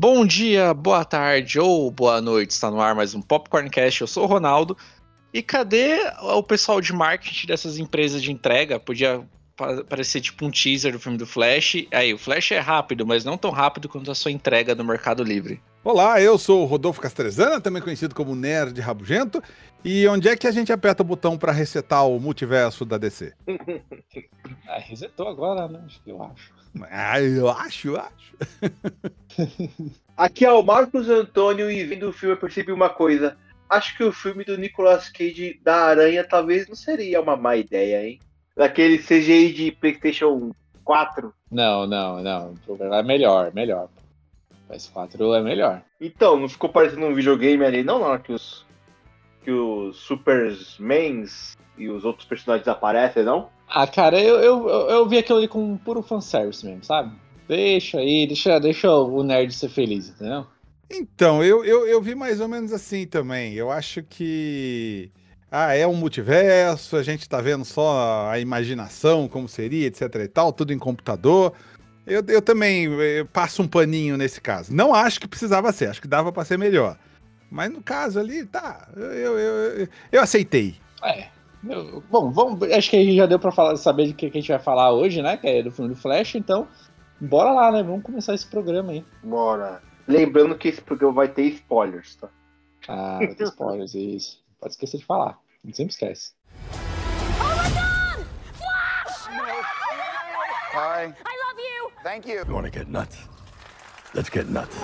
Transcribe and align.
Bom 0.00 0.24
dia, 0.24 0.72
boa 0.72 1.04
tarde 1.04 1.58
ou 1.58 1.90
boa 1.90 2.20
noite. 2.20 2.52
Está 2.52 2.70
no 2.70 2.80
ar 2.80 2.94
mais 2.94 3.16
um 3.16 3.20
Popcorncast. 3.20 4.00
Eu 4.00 4.06
sou 4.06 4.22
o 4.22 4.26
Ronaldo. 4.28 4.76
E 5.34 5.42
cadê 5.42 5.98
o 6.22 6.40
pessoal 6.40 6.80
de 6.80 6.92
marketing 6.92 7.48
dessas 7.48 7.78
empresas 7.78 8.22
de 8.22 8.30
entrega? 8.30 8.78
Podia 8.78 9.28
parecer 9.88 10.20
tipo 10.20 10.46
um 10.46 10.50
teaser 10.50 10.92
do 10.92 11.00
filme 11.00 11.18
do 11.18 11.26
Flash. 11.26 11.86
Aí, 11.92 12.14
o 12.14 12.18
Flash 12.18 12.52
é 12.52 12.58
rápido, 12.58 13.06
mas 13.06 13.24
não 13.24 13.36
tão 13.36 13.50
rápido 13.50 13.88
quanto 13.88 14.10
a 14.10 14.14
sua 14.14 14.30
entrega 14.30 14.74
no 14.74 14.84
Mercado 14.84 15.24
Livre. 15.24 15.60
Olá, 15.82 16.20
eu 16.20 16.38
sou 16.38 16.62
o 16.62 16.66
Rodolfo 16.66 17.00
Castrezana, 17.00 17.60
também 17.60 17.82
conhecido 17.82 18.14
como 18.14 18.36
Nerd 18.36 18.80
Rabugento. 18.80 19.42
E 19.84 20.06
onde 20.08 20.28
é 20.28 20.36
que 20.36 20.46
a 20.46 20.50
gente 20.50 20.72
aperta 20.72 21.02
o 21.02 21.06
botão 21.06 21.36
para 21.36 21.52
resetar 21.52 22.06
o 22.06 22.20
multiverso 22.20 22.84
da 22.84 22.98
DC? 22.98 23.32
ah, 24.68 24.78
resetou 24.78 25.28
agora, 25.28 25.68
né? 25.68 25.84
Eu 26.06 26.22
acho. 26.22 26.52
Ah, 26.90 27.20
eu 27.20 27.48
acho, 27.48 27.88
eu 27.88 27.96
acho. 27.96 28.36
Aqui 30.16 30.44
é 30.44 30.52
o 30.52 30.62
Marcos 30.62 31.08
Antônio 31.08 31.70
e 31.70 31.84
vendo 31.84 32.08
o 32.08 32.12
filme 32.12 32.34
eu 32.34 32.40
percebi 32.40 32.72
uma 32.72 32.88
coisa. 32.88 33.36
Acho 33.68 33.96
que 33.96 34.04
o 34.04 34.12
filme 34.12 34.44
do 34.44 34.56
Nicolas 34.56 35.08
Cage 35.08 35.60
da 35.62 35.76
Aranha 35.84 36.24
talvez 36.24 36.66
não 36.66 36.74
seria 36.74 37.20
uma 37.20 37.36
má 37.36 37.56
ideia, 37.56 38.04
hein? 38.06 38.18
Daquele 38.58 38.98
CGI 38.98 39.52
de 39.52 39.72
PlayStation 39.72 40.50
4. 40.84 41.32
Não, 41.50 41.86
não, 41.86 42.20
não. 42.20 42.54
É 42.92 43.02
melhor, 43.04 43.54
melhor. 43.54 43.88
PS4 44.68 45.38
é 45.38 45.40
melhor. 45.40 45.82
Então, 46.00 46.36
não 46.36 46.48
ficou 46.48 46.68
parecendo 46.68 47.06
um 47.06 47.14
videogame 47.14 47.64
ali, 47.64 47.84
não, 47.84 48.00
não, 48.00 48.18
que 48.18 48.32
os 48.32 48.66
que 49.44 49.52
os 49.52 49.96
Supermans 49.96 51.56
e 51.78 51.88
os 51.88 52.04
outros 52.04 52.26
personagens 52.26 52.68
aparecem, 52.68 53.22
não? 53.22 53.48
Ah, 53.68 53.86
cara, 53.86 54.20
eu, 54.20 54.36
eu, 54.40 54.68
eu 54.68 55.08
vi 55.08 55.18
aquilo 55.18 55.38
ali 55.38 55.48
com 55.48 55.78
puro 55.78 56.02
fanservice 56.02 56.66
mesmo, 56.66 56.84
sabe? 56.84 57.16
Deixa 57.46 57.98
aí, 57.98 58.26
deixa, 58.26 58.58
deixa 58.58 58.90
o 58.92 59.22
nerd 59.22 59.54
ser 59.54 59.68
feliz, 59.68 60.10
entendeu? 60.10 60.46
Então, 60.90 61.44
eu, 61.44 61.64
eu, 61.64 61.86
eu 61.86 62.02
vi 62.02 62.14
mais 62.14 62.40
ou 62.40 62.48
menos 62.48 62.72
assim 62.72 63.06
também. 63.06 63.54
Eu 63.54 63.70
acho 63.70 64.02
que. 64.02 65.10
Ah, 65.50 65.74
é 65.74 65.86
um 65.86 65.94
multiverso, 65.94 66.96
a 66.96 67.02
gente 67.02 67.28
tá 67.28 67.40
vendo 67.40 67.64
só 67.64 68.28
a 68.30 68.38
imaginação, 68.38 69.26
como 69.28 69.48
seria, 69.48 69.86
etc 69.86 70.02
e 70.16 70.28
tal, 70.28 70.52
tudo 70.52 70.72
em 70.72 70.78
computador. 70.78 71.54
Eu, 72.06 72.22
eu 72.28 72.42
também 72.42 72.84
eu 72.84 73.26
passo 73.26 73.62
um 73.62 73.68
paninho 73.68 74.16
nesse 74.16 74.40
caso. 74.40 74.74
Não 74.74 74.94
acho 74.94 75.20
que 75.20 75.28
precisava 75.28 75.72
ser, 75.72 75.88
acho 75.88 76.02
que 76.02 76.08
dava 76.08 76.30
para 76.30 76.44
ser 76.44 76.58
melhor. 76.58 76.98
Mas 77.50 77.70
no 77.70 77.82
caso 77.82 78.20
ali, 78.20 78.44
tá, 78.44 78.88
eu, 78.94 79.04
eu, 79.04 79.38
eu, 79.38 79.88
eu 80.12 80.22
aceitei. 80.22 80.76
É, 81.02 81.28
bom, 82.10 82.30
vamos, 82.30 82.62
acho 82.70 82.90
que 82.90 83.16
já 83.16 83.24
deu 83.24 83.38
pra 83.38 83.50
falar, 83.50 83.76
saber 83.76 84.08
de 84.08 84.12
que, 84.12 84.30
que 84.30 84.38
a 84.38 84.40
gente 84.40 84.50
vai 84.50 84.58
falar 84.58 84.92
hoje, 84.92 85.22
né? 85.22 85.36
Que 85.38 85.46
é 85.46 85.62
do 85.62 85.70
filme 85.70 85.94
do 85.94 86.00
Flash, 86.00 86.34
então 86.34 86.68
bora 87.18 87.52
lá, 87.52 87.72
né? 87.72 87.82
Vamos 87.82 88.02
começar 88.02 88.34
esse 88.34 88.46
programa 88.46 88.92
aí. 88.92 89.04
Bora. 89.22 89.82
Lembrando 90.06 90.56
que 90.56 90.68
esse 90.68 90.80
programa 90.80 91.14
vai 91.14 91.28
ter 91.28 91.42
spoilers, 91.44 92.16
tá? 92.16 92.28
Ah, 92.86 93.18
vai 93.18 93.34
ter 93.34 93.44
spoilers, 93.44 93.94
isso. 93.94 94.42
Pode 94.60 94.72
esquecer 94.72 94.98
de 94.98 95.04
falar. 95.04 95.38
A 95.62 95.66
gente 95.66 95.76
sempre 95.76 95.92
esquece. 95.92 96.32
Oh 96.72 97.54
my 97.56 97.70
god! 97.70 98.26
Flash! 98.54 99.28
Hi. 100.72 101.04
I 101.04 101.36
love 101.46 101.58
you. 101.58 101.90
Thank 102.02 102.26
you. 102.26 102.44
You 102.46 102.54
wanna 102.54 102.70
get 102.70 102.88
nuts? 102.88 103.16
Let's 104.14 104.30
get 104.30 104.48
nuts. 104.48 104.76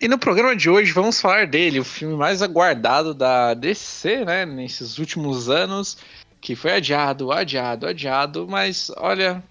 E 0.00 0.06
no 0.06 0.16
programa 0.16 0.54
de 0.54 0.70
hoje 0.70 0.92
vamos 0.92 1.20
falar 1.20 1.46
dele, 1.46 1.80
o 1.80 1.84
filme 1.84 2.14
mais 2.14 2.40
aguardado 2.40 3.12
da 3.12 3.52
DC, 3.52 4.24
né, 4.24 4.46
nesses 4.46 4.96
últimos 4.98 5.50
anos, 5.50 5.98
que 6.40 6.54
foi 6.54 6.72
adiado, 6.72 7.32
adiado, 7.32 7.86
adiado, 7.86 8.46
mas 8.48 8.92
olha, 8.96 9.42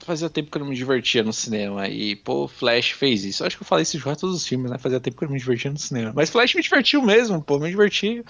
fazia 0.00 0.28
tempo 0.28 0.50
que 0.50 0.56
eu 0.56 0.60
não 0.60 0.68
me 0.68 0.76
divertia 0.76 1.22
no 1.22 1.32
cinema 1.32 1.88
e, 1.88 2.16
pô, 2.16 2.48
Flash 2.48 2.90
fez 2.90 3.24
isso. 3.24 3.44
Acho 3.44 3.56
que 3.56 3.62
eu 3.62 3.66
falei 3.66 3.82
isso 3.82 3.98
já 3.98 4.16
todos 4.16 4.36
os 4.36 4.46
filmes, 4.46 4.70
né, 4.70 4.78
fazia 4.78 5.00
tempo 5.00 5.16
que 5.16 5.24
eu 5.24 5.28
não 5.28 5.34
me 5.34 5.38
divertia 5.38 5.70
no 5.70 5.78
cinema. 5.78 6.12
Mas 6.14 6.30
Flash 6.30 6.54
me 6.54 6.62
divertiu 6.62 7.02
mesmo, 7.02 7.42
pô, 7.42 7.58
me 7.58 7.70
diverti 7.70 8.22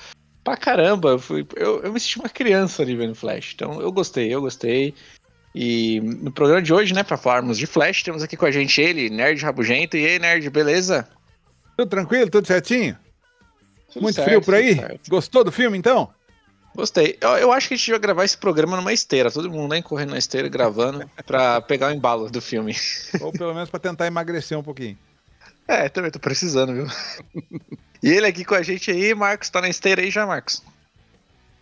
pra 0.43 0.57
caramba. 0.57 1.11
Eu, 1.11 1.19
fui, 1.19 1.47
eu, 1.57 1.83
eu 1.83 1.93
me 1.93 1.99
senti 1.99 2.19
uma 2.19 2.29
criança 2.29 2.83
ali 2.83 2.95
vendo 2.95 3.15
Flash, 3.15 3.53
então 3.55 3.81
eu 3.81 3.91
gostei, 3.91 4.33
eu 4.33 4.41
gostei. 4.41 4.95
E 5.55 6.01
no 6.01 6.33
programa 6.33 6.61
de 6.61 6.73
hoje, 6.73 6.93
né, 6.93 7.03
pra 7.03 7.17
falarmos 7.17 7.57
de 7.57 7.67
Flash, 7.67 8.03
temos 8.03 8.23
aqui 8.23 8.37
com 8.37 8.45
a 8.45 8.51
gente 8.51 8.81
ele, 8.81 9.09
Nerd 9.09 9.41
Rabugento. 9.43 9.97
E 9.97 10.05
aí, 10.05 10.19
Nerd, 10.19 10.51
beleza? 10.51 11.09
Tudo 11.77 11.89
tranquilo? 11.89 12.29
Tudo 12.29 12.47
certinho? 12.47 12.99
Tudo 13.93 14.03
Muito 14.03 14.17
certo, 14.17 14.29
frio 14.29 14.43
por 14.43 14.55
aí? 14.55 14.77
Gostou 15.09 15.45
do 15.45 15.53
filme, 15.53 15.79
então? 15.79 16.13
Gostei. 16.75 17.17
Eu, 17.21 17.31
eu, 17.31 17.53
acho 17.53 17.69
que 17.69 17.75
a 17.75 17.77
gente 17.77 17.91
vai 17.91 18.01
gravar 18.01 18.25
esse 18.25 18.37
programa 18.37 18.77
numa 18.77 18.93
esteira. 18.93 19.31
Todo 19.31 19.51
mundo 19.51 19.73
aí 19.73 19.83
correndo 19.83 20.11
na 20.11 20.19
esteira, 20.19 20.49
gravando, 20.49 21.09
pra 21.25 21.61
pegar 21.61 21.89
o 21.89 21.95
embalo 21.95 22.31
do 22.31 22.41
filme. 22.41 22.75
Ou 23.21 23.31
pelo 23.33 23.55
menos 23.55 23.71
pra 23.71 23.79
tentar 23.79 24.07
emagrecer 24.07 24.59
um 24.59 24.63
pouquinho. 24.63 24.99
É, 25.69 25.89
também 25.89 26.11
tô 26.11 26.19
precisando, 26.19 26.75
viu? 26.75 26.87
e 28.03 28.11
ele 28.11 28.27
aqui 28.27 28.45
com 28.45 28.55
a 28.55 28.63
gente 28.63 28.91
aí, 28.91 29.15
Marcos, 29.15 29.49
tá 29.49 29.61
na 29.61 29.69
esteira 29.69 30.03
aí 30.03 30.11
já, 30.11 30.27
Marcos? 30.27 30.63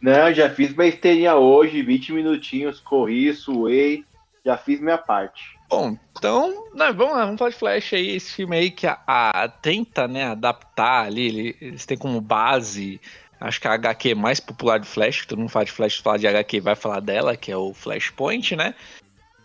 Não, 0.01 0.33
já 0.35 0.51
fiz 0.51 0.75
minha 0.75 0.89
esteirinha 0.89 1.37
hoje, 1.37 1.83
20 1.83 2.13
minutinhos, 2.13 2.81
corri, 2.81 3.33
suei, 3.33 4.05
já 4.45 4.57
fiz 4.57 4.81
minha 4.81 4.99
parte. 4.99 5.57
Bom, 5.71 5.97
então, 6.11 6.67
né, 6.75 6.93
vamos 6.93 7.15
lá, 7.15 7.25
vamos 7.25 7.39
falar 7.39 7.51
de 7.51 7.57
Flash 7.57 7.95
aí, 7.95 8.17
esse 8.17 8.33
filme 8.33 8.57
aí 8.57 8.71
que 8.71 8.87
a, 8.87 8.99
a 9.07 9.49
tenta, 9.49 10.09
né, 10.09 10.25
adaptar 10.25 11.07
ali, 11.07 11.57
eles 11.61 11.87
têm 11.87 11.97
como 11.97 12.21
base, 12.21 13.01
acho 13.43 13.61
que 13.61 13.69
a 13.69 13.73
HQ 13.73 14.15
mais 14.15 14.41
popular 14.41 14.79
do 14.79 14.87
Flash, 14.87 15.23
que 15.23 15.27
todo 15.29 15.39
mundo 15.39 15.51
fala 15.51 15.65
de 15.65 15.73
Flash, 15.73 15.99
fala 15.99 16.19
de 16.19 16.27
HQ, 16.27 16.61
vai 16.61 16.75
falar 16.75 17.01
dela, 17.01 17.37
que 17.37 17.51
é 17.51 17.57
o 17.57 17.75
Flashpoint, 17.75 18.57
né? 18.57 18.75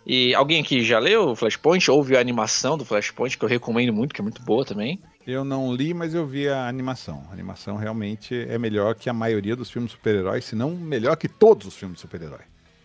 E 0.06 0.34
alguém 0.34 0.62
aqui 0.62 0.84
já 0.84 1.00
leu 1.00 1.30
o 1.30 1.36
Flashpoint, 1.36 1.92
ou 1.92 2.02
viu 2.02 2.18
a 2.18 2.22
animação 2.22 2.78
do 2.78 2.86
Flashpoint, 2.86 3.38
que 3.38 3.44
eu 3.44 3.50
recomendo 3.50 3.92
muito, 3.92 4.16
que 4.16 4.22
é 4.22 4.24
muito 4.24 4.42
boa 4.42 4.64
também. 4.64 5.02
Eu 5.26 5.44
não 5.44 5.74
li, 5.74 5.94
mas 5.94 6.14
eu 6.14 6.26
vi 6.26 6.48
a 6.48 6.70
animação. 6.70 7.26
A 7.30 7.34
animação 7.34 7.76
realmente 7.76 8.34
é 8.48 8.58
melhor 8.58 8.96
que 8.96 9.10
a 9.10 9.14
maioria 9.14 9.58
dos 9.58 9.70
filmes 9.70 9.92
super-heróis, 9.92 10.46
se 10.46 10.56
não 10.56 10.72
melhor 10.72 11.18
que 11.18 11.28
todos 11.28 11.68
os 11.68 11.76
filmes 11.76 11.96
de 11.96 12.02
super-herói. 12.02 12.40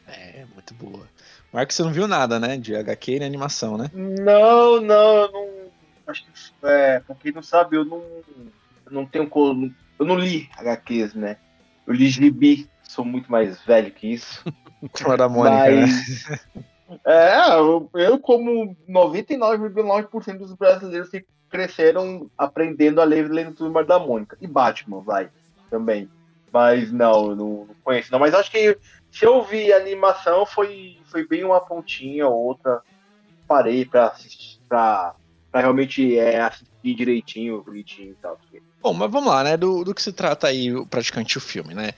É, 0.09 0.45
muito 0.53 0.75
boa. 0.75 1.07
Marcos, 1.53 1.77
você 1.77 1.83
não 1.85 1.93
viu 1.93 2.09
nada, 2.09 2.41
né? 2.41 2.57
De 2.57 2.75
HQ 2.75 3.19
e 3.19 3.25
animação, 3.25 3.79
né? 3.79 3.89
Não, 3.95 4.81
não, 4.81 5.15
eu 5.15 5.33
não. 5.33 5.49
Acho 6.09 6.25
que. 6.25 6.31
É, 6.65 6.99
pra 6.99 7.15
quem 7.15 7.31
não 7.31 7.43
sabe, 7.43 7.77
eu 7.77 7.85
não. 7.85 8.03
Eu 8.87 8.91
não 8.91 9.07
tenho. 9.07 9.31
Eu 10.03 10.07
não 10.07 10.19
li 10.19 10.51
HQs, 10.59 11.15
né? 11.15 11.37
Eu 11.87 11.95
li 11.95 12.09
gibi, 12.09 12.69
sou 12.83 13.05
muito 13.05 13.31
mais 13.31 13.63
velho 13.63 13.93
que 13.93 14.09
isso. 14.15 14.43
Da 15.17 15.29
Mônica, 15.29 15.71
mas, 15.71 16.29
né? 16.29 16.41
É, 17.07 17.55
eu, 17.55 17.89
eu 17.95 18.19
como 18.19 18.77
99,9% 18.91 20.39
dos 20.39 20.55
brasileiros 20.55 21.09
que 21.09 21.25
cresceram 21.49 22.29
aprendendo 22.37 23.01
a 23.01 23.05
ler 23.05 23.31
lendo 23.31 23.55
Turma 23.55 23.85
da 23.85 24.01
Mônica. 24.01 24.37
E 24.41 24.47
Batman, 24.49 25.01
vai, 25.01 25.31
também. 25.71 26.11
Mas 26.53 26.91
não, 26.91 27.31
eu 27.31 27.37
não, 27.37 27.67
não 27.67 27.77
conheço. 27.85 28.11
Não, 28.11 28.19
mas 28.19 28.35
acho 28.35 28.51
que 28.51 28.77
se 29.09 29.25
eu 29.25 29.45
vi 29.45 29.73
animação, 29.73 30.45
foi, 30.45 30.97
foi 31.05 31.25
bem 31.25 31.45
uma 31.45 31.61
pontinha 31.61 32.27
ou 32.27 32.47
outra. 32.47 32.83
Parei 33.47 33.85
pra 33.85 34.09
assistir, 34.09 34.59
pra, 34.69 35.15
pra 35.53 35.61
realmente 35.61 36.19
é, 36.19 36.41
assistir 36.41 36.95
direitinho, 36.97 37.63
bonitinho 37.63 38.11
e 38.11 38.17
tal. 38.17 38.37
Bom, 38.83 38.93
mas 38.93 39.11
vamos 39.11 39.31
lá, 39.31 39.45
né? 39.45 39.57
Do, 39.57 39.85
do 39.85 39.95
que 39.95 40.03
se 40.03 40.13
trata 40.13 40.49
aí 40.49 40.69
praticamente 40.87 41.39
o 41.39 41.41
filme, 41.41 41.73
né? 41.73 41.93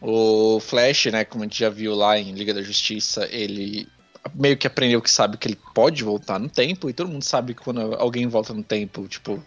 O 0.00 0.60
Flash, 0.60 1.06
né, 1.06 1.24
como 1.24 1.42
a 1.42 1.46
gente 1.46 1.58
já 1.58 1.70
viu 1.70 1.94
lá 1.94 2.18
em 2.18 2.32
Liga 2.32 2.52
da 2.52 2.60
Justiça, 2.62 3.26
ele 3.30 3.88
meio 4.34 4.56
que 4.56 4.66
aprendeu 4.66 5.00
que 5.00 5.10
sabe 5.10 5.38
que 5.38 5.48
ele 5.48 5.58
pode 5.74 6.04
voltar 6.04 6.38
no 6.38 6.48
tempo, 6.48 6.90
e 6.90 6.92
todo 6.92 7.08
mundo 7.08 7.22
sabe 7.22 7.54
que 7.54 7.62
quando 7.62 7.94
alguém 7.94 8.26
volta 8.26 8.52
no 8.52 8.62
tempo, 8.62 9.08
tipo, 9.08 9.42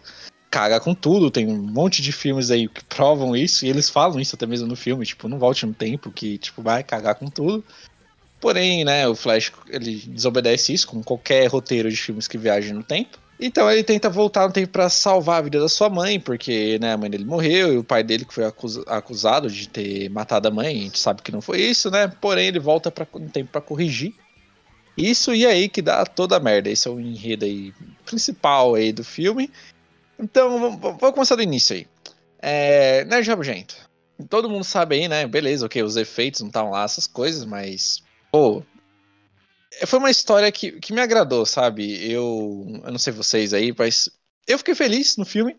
caga 0.50 0.80
com 0.80 0.94
tudo. 0.94 1.30
Tem 1.30 1.46
um 1.46 1.56
monte 1.56 2.02
de 2.02 2.10
filmes 2.10 2.50
aí 2.50 2.68
que 2.68 2.82
provam 2.84 3.36
isso, 3.36 3.64
e 3.64 3.68
eles 3.68 3.88
falam 3.88 4.18
isso 4.18 4.34
até 4.34 4.46
mesmo 4.46 4.66
no 4.66 4.76
filme, 4.76 5.06
tipo, 5.06 5.28
não 5.28 5.38
volte 5.38 5.64
no 5.64 5.74
tempo, 5.74 6.10
que, 6.10 6.38
tipo, 6.38 6.62
vai 6.62 6.82
cagar 6.82 7.14
com 7.14 7.28
tudo. 7.28 7.64
Porém, 8.40 8.84
né, 8.84 9.06
o 9.06 9.14
Flash, 9.14 9.52
ele 9.68 9.96
desobedece 10.08 10.72
isso, 10.72 10.88
como 10.88 11.04
qualquer 11.04 11.46
roteiro 11.46 11.90
de 11.90 11.96
filmes 11.96 12.26
que 12.26 12.38
viajem 12.38 12.72
no 12.72 12.82
tempo. 12.82 13.18
Então 13.40 13.70
ele 13.70 13.82
tenta 13.82 14.10
voltar 14.10 14.46
no 14.46 14.52
tempo 14.52 14.70
para 14.70 14.90
salvar 14.90 15.38
a 15.38 15.42
vida 15.42 15.58
da 15.58 15.68
sua 15.68 15.88
mãe, 15.88 16.20
porque 16.20 16.78
né, 16.78 16.92
a 16.92 16.96
mãe 16.98 17.08
dele 17.08 17.24
morreu 17.24 17.72
e 17.72 17.78
o 17.78 17.84
pai 17.84 18.02
dele 18.02 18.26
que 18.26 18.34
foi 18.34 18.44
acusado 18.86 19.48
de 19.48 19.66
ter 19.66 20.10
matado 20.10 20.48
a 20.48 20.50
mãe, 20.50 20.66
a 20.66 20.82
gente 20.82 20.98
sabe 20.98 21.22
que 21.22 21.32
não 21.32 21.40
foi 21.40 21.62
isso, 21.62 21.90
né? 21.90 22.06
Porém 22.20 22.48
ele 22.48 22.58
volta 22.58 22.90
para 22.90 23.06
no 23.14 23.30
tempo 23.30 23.50
para 23.50 23.62
corrigir. 23.62 24.14
Isso 24.96 25.34
e 25.34 25.46
aí 25.46 25.68
que 25.70 25.80
dá 25.80 26.04
toda 26.04 26.36
a 26.36 26.40
merda. 26.40 26.68
Esse 26.68 26.86
é 26.86 26.90
o 26.90 27.00
enredo 27.00 27.46
aí 27.46 27.72
principal 28.04 28.74
aí 28.74 28.92
do 28.92 29.02
filme. 29.02 29.50
Então, 30.18 30.78
vou 30.78 31.12
começar 31.12 31.36
do 31.36 31.42
início 31.42 31.76
aí. 31.76 31.86
É, 32.42 33.04
Nerd 33.06 33.26
Rabugento. 33.26 33.74
Todo 34.28 34.50
mundo 34.50 34.64
sabe 34.64 34.96
aí, 34.96 35.08
né? 35.08 35.26
Beleza, 35.26 35.64
ok, 35.64 35.82
os 35.82 35.96
efeitos 35.96 36.42
não 36.42 36.48
estavam 36.48 36.72
lá, 36.72 36.84
essas 36.84 37.06
coisas, 37.06 37.44
mas. 37.46 38.02
Pô. 38.30 38.62
Foi 39.86 39.98
uma 39.98 40.10
história 40.10 40.50
que, 40.50 40.72
que 40.72 40.92
me 40.92 41.00
agradou, 41.00 41.46
sabe? 41.46 42.10
Eu. 42.10 42.66
Eu 42.84 42.90
não 42.90 42.98
sei 42.98 43.12
vocês 43.12 43.54
aí, 43.54 43.74
mas. 43.76 44.08
Eu 44.46 44.58
fiquei 44.58 44.74
feliz 44.74 45.16
no 45.16 45.24
filme. 45.24 45.56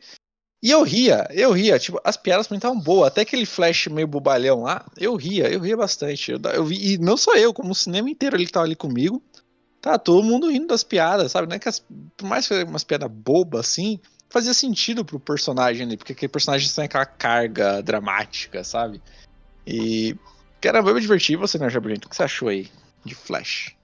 E 0.63 0.69
eu 0.69 0.84
ria, 0.84 1.28
eu 1.31 1.52
ria, 1.52 1.80
tipo, 1.80 2.00
as 2.04 2.16
piadas 2.16 2.46
pra 2.46 2.54
mim 2.54 2.60
estavam 2.60 2.80
boas, 2.80 3.08
até 3.08 3.22
aquele 3.22 3.48
flash 3.48 3.88
meio 3.88 4.06
bobalhão 4.06 4.62
lá, 4.62 4.86
eu 4.96 5.16
ria, 5.16 5.50
eu 5.50 5.60
ria 5.60 5.75
bastante. 5.75 6.31
Eu, 6.31 6.40
eu 6.54 6.63
vi, 6.63 6.94
e 6.94 6.98
não 7.00 7.18
só 7.18 7.36
eu, 7.36 7.52
como 7.52 7.72
o 7.72 7.75
cinema 7.75 8.12
inteiro 8.12 8.36
ele 8.36 8.46
que 8.46 8.52
tava 8.52 8.68
ali 8.68 8.75
comigo, 8.75 9.24
tá 9.81 9.98
todo 9.98 10.24
mundo 10.24 10.52
rindo 10.52 10.68
das 10.68 10.84
piadas, 10.84 11.31
sabe? 11.31 11.48
Não 11.48 11.56
é 11.56 11.60
que 11.60 11.68
as, 11.68 11.84
por 12.16 12.28
mais 12.28 12.48
que 12.48 12.64
umas 12.64 12.84
piadas 12.84 13.10
bobas 13.10 13.62
assim, 13.62 14.00
fazia 14.30 14.54
sentido 14.54 15.04
pro 15.04 15.19
personagem 15.19 15.88
ali, 15.88 15.98
porque 15.98 16.14
aquele 16.14 16.31
personagem 16.31 16.69
tem 16.69 16.86
aquela 16.86 17.07
carga 17.07 17.81
dramática, 17.81 18.64
sabe? 18.64 19.02
E. 19.66 20.16
Caramba, 20.62 20.92
eu 20.92 20.96
me 20.96 21.02
diverti. 21.02 21.36
você, 21.36 21.57
né, 21.57 21.72
Jabrino? 21.72 22.02
O 22.06 22.10
que 22.10 22.16
você 22.16 22.22
achou 22.22 22.50
aí 22.50 22.69
de 23.04 23.16
Flash? 23.16 23.75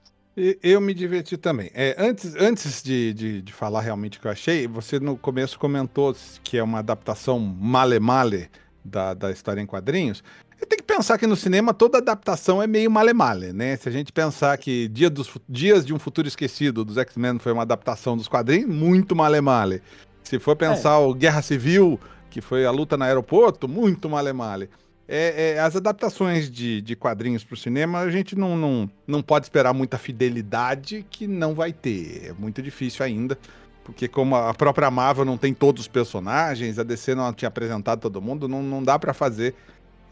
Eu 0.62 0.80
me 0.80 0.94
diverti 0.94 1.36
também. 1.36 1.70
É, 1.74 1.96
antes 1.98 2.34
antes 2.36 2.82
de, 2.82 3.12
de, 3.12 3.42
de, 3.42 3.52
falar 3.52 3.80
realmente 3.80 4.18
o 4.18 4.20
que 4.20 4.26
eu 4.26 4.30
achei, 4.30 4.66
você 4.68 5.00
no 5.00 5.16
começo 5.16 5.58
comentou 5.58 6.14
que 6.44 6.56
é 6.56 6.62
uma 6.62 6.78
adaptação 6.78 7.38
male-male 7.38 8.48
da, 8.84 9.14
da 9.14 9.30
história 9.30 9.60
em 9.60 9.66
quadrinhos. 9.66 10.22
E 10.60 10.66
tem 10.66 10.78
que 10.78 10.84
pensar 10.84 11.18
que 11.18 11.26
no 11.26 11.36
cinema 11.36 11.74
toda 11.74 11.98
adaptação 11.98 12.62
é 12.62 12.66
meio 12.66 12.90
male-male, 12.90 13.52
né? 13.52 13.76
Se 13.76 13.88
a 13.88 13.92
gente 13.92 14.12
pensar 14.12 14.56
que 14.58 14.88
Dia 14.88 15.10
dos, 15.10 15.30
Dias 15.48 15.84
de 15.84 15.92
um 15.92 15.98
Futuro 15.98 16.26
Esquecido 16.26 16.84
dos 16.84 16.96
X-Men 16.96 17.38
foi 17.38 17.52
uma 17.52 17.62
adaptação 17.62 18.16
dos 18.16 18.28
quadrinhos, 18.28 18.68
muito 18.68 19.14
male-male. 19.14 19.82
Se 20.22 20.38
for 20.38 20.56
pensar 20.56 20.94
é. 20.94 20.98
o 20.98 21.14
Guerra 21.14 21.42
Civil, 21.42 21.98
que 22.28 22.40
foi 22.40 22.66
a 22.66 22.70
luta 22.70 22.96
no 22.96 23.04
aeroporto, 23.04 23.68
muito 23.68 24.08
male-male 24.08 24.68
é, 25.08 25.54
é, 25.54 25.60
as 25.60 25.74
adaptações 25.74 26.50
de, 26.50 26.82
de 26.82 26.94
quadrinhos 26.94 27.42
para 27.42 27.54
o 27.54 27.56
cinema, 27.56 28.00
a 28.00 28.10
gente 28.10 28.36
não, 28.36 28.56
não, 28.58 28.90
não 29.06 29.22
pode 29.22 29.46
esperar 29.46 29.72
muita 29.72 29.96
fidelidade 29.96 31.04
que 31.08 31.26
não 31.26 31.54
vai 31.54 31.72
ter. 31.72 32.26
É 32.26 32.32
muito 32.34 32.60
difícil 32.60 33.04
ainda, 33.06 33.38
porque 33.82 34.06
como 34.06 34.36
a 34.36 34.52
própria 34.52 34.90
Marvel 34.90 35.24
não 35.24 35.38
tem 35.38 35.54
todos 35.54 35.82
os 35.82 35.88
personagens, 35.88 36.78
a 36.78 36.82
DC 36.82 37.14
não 37.14 37.32
tinha 37.32 37.48
apresentado 37.48 38.00
todo 38.00 38.20
mundo, 38.20 38.46
não, 38.46 38.62
não 38.62 38.82
dá 38.82 38.98
para 38.98 39.14
fazer 39.14 39.54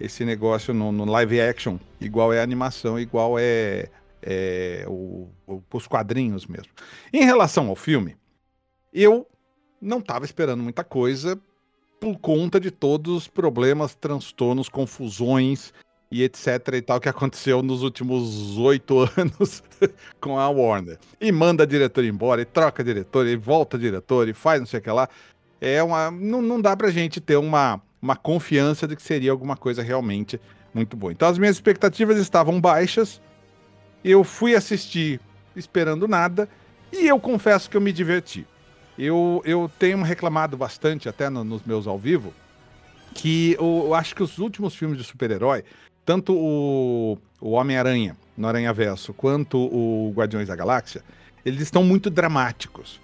esse 0.01 0.25
negócio 0.25 0.73
no, 0.73 0.91
no, 0.91 1.05
live 1.05 1.41
action, 1.43 1.79
igual 2.01 2.33
é 2.33 2.41
animação, 2.41 2.99
igual 2.99 3.39
é, 3.39 3.91
é 4.23 4.85
o, 4.89 5.29
o, 5.47 5.63
os 5.75 5.87
quadrinhos 5.87 6.47
mesmo. 6.47 6.73
Em 7.13 7.25
relação 7.25 7.69
ao 7.69 7.77
filme, 7.77 8.17
eu 8.95 9.27
não 9.79 9.99
estava 9.99 10.25
esperando 10.25 10.63
muita 10.63 10.83
coisa, 10.83 11.39
por 12.01 12.19
conta 12.19 12.61
de 12.61 12.71
todos 12.71 13.15
os 13.15 13.29
problemas, 13.29 13.95
transtornos, 13.95 14.69
confusões 14.69 15.73
e 16.11 16.23
etc 16.23 16.47
e 16.75 16.83
tal 16.83 17.01
que 17.01 17.09
aconteceu 17.09 17.63
nos 17.63 17.83
últimos 17.83 18.57
oito 18.59 19.01
anos 19.17 19.63
com 20.21 20.39
a 20.39 20.49
Warner. 20.49 20.99
E 21.21 21.33
manda 21.33 21.67
diretor 21.67 22.05
embora, 22.05 22.43
e 22.43 22.45
troca 22.45 22.85
diretor, 22.85 23.27
e 23.27 23.37
volta 23.37 23.79
diretor, 23.79 24.29
e 24.29 24.33
faz 24.33 24.61
não 24.61 24.67
sei 24.67 24.81
o 24.81 24.83
que 24.83 24.91
lá. 24.91 25.09
É 25.61 25.83
uma, 25.83 26.11
não, 26.11 26.43
não 26.43 26.61
dá 26.61 26.77
pra 26.77 26.91
gente 26.91 27.21
ter 27.21 27.37
uma, 27.37 27.81
uma 28.01 28.15
confiança 28.15 28.87
de 28.87 28.95
que 28.95 29.03
seria 29.03 29.31
alguma 29.31 29.57
coisa 29.57 29.83
realmente 29.83 30.41
muito 30.73 30.97
boa. 30.97 31.13
Então 31.13 31.29
as 31.29 31.39
minhas 31.39 31.57
expectativas 31.57 32.19
estavam 32.19 32.61
baixas, 32.61 33.21
eu 34.05 34.23
fui 34.23 34.55
assistir 34.55 35.21
esperando 35.57 36.07
nada, 36.07 36.49
e 36.93 37.09
eu 37.09 37.19
confesso 37.19 37.69
que 37.69 37.77
eu 37.77 37.81
me 37.81 37.93
diverti. 37.93 38.47
Eu, 38.99 39.43
eu 39.45 39.71
tenho 39.79 40.03
reclamado 40.03 40.57
bastante, 40.57 41.09
até 41.09 41.29
no, 41.29 41.45
nos 41.45 41.65
meus 41.65 41.87
ao 41.87 41.99
vivo, 41.99 42.33
que 43.15 43.55
eu, 43.55 43.85
eu, 43.87 43.95
acho 43.95 44.15
que 44.15 44.23
os 44.23 44.39
últimos 44.39 44.75
filmes 44.75 44.99
de 44.99 45.05
super-herói, 45.05 45.65
tanto 46.05 46.35
o, 46.35 47.19
o 47.41 47.51
Homem-Aranha 47.51 48.17
no 48.37 48.47
Aranha 48.47 48.73
Verso, 48.73 49.13
quanto 49.13 49.59
o 49.59 50.13
Guardiões 50.15 50.49
da 50.49 50.57
Galáxia, 50.57 51.03
eles 51.45 51.63
estão 51.63 51.83
muito 51.85 52.11
dramáticos. 52.11 53.01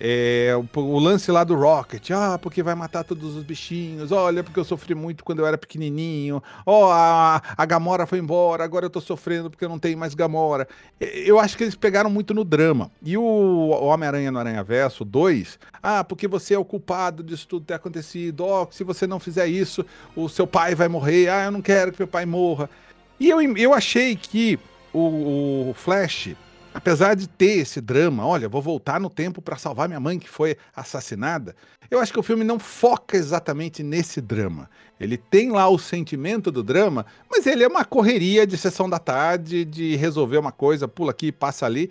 É, 0.00 0.52
o, 0.56 0.80
o, 0.80 0.98
lance 1.00 1.28
lá 1.32 1.42
do 1.42 1.56
Rocket, 1.56 2.12
ah, 2.12 2.38
porque 2.38 2.62
vai 2.62 2.76
matar 2.76 3.02
todos 3.02 3.34
os 3.34 3.42
bichinhos, 3.42 4.12
olha, 4.12 4.44
porque 4.44 4.60
eu 4.60 4.64
sofri 4.64 4.94
muito 4.94 5.24
quando 5.24 5.40
eu 5.40 5.46
era 5.46 5.58
pequenininho, 5.58 6.40
ó, 6.64 6.86
oh, 6.86 6.90
a, 6.92 7.42
a 7.56 7.66
Gamora 7.66 8.06
foi 8.06 8.20
embora, 8.20 8.62
agora 8.62 8.86
eu 8.86 8.90
tô 8.90 9.00
sofrendo 9.00 9.50
porque 9.50 9.64
eu 9.64 9.68
não 9.68 9.78
tenho 9.78 9.98
mais 9.98 10.14
Gamora. 10.14 10.68
Eu 11.00 11.40
acho 11.40 11.56
que 11.56 11.64
eles 11.64 11.74
pegaram 11.74 12.08
muito 12.08 12.32
no 12.32 12.44
drama. 12.44 12.92
E 13.02 13.16
o, 13.16 13.22
o 13.22 13.86
Homem-Aranha 13.86 14.30
no 14.30 14.38
Aranha 14.38 14.62
Verso 14.62 15.04
2, 15.04 15.58
ah, 15.82 16.04
porque 16.04 16.28
você 16.28 16.54
é 16.54 16.58
o 16.58 16.64
culpado 16.64 17.22
disso 17.24 17.48
tudo 17.48 17.66
ter 17.66 17.74
acontecido, 17.74 18.44
ó, 18.44 18.62
oh, 18.62 18.68
se 18.72 18.84
você 18.84 19.04
não 19.04 19.18
fizer 19.18 19.48
isso, 19.48 19.84
o 20.14 20.28
seu 20.28 20.46
pai 20.46 20.76
vai 20.76 20.86
morrer, 20.86 21.28
ah, 21.28 21.46
eu 21.46 21.50
não 21.50 21.60
quero 21.60 21.90
que 21.90 21.98
meu 21.98 22.08
pai 22.08 22.24
morra. 22.24 22.70
E 23.18 23.28
eu, 23.28 23.40
eu 23.56 23.74
achei 23.74 24.14
que 24.14 24.60
o, 24.92 25.70
o 25.70 25.74
Flash 25.74 26.36
apesar 26.78 27.14
de 27.14 27.28
ter 27.28 27.58
esse 27.58 27.80
drama, 27.80 28.24
olha, 28.24 28.48
vou 28.48 28.62
voltar 28.62 29.00
no 29.00 29.10
tempo 29.10 29.42
para 29.42 29.58
salvar 29.58 29.88
minha 29.88 29.98
mãe 29.98 30.16
que 30.16 30.28
foi 30.28 30.56
assassinada, 30.74 31.54
eu 31.90 31.98
acho 31.98 32.12
que 32.12 32.20
o 32.20 32.22
filme 32.22 32.44
não 32.44 32.58
foca 32.58 33.16
exatamente 33.16 33.82
nesse 33.82 34.20
drama. 34.20 34.70
Ele 35.00 35.16
tem 35.16 35.50
lá 35.50 35.68
o 35.68 35.78
sentimento 35.78 36.52
do 36.52 36.62
drama, 36.62 37.04
mas 37.28 37.46
ele 37.46 37.64
é 37.64 37.68
uma 37.68 37.84
correria 37.84 38.46
de 38.46 38.56
sessão 38.56 38.88
da 38.88 38.98
tarde, 38.98 39.64
de 39.64 39.96
resolver 39.96 40.38
uma 40.38 40.52
coisa, 40.52 40.86
pula 40.86 41.10
aqui, 41.10 41.32
passa 41.32 41.66
ali. 41.66 41.90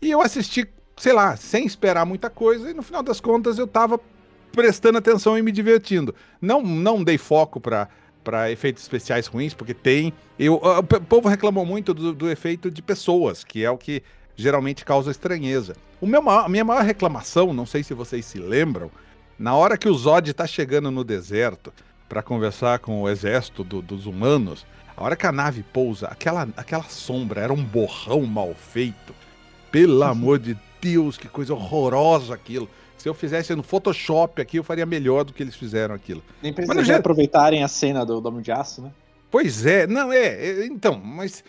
E 0.00 0.10
eu 0.10 0.20
assisti, 0.20 0.68
sei 0.96 1.12
lá, 1.12 1.36
sem 1.36 1.66
esperar 1.66 2.06
muita 2.06 2.30
coisa, 2.30 2.70
e 2.70 2.74
no 2.74 2.82
final 2.82 3.02
das 3.02 3.20
contas 3.20 3.58
eu 3.58 3.66
tava 3.66 4.00
prestando 4.52 4.98
atenção 4.98 5.36
e 5.36 5.42
me 5.42 5.50
divertindo. 5.50 6.14
Não, 6.40 6.62
não 6.62 7.02
dei 7.02 7.18
foco 7.18 7.60
para 7.60 7.88
para 8.28 8.52
efeitos 8.52 8.82
especiais 8.82 9.26
ruins, 9.26 9.54
porque 9.54 9.72
tem. 9.72 10.12
Eu, 10.38 10.56
o 10.56 10.82
povo 10.82 11.30
reclamou 11.30 11.64
muito 11.64 11.94
do, 11.94 12.12
do, 12.12 12.30
efeito 12.30 12.70
de 12.70 12.82
pessoas, 12.82 13.42
que 13.42 13.64
é 13.64 13.70
o 13.70 13.78
que 13.78 14.02
geralmente 14.38 14.84
causa 14.84 15.10
estranheza. 15.10 15.74
O 16.00 16.06
meu 16.06 16.22
maior, 16.22 16.46
a 16.46 16.48
minha 16.48 16.64
maior 16.64 16.84
reclamação, 16.84 17.52
não 17.52 17.66
sei 17.66 17.82
se 17.82 17.92
vocês 17.92 18.24
se 18.24 18.38
lembram, 18.38 18.88
na 19.36 19.54
hora 19.56 19.76
que 19.76 19.88
o 19.88 19.94
Zod 19.94 20.30
está 20.30 20.46
chegando 20.46 20.92
no 20.92 21.02
deserto 21.02 21.72
para 22.08 22.22
conversar 22.22 22.78
com 22.78 23.02
o 23.02 23.08
exército 23.08 23.64
do, 23.64 23.82
dos 23.82 24.06
humanos, 24.06 24.64
a 24.96 25.02
hora 25.02 25.16
que 25.16 25.26
a 25.26 25.32
nave 25.32 25.64
pousa, 25.64 26.06
aquela, 26.06 26.48
aquela 26.56 26.84
sombra 26.84 27.40
era 27.40 27.52
um 27.52 27.62
borrão 27.62 28.22
mal 28.26 28.54
feito. 28.54 29.12
Pelo 29.72 30.04
amor 30.04 30.38
de 30.38 30.56
Deus, 30.80 31.18
que 31.18 31.28
coisa 31.28 31.52
horrorosa 31.52 32.32
aquilo. 32.32 32.70
Se 32.96 33.08
eu 33.08 33.14
fizesse 33.14 33.54
no 33.54 33.62
Photoshop 33.62 34.40
aqui, 34.40 34.58
eu 34.58 34.64
faria 34.64 34.86
melhor 34.86 35.24
do 35.24 35.32
que 35.32 35.42
eles 35.42 35.56
fizeram 35.56 35.94
aquilo. 35.94 36.22
Nem 36.40 36.52
precisa 36.52 36.84
já... 36.84 36.96
aproveitarem 36.96 37.62
a 37.62 37.68
cena 37.68 38.06
do 38.06 38.20
Dom 38.20 38.40
de 38.40 38.52
Aço, 38.52 38.82
né? 38.82 38.92
Pois 39.30 39.66
é, 39.66 39.86
não, 39.86 40.12
é, 40.12 40.26
é 40.26 40.66
então, 40.66 40.98
mas 40.98 41.44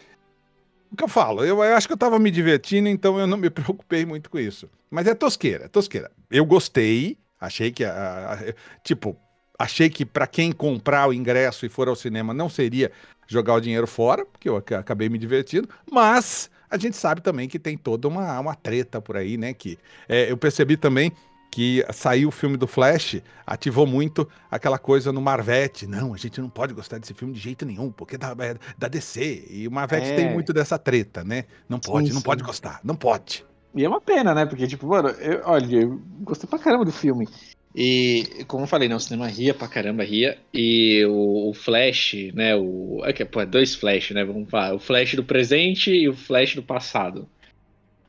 o 0.92 0.96
que 0.96 1.04
eu 1.04 1.08
falo, 1.08 1.44
eu, 1.44 1.64
eu, 1.64 1.76
acho 1.76 1.88
que 1.88 1.94
eu 1.94 1.98
tava 1.98 2.18
me 2.18 2.32
divertindo, 2.32 2.90
então 2.90 3.20
eu 3.20 3.28
não 3.28 3.38
me 3.38 3.50
preocupei 3.52 4.06
muito 4.06 4.30
com 4.30 4.40
isso. 4.40 4.70
Mas 4.90 5.08
é 5.08 5.14
tosqueira, 5.14 5.66
é 5.66 5.68
tosqueira. 5.68 6.12
Eu 6.30 6.46
gostei, 6.46 7.18
achei 7.40 7.72
que, 7.72 7.84
a, 7.84 8.34
a, 8.34 8.54
tipo, 8.84 9.16
achei 9.58 9.90
que 9.90 10.06
para 10.06 10.26
quem 10.26 10.52
comprar 10.52 11.08
o 11.08 11.14
ingresso 11.14 11.66
e 11.66 11.70
for 11.70 11.88
ao 11.88 11.96
cinema 11.96 12.34
não 12.34 12.50
seria 12.50 12.92
jogar 13.28 13.54
o 13.54 13.62
dinheiro 13.62 13.86
fora, 13.86 14.26
porque 14.26 14.50
eu 14.50 14.58
acabei 14.58 15.10
me 15.10 15.18
divertindo, 15.18 15.70
mas 15.92 16.50
a 16.70 16.78
gente 16.78 16.98
sabe 16.98 17.22
também 17.22 17.48
que 17.48 17.60
tem 17.60 17.78
toda 17.78 18.08
uma, 18.08 18.40
uma 18.40 18.56
treta 18.56 19.02
por 19.02 19.18
aí, 19.18 19.38
né? 19.38 19.54
Que 19.54 19.78
é, 20.08 20.32
eu 20.32 20.38
percebi 20.38 20.78
também 20.78 21.12
que 21.52 21.84
saiu 21.92 22.30
o 22.30 22.32
filme 22.32 22.58
do 22.58 22.68
Flash, 22.68 23.22
ativou 23.46 23.88
muito 23.88 24.28
aquela 24.50 24.78
coisa 24.78 25.12
no 25.12 25.22
Marvete. 25.22 25.88
Não, 25.88 26.14
a 26.14 26.18
gente 26.18 26.40
não 26.40 26.50
pode 26.50 26.74
gostar 26.74 27.00
desse 27.00 27.14
filme 27.14 27.34
de 27.34 27.40
jeito 27.40 27.66
nenhum, 27.66 27.92
porque 27.92 28.18
da, 28.18 28.36
da 28.78 28.88
DC. 28.88 29.48
E 29.50 29.68
o 29.68 29.72
Marvete 29.72 30.10
é. 30.10 30.16
tem 30.16 30.32
muito 30.32 30.54
dessa 30.54 30.78
treta, 30.78 31.24
né? 31.24 31.46
Não 31.68 31.80
pode, 31.80 32.08
sim, 32.08 32.14
não 32.14 32.20
sim. 32.20 32.26
pode 32.26 32.44
gostar, 32.44 32.80
não 32.84 32.96
pode. 32.96 33.46
E 33.76 33.84
é 33.84 33.90
uma 33.90 34.02
pena, 34.02 34.34
né? 34.34 34.46
Porque, 34.46 34.68
tipo, 34.68 34.88
mano, 34.88 35.10
eu, 35.10 35.42
olha, 35.46 35.76
eu 35.76 36.02
gostei 36.22 36.50
pra 36.50 36.60
caramba 36.60 36.86
do 36.86 36.92
filme. 36.92 37.28
E, 37.76 38.44
como 38.48 38.64
eu 38.64 38.68
falei, 38.68 38.90
né, 38.90 38.96
o 38.96 39.00
cinema 39.00 39.28
ria 39.28 39.54
pra 39.54 39.68
caramba, 39.68 40.04
ria. 40.04 40.38
E 40.54 41.06
o, 41.06 41.50
o 41.50 41.54
Flash, 41.54 42.16
né, 42.34 42.56
o... 42.56 43.02
É, 43.06 43.14
pô, 43.26 43.42
é 43.42 43.46
dois 43.46 43.76
Flash, 43.76 44.12
né, 44.12 44.24
vamos 44.24 44.50
falar. 44.50 44.74
O 44.74 44.80
Flash 44.80 45.16
do 45.16 45.24
presente 45.24 45.92
e 45.92 46.10
o 46.10 46.14
Flash 46.14 46.56
do 46.56 46.64
passado. 46.64 47.28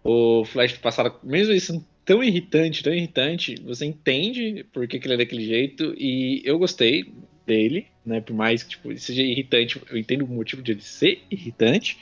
O 0.03 0.45
Flash 0.47 0.73
do 0.73 0.81
passado, 0.81 1.15
mesmo 1.23 1.53
isso 1.53 1.85
tão 2.11 2.25
irritante, 2.25 2.83
tão 2.83 2.93
irritante, 2.93 3.55
você 3.65 3.87
entende 3.87 4.67
por 4.73 4.89
que, 4.89 4.99
que 4.99 5.07
ele 5.07 5.15
é 5.15 5.17
daquele 5.19 5.47
jeito, 5.47 5.95
e 5.97 6.43
eu 6.45 6.59
gostei 6.59 7.15
dele, 7.47 7.87
né? 8.05 8.21
Por 8.21 8.35
mais 8.35 8.65
que 8.65 8.71
tipo, 8.71 8.99
seja 8.99 9.23
irritante, 9.23 9.81
eu 9.89 9.97
entendo 9.97 10.25
o 10.25 10.27
motivo 10.27 10.61
de 10.61 10.73
ele 10.73 10.83
ser 10.83 11.23
irritante. 11.31 11.97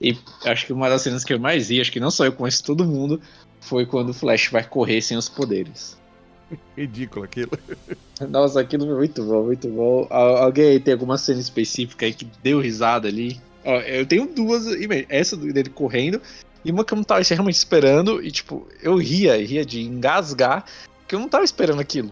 E 0.00 0.18
acho 0.44 0.66
que 0.66 0.72
uma 0.72 0.88
das 0.88 1.02
cenas 1.02 1.22
que 1.22 1.32
eu 1.32 1.38
mais 1.38 1.68
vi, 1.68 1.80
acho 1.80 1.92
que 1.92 2.00
não 2.00 2.10
só 2.10 2.24
eu, 2.24 2.32
conheço 2.32 2.64
todo 2.64 2.84
mundo, 2.84 3.20
foi 3.60 3.86
quando 3.86 4.08
o 4.08 4.12
Flash 4.12 4.48
vai 4.48 4.68
correr 4.68 5.00
sem 5.00 5.16
os 5.16 5.28
poderes. 5.28 5.96
Ridículo 6.76 7.24
aquilo. 7.24 7.52
Nossa, 8.28 8.60
aquilo 8.60 8.84
foi 8.84 8.96
muito 8.96 9.22
bom, 9.22 9.44
muito 9.44 9.68
bom. 9.68 10.08
Alguém 10.10 10.70
aí 10.70 10.80
tem 10.80 10.94
alguma 10.94 11.16
cena 11.16 11.38
específica 11.38 12.04
aí 12.04 12.12
que 12.12 12.26
deu 12.42 12.58
risada 12.58 13.06
ali? 13.06 13.40
Ó, 13.64 13.78
eu 13.78 14.04
tenho 14.04 14.26
duas, 14.26 14.66
essa 15.08 15.36
dele 15.36 15.70
correndo 15.70 16.20
e 16.66 16.72
uma 16.72 16.84
que 16.84 16.92
eu 16.92 16.96
não 16.96 17.04
tava 17.04 17.22
realmente 17.22 17.54
esperando, 17.54 18.20
e 18.20 18.28
tipo, 18.28 18.66
eu 18.82 18.96
ria, 18.96 19.36
ria 19.36 19.64
de 19.64 19.82
engasgar, 19.82 20.64
que 21.06 21.14
eu 21.14 21.20
não 21.20 21.28
tava 21.28 21.44
esperando 21.44 21.80
aquilo. 21.80 22.10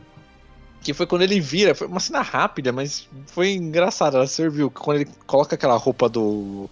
Que 0.81 0.95
foi 0.95 1.09
quando 1.09 1.23
ele 1.23 1.41
vira, 1.41 1.75
foi 1.75 1.89
uma 1.89 1.99
cena 1.99 2.21
rápida, 2.21 2.71
mas 2.71 3.09
foi 3.27 3.51
engraçado, 3.51 4.17
ela 4.17 4.29
serviu. 4.29 4.71
Quando 4.71 5.01
ele 5.01 5.11
coloca 5.27 5.57
aquela 5.57 5.77
roupa 5.77 6.09
do 6.09 6.71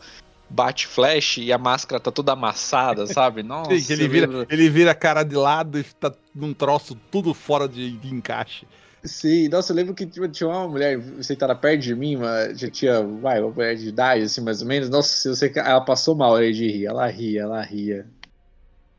bate 0.48 0.86
flash 0.86 1.38
e 1.38 1.52
a 1.52 1.58
máscara 1.58 1.98
tá 1.98 2.12
toda 2.12 2.34
amassada, 2.34 3.04
sabe? 3.08 3.42
Nossa. 3.42 3.76
Sim, 3.76 3.92
ele 3.94 4.06
vira, 4.06 4.46
ele 4.48 4.70
vira 4.70 4.92
a 4.92 4.94
cara 4.94 5.24
de 5.24 5.34
lado 5.34 5.76
e 5.76 5.82
tá 5.82 6.12
num 6.32 6.54
troço 6.54 6.96
tudo 7.10 7.34
fora 7.34 7.66
de, 7.66 7.96
de 7.96 8.14
encaixe. 8.14 8.64
Sim, 9.04 9.48
nossa, 9.48 9.72
eu 9.72 9.76
lembro 9.76 9.94
que 9.94 10.06
tipo, 10.06 10.28
tinha 10.28 10.48
uma 10.48 10.68
mulher 10.68 11.00
sentada 11.22 11.54
perto 11.56 11.82
de 11.82 11.94
mim, 11.94 12.16
uma, 12.16 12.54
já 12.54 12.70
tinha, 12.70 13.02
vai, 13.02 13.40
uma 13.40 13.50
mulher 13.50 13.74
de 13.74 13.88
idade, 13.88 14.24
assim, 14.24 14.40
mais 14.40 14.62
ou 14.62 14.68
menos. 14.68 14.88
Nossa, 14.88 15.28
eu 15.28 15.34
sei 15.34 15.48
que 15.48 15.58
ela 15.58 15.80
passou 15.80 16.14
mal 16.14 16.36
aí 16.36 16.52
de 16.52 16.68
rir. 16.68 16.86
Ela 16.86 17.06
ria, 17.08 17.42
ela 17.42 17.60
ria. 17.62 18.06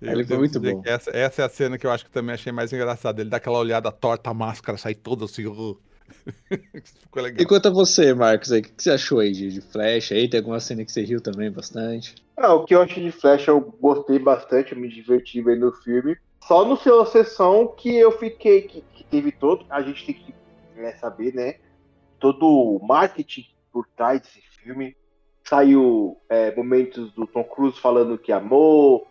Ele 0.02 0.26
foi 0.26 0.38
muito 0.38 0.60
bom. 0.60 0.82
Essa, 0.86 1.10
essa, 1.12 1.42
é 1.42 1.46
a 1.46 1.50
cena 1.50 1.78
que 1.78 1.88
eu 1.88 1.92
acho 1.92 2.04
que 2.04 2.12
também 2.12 2.34
achei 2.34 2.52
mais 2.52 2.74
engraçada. 2.74 3.22
Ele 3.22 3.30
dá 3.30 3.38
aquela 3.38 3.60
olhada 3.60 3.92
torta, 3.92 4.30
a 4.30 4.34
máscara 4.34 4.78
sai 4.78 4.94
toda 4.94 5.24
assim. 5.24 5.44
Ficou 6.84 7.24
legal. 7.24 7.42
E 7.42 7.46
quanto 7.46 7.70
a 7.70 7.72
você, 7.72 8.14
Marcos, 8.14 8.52
aí, 8.52 8.60
o 8.60 8.64
que 8.64 8.72
você 8.78 8.92
achou 8.92 9.20
aí 9.20 9.32
de, 9.32 9.50
de 9.50 9.62
Flash? 9.62 10.12
Aí 10.12 10.28
tem 10.28 10.40
alguma 10.40 10.60
cena 10.60 10.84
que 10.84 10.92
você 10.92 11.02
riu 11.04 11.22
também 11.22 11.50
bastante? 11.50 12.16
Ah, 12.36 12.54
o 12.54 12.66
que 12.66 12.76
eu 12.76 12.82
achei 12.82 13.02
de 13.02 13.12
Flash 13.12 13.48
eu 13.48 13.62
gostei 13.80 14.20
bastante, 14.20 14.74
eu 14.74 14.78
me 14.80 14.90
diverti 14.90 15.42
bem 15.42 15.58
no 15.58 15.72
filme. 15.72 16.18
Só 16.48 16.66
no 16.66 16.76
seu 16.76 17.06
sessão 17.06 17.68
que 17.68 17.96
eu 17.96 18.12
fiquei, 18.12 18.64
que, 18.64 18.82
que 18.94 19.04
teve 19.06 19.32
todo, 19.32 19.66
a 19.70 19.82
gente 19.82 20.06
tem 20.06 20.16
que 20.16 20.36
né, 20.76 20.92
saber, 20.94 21.34
né? 21.34 21.56
Todo 22.20 22.46
o 22.46 22.86
marketing 22.86 23.48
por 23.72 23.88
trás 23.96 24.22
desse 24.22 24.42
filme. 24.62 24.96
Saiu 25.46 26.18
é, 26.28 26.54
momentos 26.56 27.14
do 27.14 27.26
Tom 27.26 27.44
Cruise 27.44 27.80
falando 27.80 28.18
que 28.18 28.32
amou, 28.32 29.08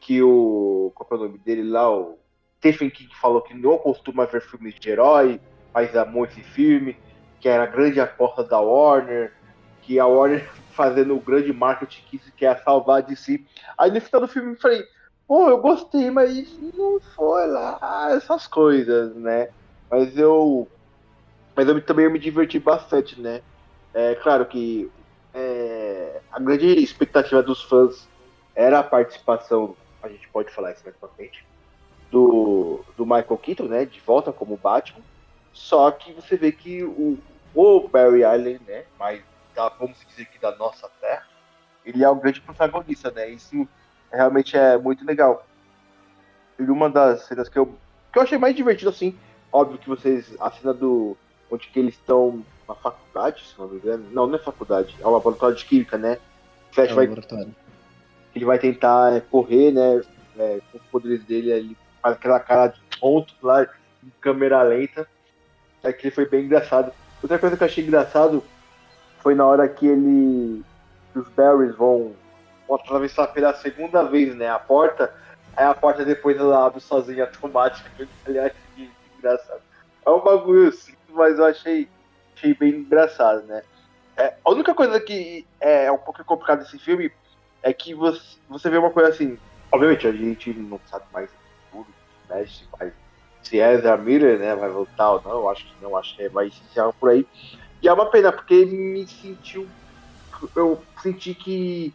que 0.00 0.22
o. 0.22 0.92
Qual 0.94 1.08
é 1.10 1.14
o 1.14 1.26
nome 1.26 1.38
dele 1.38 1.62
lá? 1.62 1.90
O 1.90 2.18
Stephen 2.58 2.90
King 2.90 3.14
falou 3.16 3.42
que 3.42 3.54
não 3.54 3.76
costuma 3.76 4.24
ver 4.24 4.40
filmes 4.40 4.74
de 4.74 4.90
herói, 4.90 5.40
mas 5.74 5.94
amou 5.94 6.24
esse 6.24 6.42
filme, 6.42 6.96
que 7.40 7.48
era 7.48 7.64
a 7.64 7.66
grande 7.66 8.00
aposta 8.00 8.42
da 8.44 8.60
Warner, 8.60 9.32
que 9.82 9.98
a 9.98 10.06
Warner 10.06 10.48
fazendo 10.72 11.14
o 11.14 11.20
grande 11.20 11.52
marketing 11.52 12.02
que 12.10 12.18
quer 12.32 12.62
salvar 12.62 13.02
de 13.02 13.14
si. 13.14 13.46
Aí 13.76 13.90
no 13.90 14.00
final 14.00 14.22
do 14.22 14.28
filme 14.28 14.52
eu 14.52 14.60
falei, 14.60 14.82
pô, 15.26 15.48
eu 15.48 15.58
gostei, 15.58 16.10
mas 16.10 16.50
não 16.74 17.00
foi 17.14 17.46
lá 17.46 18.08
essas 18.12 18.46
coisas, 18.46 19.14
né? 19.16 19.48
Mas 19.90 20.16
eu. 20.16 20.68
Mas 21.54 21.68
eu 21.68 21.84
também 21.84 22.10
me 22.10 22.18
diverti 22.18 22.58
bastante, 22.58 23.20
né? 23.20 23.42
É 23.92 24.14
claro 24.14 24.46
que 24.46 24.90
é, 25.34 26.20
a 26.30 26.38
grande 26.38 26.66
expectativa 26.82 27.42
dos 27.42 27.62
fãs 27.62 28.08
era 28.54 28.78
a 28.78 28.82
participação, 28.82 29.76
a 30.02 30.08
gente 30.08 30.28
pode 30.28 30.50
falar 30.52 30.72
isso 30.72 30.82
mais 30.84 30.96
pra 30.96 31.08
frente, 31.10 31.44
do, 32.10 32.84
do 32.96 33.04
Michael 33.04 33.38
Keaton, 33.38 33.64
né? 33.64 33.84
De 33.84 34.00
volta 34.00 34.32
como 34.32 34.56
Batman. 34.56 35.00
Só 35.52 35.90
que 35.90 36.12
você 36.12 36.36
vê 36.36 36.52
que 36.52 36.82
o, 36.82 37.18
o 37.54 37.88
Barry 37.88 38.24
Allen, 38.24 38.60
né? 38.66 38.84
Mas 38.98 39.22
da, 39.54 39.68
vamos 39.68 39.98
dizer 40.06 40.26
que 40.26 40.38
da 40.38 40.54
nossa 40.56 40.88
terra, 41.00 41.26
ele 41.84 42.02
é 42.02 42.08
o 42.08 42.16
grande 42.16 42.40
protagonista, 42.40 43.10
né? 43.10 43.28
Isso 43.30 43.68
realmente 44.12 44.56
é 44.56 44.76
muito 44.76 45.04
legal. 45.04 45.46
E 46.58 46.62
uma 46.64 46.88
das 46.88 47.24
cenas 47.24 47.48
que 47.48 47.58
eu, 47.58 47.66
que 48.12 48.18
eu 48.18 48.22
achei 48.22 48.38
mais 48.38 48.54
divertido, 48.54 48.90
assim, 48.90 49.16
óbvio 49.52 49.78
que 49.78 49.88
vocês, 49.88 50.34
a 50.40 50.50
cena 50.50 50.72
do. 50.72 51.16
onde 51.50 51.68
que 51.68 51.78
eles 51.78 51.94
estão 51.94 52.44
na 52.68 52.74
faculdade, 52.74 53.44
se 53.44 53.58
não 53.58 53.68
me 53.68 53.76
engano. 53.76 54.04
Não, 54.10 54.26
não 54.26 54.36
é 54.36 54.38
faculdade, 54.38 54.96
é 55.00 55.06
o 55.06 55.10
laboratório 55.10 55.56
de 55.56 55.64
química, 55.64 55.98
né? 55.98 56.18
Flash 56.72 56.90
é 56.90 56.94
vai. 56.94 57.06
Ele 58.34 58.44
vai 58.44 58.58
tentar 58.58 59.12
é, 59.12 59.20
correr, 59.20 59.72
né? 59.72 60.02
É, 60.38 60.60
com 60.70 60.78
os 60.78 60.84
poderes 60.84 61.22
dele, 61.24 61.50
ele 61.50 61.76
faz 62.00 62.16
aquela 62.16 62.40
cara 62.40 62.68
de 62.68 62.80
ponto 62.98 63.34
lá, 63.42 63.64
em 64.02 64.12
câmera 64.20 64.62
lenta. 64.62 65.06
É 65.82 65.92
que 65.92 66.06
ele 66.06 66.14
foi 66.14 66.26
bem 66.26 66.44
engraçado. 66.44 66.92
Outra 67.22 67.38
coisa 67.38 67.56
que 67.56 67.62
eu 67.62 67.66
achei 67.66 67.84
engraçado 67.84 68.42
foi 69.18 69.34
na 69.34 69.46
hora 69.46 69.68
que 69.68 69.86
ele. 69.86 70.64
Que 71.12 71.18
os 71.18 71.28
Barrys 71.28 71.74
vão, 71.76 72.14
atravessar 72.74 73.28
pela 73.28 73.54
segunda 73.54 74.02
vez, 74.02 74.34
né? 74.34 74.48
A 74.48 74.58
porta. 74.58 75.12
Aí 75.56 75.64
a 75.64 75.74
porta 75.74 76.04
depois 76.04 76.36
ela 76.36 76.66
abre 76.66 76.80
sozinha 76.80 77.24
automática. 77.24 77.90
Aliás, 78.26 78.52
que, 78.74 78.90
engraçado. 79.18 79.60
É 80.04 80.10
um 80.10 80.20
bagulho 80.20 80.68
assim, 80.68 80.94
mas 81.08 81.38
eu 81.38 81.44
achei, 81.44 81.88
achei 82.36 82.54
bem 82.54 82.76
engraçado, 82.76 83.42
né? 83.46 83.62
É, 84.16 84.34
a 84.44 84.50
única 84.50 84.74
coisa 84.74 85.00
que 85.00 85.46
é 85.60 85.90
um 85.90 85.98
pouco 85.98 86.24
complicada 86.24 86.62
desse 86.62 86.78
filme 86.78 87.10
é 87.62 87.72
que 87.72 87.94
você, 87.94 88.20
você 88.48 88.68
vê 88.68 88.78
uma 88.78 88.90
coisa 88.90 89.10
assim. 89.10 89.38
Obviamente, 89.70 90.06
a 90.06 90.12
gente 90.12 90.52
não 90.52 90.80
sabe 90.86 91.04
mais 91.12 91.30
tudo, 91.70 91.86
né? 92.28 92.44
Se, 92.46 92.64
vai, 92.78 92.92
se 93.42 93.58
Ezra 93.58 93.96
Miller 93.96 94.38
né, 94.38 94.54
vai 94.54 94.68
voltar 94.68 95.12
ou 95.12 95.22
não, 95.22 95.48
acho 95.48 95.64
que 95.64 95.74
não, 95.82 95.96
acho 95.96 96.16
que 96.16 96.28
vai 96.28 96.46
iniciar 96.46 96.92
por 96.92 97.10
aí. 97.10 97.26
E 97.80 97.88
é 97.88 97.92
uma 97.92 98.06
pena, 98.06 98.32
porque 98.32 98.64
me 98.64 99.06
sentiu. 99.06 99.66
Eu 100.54 100.82
senti 101.02 101.34
que. 101.34 101.92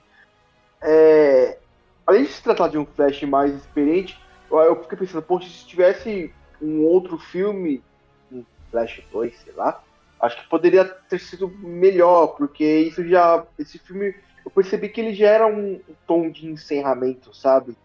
É, 0.82 1.58
além 2.06 2.24
de 2.24 2.32
se 2.32 2.42
tratar 2.42 2.68
de 2.70 2.78
um 2.78 2.86
Flash 2.86 3.24
mais 3.24 3.54
experiente, 3.54 4.20
eu, 4.50 4.58
eu 4.60 4.82
fiquei 4.84 4.98
pensando, 4.98 5.22
poxa, 5.22 5.50
se 5.50 5.66
tivesse 5.66 6.34
um 6.62 6.84
outro 6.84 7.18
filme, 7.18 7.84
um 8.32 8.44
Flash 8.72 9.02
2, 9.12 9.36
sei 9.40 9.54
lá, 9.54 9.82
acho 10.20 10.42
que 10.42 10.50
poderia 10.50 10.86
ter 10.86 11.20
sido 11.20 11.50
melhor, 11.50 12.28
porque 12.36 12.64
isso 12.64 13.08
já. 13.08 13.46
Esse 13.58 13.78
filme. 13.78 14.14
Eu 14.46 14.52
percebi 14.52 14.88
que 14.88 15.02
ele 15.02 15.14
já 15.14 15.28
era 15.28 15.46
um, 15.48 15.80
tom 16.06 16.32
de 16.32 16.48
encerramento, 16.48 17.36
sabe? 17.36 17.76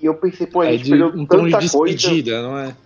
E 0.00 0.06
eu 0.06 0.14
pensei, 0.14 0.44
pô, 0.44 0.60
a 0.60 0.66
é 0.66 0.72
gente 0.72 0.80
é 0.80 0.84
de, 0.84 0.90
perdeu 0.90 1.08
um 1.08 1.24
tanta 1.24 1.42
tom 1.42 1.46
de 1.46 1.58
despedida, 1.58 2.32
coisa. 2.32 2.42
não 2.42 2.58
é? 2.58 2.76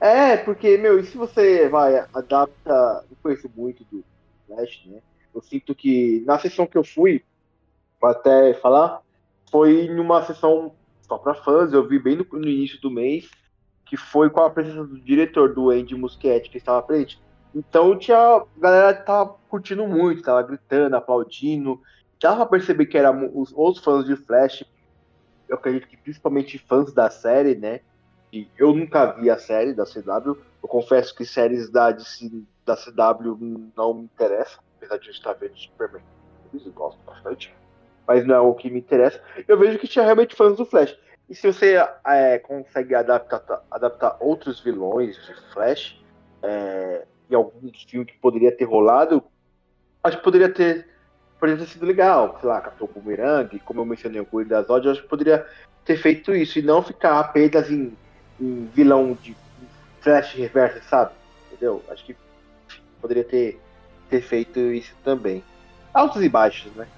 É, 0.00 0.36
porque, 0.38 0.76
meu, 0.76 0.98
e 0.98 1.04
se 1.04 1.16
você 1.16 1.68
vai, 1.68 2.04
adapta. 2.12 3.04
Não 3.08 3.16
conheço 3.22 3.50
muito 3.54 3.84
do 3.90 4.02
Flash, 4.46 4.82
né? 4.86 4.98
Eu 5.32 5.40
sinto 5.42 5.74
que 5.74 6.24
na 6.26 6.38
sessão 6.40 6.66
que 6.66 6.76
eu 6.76 6.82
fui, 6.82 7.22
até 8.08 8.54
falar, 8.54 9.00
foi 9.50 9.88
numa 9.88 10.22
sessão 10.24 10.72
só 11.02 11.18
para 11.18 11.34
fãs, 11.34 11.72
eu 11.72 11.86
vi 11.86 11.98
bem 11.98 12.16
no, 12.16 12.26
no, 12.32 12.48
início 12.48 12.80
do 12.80 12.90
mês, 12.90 13.28
que 13.84 13.96
foi 13.96 14.30
com 14.30 14.40
a 14.40 14.50
presença 14.50 14.84
do 14.84 15.00
diretor 15.00 15.52
do 15.52 15.70
Andy 15.70 15.96
Muschietti, 15.96 16.48
que 16.48 16.58
estava 16.58 16.80
presente. 16.82 17.20
Então 17.54 17.98
tinha, 17.98 18.16
a 18.16 18.44
galera 18.56 18.94
tava 18.94 19.34
curtindo 19.48 19.86
muito, 19.86 20.22
tava 20.22 20.42
gritando, 20.42 20.94
aplaudindo. 20.94 21.80
Dava 22.20 22.46
pra 22.46 22.58
perceber 22.58 22.86
que 22.86 22.96
eram 22.96 23.30
os, 23.34 23.78
fãs 23.80 24.04
de 24.06 24.14
Flash, 24.14 24.64
eu 25.48 25.56
acredito 25.56 25.88
que 25.88 25.96
principalmente 25.96 26.58
fãs 26.58 26.92
da 26.92 27.10
série, 27.10 27.56
né? 27.56 27.80
que 28.30 28.48
eu 28.56 28.72
nunca 28.72 29.06
vi 29.12 29.28
a 29.28 29.38
série 29.38 29.74
da 29.74 29.84
CW. 29.84 30.38
Eu 30.62 30.68
confesso 30.68 31.14
que 31.14 31.24
séries 31.24 31.68
da, 31.70 31.90
da 31.90 32.76
CW 32.76 33.70
não 33.76 33.94
me 33.94 34.04
interessam, 34.04 34.62
apesar 34.76 34.98
de 34.98 35.08
eu 35.08 35.12
estar 35.12 35.32
vendo 35.32 35.58
Superman. 35.58 36.02
Eles 36.52 36.66
gostam 36.68 37.02
bastante. 37.04 37.52
Mas 38.10 38.26
não 38.26 38.34
é 38.34 38.40
o 38.40 38.54
que 38.54 38.68
me 38.68 38.80
interessa. 38.80 39.20
Eu 39.46 39.56
vejo 39.56 39.78
que 39.78 39.86
tinha 39.86 40.04
realmente 40.04 40.34
fãs 40.34 40.56
do 40.56 40.66
Flash. 40.66 40.98
E 41.28 41.34
se 41.36 41.46
você 41.46 41.76
é, 42.04 42.40
consegue 42.40 42.92
adaptar, 42.92 43.62
adaptar 43.70 44.16
outros 44.18 44.58
vilões 44.58 45.14
de 45.14 45.52
Flash 45.52 45.96
é, 46.42 47.06
em 47.30 47.36
alguns 47.36 47.84
filmes 47.84 48.10
que 48.10 48.18
poderia 48.18 48.50
ter 48.50 48.64
rolado, 48.64 49.22
acho 50.02 50.16
que 50.16 50.24
poderia 50.24 50.48
ter, 50.48 50.88
poderia 51.38 51.64
ter 51.64 51.70
sido 51.70 51.86
legal. 51.86 52.36
Sei 52.40 52.48
lá, 52.48 52.60
Capitão 52.60 52.88
Boomerang, 52.92 53.56
como 53.60 53.82
eu 53.82 53.84
mencionei 53.84 54.20
o 54.20 54.26
Coelho 54.26 54.48
das 54.48 54.68
Odds, 54.68 54.90
acho 54.90 55.02
que 55.02 55.08
poderia 55.08 55.46
ter 55.84 55.96
feito 55.96 56.34
isso 56.34 56.58
e 56.58 56.62
não 56.62 56.82
ficar 56.82 57.20
apenas 57.20 57.70
em 57.70 57.96
um 58.40 58.66
vilão 58.74 59.16
de 59.22 59.36
Flash 60.00 60.34
reverso, 60.34 60.82
sabe? 60.88 61.12
Entendeu? 61.46 61.80
Acho 61.88 62.04
que 62.04 62.16
poderia 63.00 63.22
ter, 63.22 63.60
ter 64.08 64.20
feito 64.20 64.58
isso 64.58 64.96
também. 65.04 65.44
Altos 65.94 66.24
e 66.24 66.28
baixos, 66.28 66.74
né? 66.74 66.88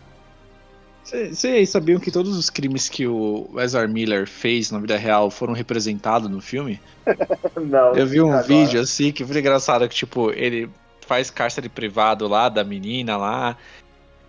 Vocês 1.04 1.68
sabiam 1.68 1.98
que 1.98 2.10
todos 2.10 2.36
os 2.36 2.48
crimes 2.48 2.88
que 2.88 3.06
o 3.06 3.48
Ezra 3.58 3.86
Miller 3.88 4.26
fez 4.26 4.70
na 4.70 4.78
vida 4.78 4.96
real 4.96 5.30
foram 5.30 5.52
representados 5.52 6.30
no 6.30 6.40
filme? 6.40 6.80
não. 7.60 7.94
Eu 7.94 8.06
vi 8.06 8.20
um 8.20 8.28
agora. 8.28 8.46
vídeo 8.46 8.80
assim 8.80 9.12
que 9.12 9.24
foi 9.24 9.38
engraçado 9.38 9.88
que, 9.88 9.94
tipo, 9.94 10.30
ele 10.30 10.70
faz 11.06 11.30
cárcere 11.30 11.68
privado 11.68 12.28
lá 12.28 12.48
da 12.48 12.62
menina 12.62 13.16
lá. 13.16 13.56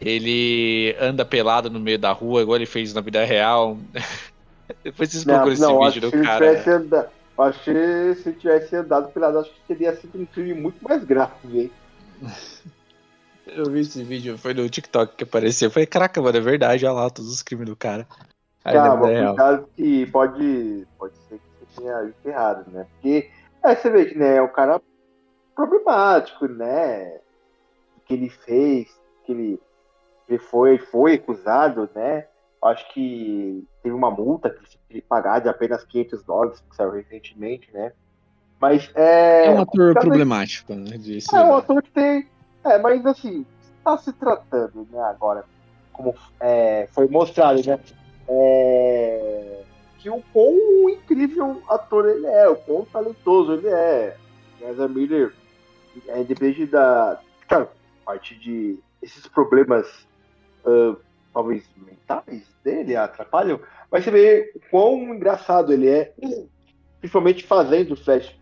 Ele 0.02 0.96
anda 1.00 1.24
pelado 1.24 1.70
no 1.70 1.80
meio 1.80 2.00
da 2.00 2.12
rua, 2.12 2.42
igual 2.42 2.58
ele 2.58 2.66
fez 2.66 2.94
na 2.94 3.02
vida 3.02 3.24
real. 3.24 3.78
Depois 4.84 5.12
vocês 5.12 5.24
procuram 5.24 5.54
esse 5.54 5.96
vídeo 5.96 6.12
do 6.12 6.24
cara. 6.24 6.76
Andado, 6.76 7.08
acho 7.38 7.64
que 7.64 8.16
se 8.16 8.34
tivesse 8.34 8.76
andado 8.76 9.12
pelado, 9.12 9.40
acho 9.40 9.52
que 9.52 9.62
teria 9.68 9.96
sido 9.96 10.20
um 10.20 10.26
crime 10.26 10.54
muito 10.54 10.84
mais 10.84 11.04
grave, 11.04 11.60
hein? 11.62 11.72
Eu 13.56 13.70
vi 13.70 13.82
esse 13.82 14.04
vídeo, 14.04 14.38
foi 14.38 14.54
no 14.54 14.70
TikTok 14.70 15.16
que 15.16 15.24
apareceu. 15.24 15.68
Eu 15.68 15.72
falei, 15.72 15.88
caraca, 15.88 16.22
mano, 16.22 16.38
é 16.38 16.42
verdade, 16.42 16.86
olha 16.86 16.94
lá 16.94 17.10
todos 17.10 17.32
os 17.32 17.42
crimes 17.42 17.68
do 17.68 17.76
cara. 17.76 18.08
Aí 18.64 18.74
Calma, 18.74 19.08
cuidado 19.08 19.70
que 19.76 20.06
pode, 20.08 20.88
pode 20.98 21.18
ser 21.28 21.40
que 21.40 21.66
você 21.66 21.82
tenha 21.82 22.02
visto 22.04 22.26
errado, 22.26 22.72
né? 22.72 22.88
Porque, 22.94 23.30
é, 23.64 23.76
você 23.76 23.90
vê 23.90 24.06
que 24.06 24.18
né, 24.18 24.38
é 24.38 24.42
um 24.42 24.48
cara 24.48 24.82
problemático, 25.56 26.48
né? 26.48 27.20
O 27.98 28.02
que 28.06 28.14
ele 28.14 28.30
fez, 28.30 28.88
que 29.26 29.32
ele, 29.32 29.62
ele 30.30 30.40
foi, 30.40 30.78
foi 30.78 31.16
acusado, 31.16 31.90
né? 31.94 32.26
acho 32.64 32.88
que 32.94 33.68
teve 33.82 33.94
uma 33.94 34.10
multa 34.10 34.50
que 34.50 34.64
que 34.94 35.02
pagar 35.02 35.40
de 35.40 35.50
apenas 35.50 35.84
500 35.84 36.24
dólares, 36.24 36.64
que 36.70 36.76
saiu 36.76 36.92
recentemente, 36.92 37.70
né? 37.74 37.92
Mas 38.60 38.90
é. 38.96 39.48
É 39.48 39.50
um 39.50 39.62
ator 39.62 39.94
problemático, 39.94 40.74
né? 40.76 40.98
Disso, 40.98 41.36
é 41.36 41.44
um 41.44 41.56
ator 41.56 41.82
que 41.82 41.92
tem. 41.92 42.28
É, 42.64 42.78
mas 42.78 43.06
assim, 43.06 43.46
está 43.78 43.98
se 43.98 44.14
tratando, 44.14 44.88
né, 44.92 45.02
agora, 45.04 45.44
como 45.92 46.16
é, 46.40 46.88
foi 46.92 47.08
mostrado, 47.08 47.62
né? 47.66 47.80
É, 48.28 49.64
que 50.00 50.10
o 50.10 50.24
quão 50.34 50.90
incrível 50.90 51.62
ator 51.70 52.08
ele 52.08 52.26
é, 52.26 52.48
o 52.48 52.56
quão 52.56 52.86
talentoso 52.86 53.54
ele 53.54 53.68
é. 53.68 54.18
Ezra 54.62 54.88
Miller, 54.88 55.34
é, 56.08 56.22
independente 56.22 56.66
da. 56.66 57.20
Claro, 57.48 57.70
parte 58.06 58.36
de. 58.36 58.80
Esses 59.02 59.28
problemas, 59.28 59.86
uh, 60.66 60.98
talvez 61.34 61.66
mentais 61.76 62.44
dele, 62.64 62.96
atrapalham, 62.96 63.60
mas 63.92 64.06
você 64.06 64.12
vê 64.12 64.54
quão 64.72 65.14
engraçado 65.14 65.74
ele 65.74 65.90
é, 65.90 66.14
principalmente 67.02 67.44
fazendo 67.44 67.94
o 67.94 67.98
Flash. 67.98 68.34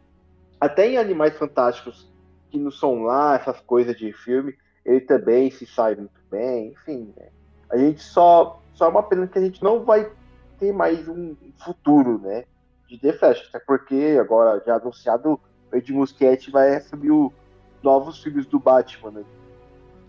Até 0.59 0.87
em 0.87 0.97
Animais 0.97 1.35
Fantásticos, 1.35 2.07
que 2.51 2.59
não 2.59 2.69
são 2.69 3.03
lá 3.03 3.35
essas 3.35 3.59
coisas 3.61 3.97
de 3.97 4.11
filme, 4.11 4.53
ele 4.85 5.01
também 5.01 5.49
se 5.49 5.65
sai 5.65 5.95
muito 5.95 6.19
bem, 6.29 6.73
enfim. 6.73 7.13
Né? 7.17 7.29
A 7.69 7.77
gente 7.77 8.01
só. 8.01 8.59
Só 8.73 8.85
é 8.85 8.89
uma 8.89 9.03
pena 9.03 9.27
que 9.27 9.37
a 9.37 9.41
gente 9.41 9.61
não 9.61 9.83
vai 9.83 10.09
ter 10.57 10.73
mais 10.73 11.07
um 11.07 11.35
futuro, 11.63 12.19
né? 12.19 12.45
De 12.87 12.97
The 12.97 13.13
Flash, 13.13 13.47
até 13.49 13.59
porque 13.59 14.17
agora 14.19 14.61
já 14.65 14.75
anunciado 14.75 15.39
o 15.71 15.75
Ed 15.75 15.91
Muschietti 15.91 16.49
vai 16.49 16.75
assumir 16.75 17.11
o 17.11 17.31
novos 17.83 18.21
filmes 18.23 18.45
do 18.45 18.59
Batman, 18.59 19.11
né? 19.11 19.23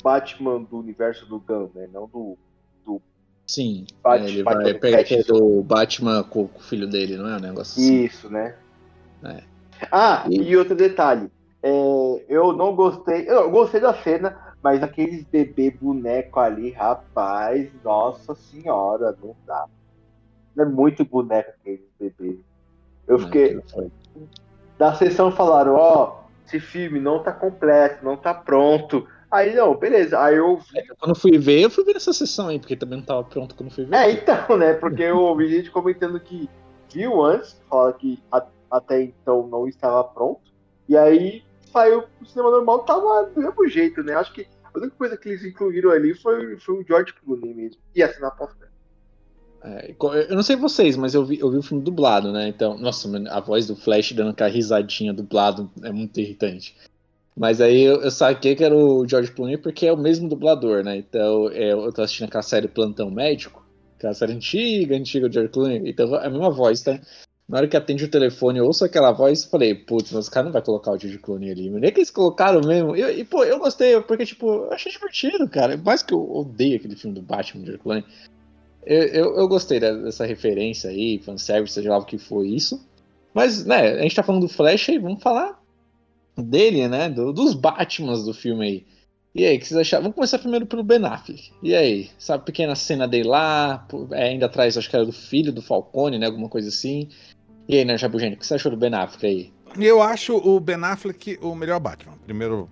Batman 0.02 0.62
do 0.62 0.78
universo 0.78 1.26
do 1.26 1.40
Gun, 1.40 1.70
né? 1.74 1.88
Não 1.92 2.06
do. 2.06 2.36
do 2.84 3.00
Sim, 3.46 3.86
Batman, 4.02 4.28
ele 4.28 4.42
vai 4.42 4.74
pegar 4.74 5.22
do 5.26 5.62
Batman 5.62 6.22
com, 6.22 6.46
com, 6.46 6.58
o 6.58 6.62
filho 6.62 6.88
dele, 6.88 7.16
não 7.16 7.28
é 7.28 7.36
um 7.36 7.40
negócio 7.40 7.80
assim? 7.80 8.04
Isso, 8.04 8.30
né? 8.30 8.54
É. 9.24 9.42
Ah, 9.90 10.24
e... 10.30 10.40
e 10.40 10.56
outro 10.56 10.74
detalhe. 10.74 11.30
É, 11.62 12.24
eu 12.28 12.52
não 12.52 12.74
gostei. 12.74 13.28
Eu 13.28 13.50
gostei 13.50 13.80
da 13.80 13.94
cena, 13.94 14.54
mas 14.62 14.82
aqueles 14.82 15.24
bebê 15.24 15.70
boneco 15.70 16.40
ali, 16.40 16.70
rapaz, 16.70 17.70
nossa 17.84 18.34
senhora, 18.34 19.16
não 19.22 19.36
dá. 19.46 19.66
É 20.58 20.64
muito 20.64 21.04
boneco 21.04 21.50
aqueles 21.60 21.86
bebês. 21.98 22.38
Eu 23.06 23.18
fiquei. 23.18 23.60
Da 24.78 24.94
sessão 24.94 25.30
falaram, 25.30 25.74
ó, 25.74 26.04
oh, 26.04 26.22
esse 26.46 26.58
filme 26.58 26.98
não 26.98 27.22
tá 27.22 27.32
completo, 27.32 28.04
não 28.04 28.16
tá 28.16 28.34
pronto. 28.34 29.06
Aí 29.30 29.54
não, 29.54 29.74
beleza. 29.74 30.20
Aí 30.20 30.36
eu 30.36 30.58
vi... 30.58 30.78
é, 30.78 30.84
Quando 30.98 31.14
fui 31.14 31.38
ver, 31.38 31.62
eu 31.62 31.70
fui 31.70 31.84
ver 31.84 31.94
nessa 31.94 32.12
sessão 32.12 32.48
aí, 32.48 32.58
porque 32.58 32.76
também 32.76 32.98
não 32.98 33.06
tava 33.06 33.24
pronto 33.24 33.54
quando 33.54 33.70
fui 33.72 33.84
ver. 33.84 33.94
É, 33.96 34.10
então, 34.10 34.56
né? 34.58 34.74
Porque 34.74 35.02
eu 35.02 35.18
ouvi 35.18 35.48
gente 35.48 35.70
comentando 35.70 36.20
que 36.20 36.50
viu 36.92 37.22
antes, 37.22 37.58
fala 37.70 37.92
que 37.94 38.22
a, 38.30 38.44
até 38.70 39.02
então 39.02 39.46
não 39.46 39.66
estava 39.66 40.04
pronto. 40.04 40.40
E 40.88 40.96
aí 40.96 41.42
saiu 41.72 42.02
pro 42.02 42.26
cinema 42.26 42.50
normal, 42.50 42.80
tava 42.80 43.24
do 43.24 43.40
mesmo 43.40 43.68
jeito, 43.68 44.02
né? 44.02 44.14
Acho 44.14 44.32
que 44.32 44.46
a 44.64 44.78
única 44.78 44.94
coisa 44.96 45.16
que 45.16 45.28
eles 45.28 45.44
incluíram 45.44 45.90
ali 45.90 46.14
foi, 46.14 46.58
foi 46.58 46.74
o 46.76 46.84
George 46.86 47.12
Clooney 47.14 47.54
mesmo. 47.54 47.80
E 47.94 48.02
a 48.02 48.12
cena 48.12 48.30
pós 48.30 48.50
é, 49.64 49.94
eu 50.28 50.34
não 50.34 50.42
sei 50.42 50.56
vocês, 50.56 50.96
mas 50.96 51.14
eu 51.14 51.24
vi, 51.24 51.38
eu 51.38 51.50
vi 51.50 51.58
o 51.58 51.62
filme 51.62 51.84
dublado, 51.84 52.32
né? 52.32 52.48
Então, 52.48 52.76
nossa, 52.76 53.08
a 53.30 53.40
voz 53.40 53.66
do 53.66 53.76
Flash 53.76 54.12
dando 54.12 54.30
aquela 54.30 54.50
risadinha 54.50 55.12
dublado 55.12 55.70
é 55.84 55.92
muito 55.92 56.18
irritante. 56.18 56.76
Mas 57.36 57.60
aí 57.60 57.82
eu, 57.82 58.02
eu 58.02 58.10
saquei 58.10 58.56
que 58.56 58.64
era 58.64 58.74
o 58.74 59.06
George 59.08 59.32
Clooney 59.32 59.56
porque 59.56 59.86
é 59.86 59.92
o 59.92 59.96
mesmo 59.96 60.28
dublador, 60.28 60.82
né? 60.82 60.96
Então 60.96 61.48
é, 61.50 61.72
eu 61.72 61.92
tô 61.92 62.02
assistindo 62.02 62.26
aquela 62.26 62.42
série 62.42 62.68
Plantão 62.68 63.10
Médico, 63.10 63.64
aquela 63.96 64.12
série 64.14 64.32
antiga, 64.32 64.96
antiga 64.96 65.28
do 65.28 65.32
George 65.32 65.52
Clooney. 65.52 65.90
Então 65.90 66.14
é 66.16 66.26
a 66.26 66.30
mesma 66.30 66.50
voz, 66.50 66.82
tá? 66.82 67.00
Na 67.48 67.58
hora 67.58 67.68
que 67.68 67.76
atende 67.76 68.04
o 68.04 68.10
telefone, 68.10 68.58
eu 68.58 68.66
ouço 68.66 68.84
aquela 68.84 69.12
voz 69.12 69.42
e 69.42 69.50
falei, 69.50 69.74
putz, 69.74 70.12
mas 70.12 70.26
o 70.26 70.30
cara 70.30 70.44
não 70.44 70.52
vai 70.52 70.62
colocar 70.62 70.92
o 70.92 70.98
George 70.98 71.18
Clooney 71.18 71.50
ali. 71.50 71.68
Nem 71.68 71.92
que 71.92 71.98
eles 71.98 72.10
colocaram 72.10 72.60
mesmo. 72.60 72.96
E, 72.96 73.24
pô, 73.24 73.44
eu 73.44 73.58
gostei, 73.58 74.00
porque, 74.00 74.24
tipo, 74.24 74.46
eu 74.46 74.72
achei 74.72 74.90
divertido, 74.90 75.48
cara. 75.48 75.76
Mais 75.76 76.02
que 76.02 76.14
eu 76.14 76.34
odeio 76.34 76.76
aquele 76.76 76.96
filme 76.96 77.14
do 77.14 77.22
Batman, 77.22 77.64
George 77.64 77.82
Clooney. 77.82 78.04
Eu, 78.84 79.02
eu, 79.04 79.36
eu, 79.36 79.48
gostei 79.48 79.78
dessa 79.78 80.24
referência 80.24 80.90
aí, 80.90 81.18
fanservice, 81.18 81.74
seja 81.74 81.90
lá 81.90 81.98
o 81.98 82.04
que 82.04 82.18
foi 82.18 82.48
isso. 82.48 82.84
Mas, 83.34 83.64
né, 83.64 83.92
a 83.92 84.02
gente 84.02 84.16
tá 84.16 84.22
falando 84.22 84.42
do 84.42 84.48
Flash 84.48 84.88
aí, 84.88 84.98
vamos 84.98 85.22
falar 85.22 85.60
dele, 86.36 86.88
né? 86.88 87.08
Do, 87.08 87.32
dos 87.32 87.54
Batmans 87.54 88.24
do 88.24 88.34
filme 88.34 88.66
aí. 88.66 88.86
E 89.34 89.46
aí, 89.46 89.56
o 89.56 89.60
que 89.60 89.66
vocês 89.66 89.80
acharam? 89.80 90.02
Vamos 90.04 90.14
começar 90.14 90.38
primeiro 90.38 90.66
pelo 90.66 90.82
Ben 90.82 91.02
Affleck. 91.04 91.50
E 91.62 91.74
aí, 91.74 92.10
sabe, 92.18 92.44
pequena 92.44 92.74
cena 92.74 93.08
dele 93.08 93.28
lá, 93.28 93.86
é, 94.10 94.24
ainda 94.24 94.46
atrás, 94.46 94.76
acho 94.76 94.90
que 94.90 94.96
era 94.96 95.06
do 95.06 95.12
filho 95.12 95.50
do 95.50 95.62
Falcone, 95.62 96.18
né? 96.18 96.26
Alguma 96.26 96.50
coisa 96.50 96.68
assim. 96.68 97.08
E 97.66 97.78
aí, 97.78 97.84
né, 97.84 97.96
Jabugênio, 97.96 98.36
o 98.36 98.38
que 98.38 98.46
você 98.46 98.54
achou 98.54 98.70
do 98.70 98.76
Ben 98.76 98.92
Affleck 98.94 99.26
aí? 99.26 99.52
Eu 99.78 100.02
acho 100.02 100.36
o 100.36 100.60
Ben 100.60 100.76
Affleck 100.84 101.38
o 101.40 101.54
melhor 101.54 101.80
Batman. 101.80 102.18
Primeiro, 102.24 102.68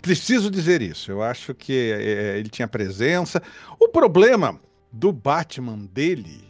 preciso 0.00 0.50
dizer 0.50 0.80
isso. 0.80 1.10
Eu 1.10 1.22
acho 1.22 1.54
que 1.54 1.92
é, 1.92 2.38
ele 2.38 2.48
tinha 2.48 2.66
presença. 2.66 3.42
O 3.78 3.88
problema 3.88 4.58
do 4.90 5.12
Batman 5.12 5.78
dele 5.92 6.44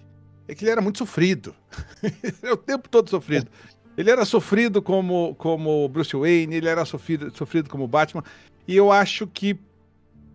é 0.46 0.54
que 0.54 0.64
ele 0.64 0.70
era 0.70 0.80
muito 0.80 0.98
sofrido. 0.98 1.54
é 2.40 2.52
o 2.52 2.56
tempo 2.56 2.88
todo 2.88 3.10
sofrido. 3.10 3.48
Ele 3.96 4.10
era 4.10 4.24
sofrido 4.24 4.80
como, 4.80 5.34
como 5.34 5.88
Bruce 5.88 6.16
Wayne, 6.16 6.54
ele 6.54 6.68
era 6.68 6.84
sofrido, 6.84 7.36
sofrido 7.36 7.68
como 7.68 7.86
Batman. 7.86 8.24
E 8.66 8.76
eu 8.76 8.92
acho 8.92 9.26
que 9.26 9.58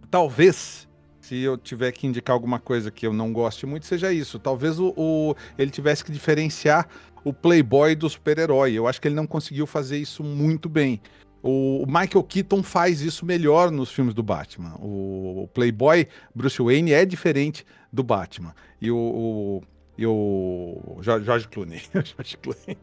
talvez, 0.09 0.87
se 1.21 1.37
eu 1.39 1.57
tiver 1.57 1.91
que 1.91 2.07
indicar 2.07 2.33
alguma 2.33 2.59
coisa 2.59 2.91
que 2.91 3.05
eu 3.05 3.13
não 3.13 3.33
goste 3.33 3.65
muito, 3.65 3.85
seja 3.85 4.11
isso. 4.11 4.39
Talvez 4.39 4.79
o, 4.79 4.93
o 4.95 5.35
ele 5.57 5.71
tivesse 5.71 6.03
que 6.03 6.11
diferenciar 6.11 6.87
o 7.23 7.33
playboy 7.33 7.95
do 7.95 8.09
super-herói. 8.09 8.73
Eu 8.73 8.87
acho 8.87 9.01
que 9.01 9.07
ele 9.07 9.15
não 9.15 9.27
conseguiu 9.27 9.65
fazer 9.65 9.97
isso 9.97 10.23
muito 10.23 10.69
bem. 10.69 11.01
O 11.41 11.85
Michael 11.85 12.23
Keaton 12.23 12.63
faz 12.63 13.01
isso 13.01 13.25
melhor 13.25 13.69
nos 13.69 13.91
filmes 13.91 14.13
do 14.13 14.23
Batman. 14.23 14.75
O, 14.79 15.47
Playboy 15.53 16.07
Bruce 16.33 16.61
Wayne 16.61 16.91
é 16.91 17.05
diferente 17.05 17.63
do 17.93 18.03
Batman. 18.03 18.55
E 18.81 18.89
o, 18.89 19.61
e 19.97 20.05
o 20.07 20.97
Jorge 21.01 21.47
Clooney. 21.47 21.81
Jorge 21.93 22.37
Clooney. 22.37 22.77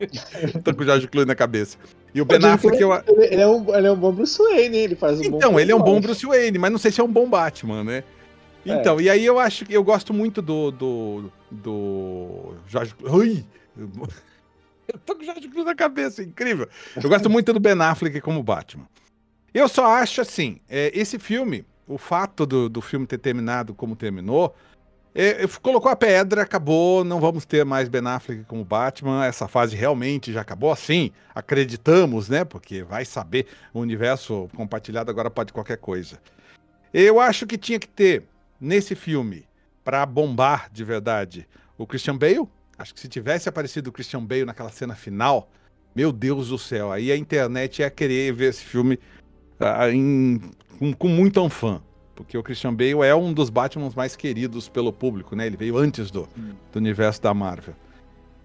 Tô 0.64 0.74
com 0.74 0.82
o 0.82 0.86
Jorge 0.86 1.06
Clooney 1.06 1.28
na 1.28 1.34
cabeça. 1.34 1.76
E 2.14 2.20
o 2.20 2.24
Ben 2.24 2.44
Affleck. 2.44 2.80
Eu... 2.80 2.92
Ele, 3.06 3.40
é 3.40 3.46
um, 3.46 3.74
ele 3.74 3.86
é 3.86 3.92
um 3.92 3.96
bom 3.96 4.12
Bruce 4.12 4.38
Wayne, 4.38 4.76
ele 4.76 4.96
faz 4.96 5.18
um 5.18 5.22
então, 5.22 5.30
bom. 5.30 5.36
Então, 5.38 5.60
ele 5.60 5.72
é 5.72 5.76
um 5.76 5.82
bom 5.82 6.00
Bruce 6.00 6.24
Wayne, 6.24 6.58
mas 6.58 6.70
não 6.70 6.78
sei 6.78 6.90
se 6.90 7.00
é 7.00 7.04
um 7.04 7.12
bom 7.12 7.28
Batman, 7.28 7.84
né? 7.84 8.04
É. 8.66 8.72
Então, 8.72 8.98
é. 8.98 9.02
e 9.04 9.10
aí 9.10 9.24
eu 9.24 9.38
acho 9.38 9.64
que 9.64 9.74
eu 9.74 9.84
gosto 9.84 10.12
muito 10.12 10.40
do. 10.42 10.70
do. 10.70 11.32
do. 11.50 12.54
Jorge. 12.66 12.94
Ui! 13.02 13.44
Eu 14.90 14.98
tô 15.00 15.14
com 15.14 15.20
o 15.20 15.24
Jorge 15.26 15.46
Cruz 15.48 15.66
na 15.66 15.74
cabeça, 15.74 16.22
incrível. 16.22 16.66
Eu 16.96 17.10
gosto 17.10 17.28
muito 17.28 17.52
do 17.52 17.60
Ben 17.60 17.78
Affleck 17.78 18.22
como 18.22 18.42
Batman. 18.42 18.88
Eu 19.52 19.68
só 19.68 19.84
acho 19.84 20.22
assim, 20.22 20.60
é, 20.66 20.90
esse 20.94 21.18
filme, 21.18 21.66
o 21.86 21.98
fato 21.98 22.46
do, 22.46 22.70
do 22.70 22.80
filme 22.80 23.06
ter 23.06 23.18
terminado 23.18 23.74
como 23.74 23.94
terminou, 23.94 24.54
é, 25.20 25.46
colocou 25.60 25.90
a 25.90 25.96
pedra, 25.96 26.42
acabou, 26.42 27.04
não 27.04 27.20
vamos 27.20 27.44
ter 27.44 27.64
mais 27.64 27.88
Ben 27.88 28.06
Affleck 28.06 28.44
como 28.44 28.64
Batman, 28.64 29.26
essa 29.26 29.48
fase 29.48 29.74
realmente 29.74 30.32
já 30.32 30.40
acabou, 30.40 30.70
assim, 30.70 31.10
acreditamos, 31.34 32.28
né? 32.28 32.44
Porque 32.44 32.82
vai 32.82 33.04
saber, 33.04 33.46
o 33.74 33.80
universo 33.80 34.48
compartilhado 34.54 35.10
agora 35.10 35.30
pode 35.30 35.52
qualquer 35.52 35.78
coisa. 35.78 36.20
Eu 36.94 37.20
acho 37.20 37.46
que 37.46 37.58
tinha 37.58 37.78
que 37.78 37.88
ter, 37.88 38.24
nesse 38.60 38.94
filme, 38.94 39.44
para 39.82 40.06
bombar 40.06 40.70
de 40.72 40.84
verdade, 40.84 41.46
o 41.76 41.86
Christian 41.86 42.16
Bale, 42.16 42.48
Acho 42.78 42.94
que 42.94 43.00
se 43.00 43.08
tivesse 43.08 43.48
aparecido 43.48 43.90
o 43.90 43.92
Christian 43.92 44.24
Bale 44.24 44.44
naquela 44.44 44.70
cena 44.70 44.94
final, 44.94 45.50
meu 45.96 46.12
Deus 46.12 46.48
do 46.48 46.58
céu, 46.58 46.92
aí 46.92 47.10
a 47.10 47.16
internet 47.16 47.80
ia 47.80 47.90
querer 47.90 48.32
ver 48.32 48.50
esse 48.50 48.64
filme 48.64 49.00
uh, 49.58 49.90
em, 49.92 50.40
com, 50.78 50.92
com 50.92 51.08
muito 51.08 51.46
fã. 51.50 51.82
Porque 52.24 52.36
o 52.36 52.42
Christian 52.42 52.74
Bale 52.74 53.02
é 53.04 53.14
um 53.14 53.32
dos 53.32 53.48
Batmans 53.48 53.94
mais 53.94 54.16
queridos 54.16 54.68
pelo 54.68 54.92
público, 54.92 55.36
né? 55.36 55.46
Ele 55.46 55.56
veio 55.56 55.76
antes 55.76 56.10
do, 56.10 56.28
do 56.72 56.76
universo 56.76 57.22
da 57.22 57.32
Marvel. 57.32 57.74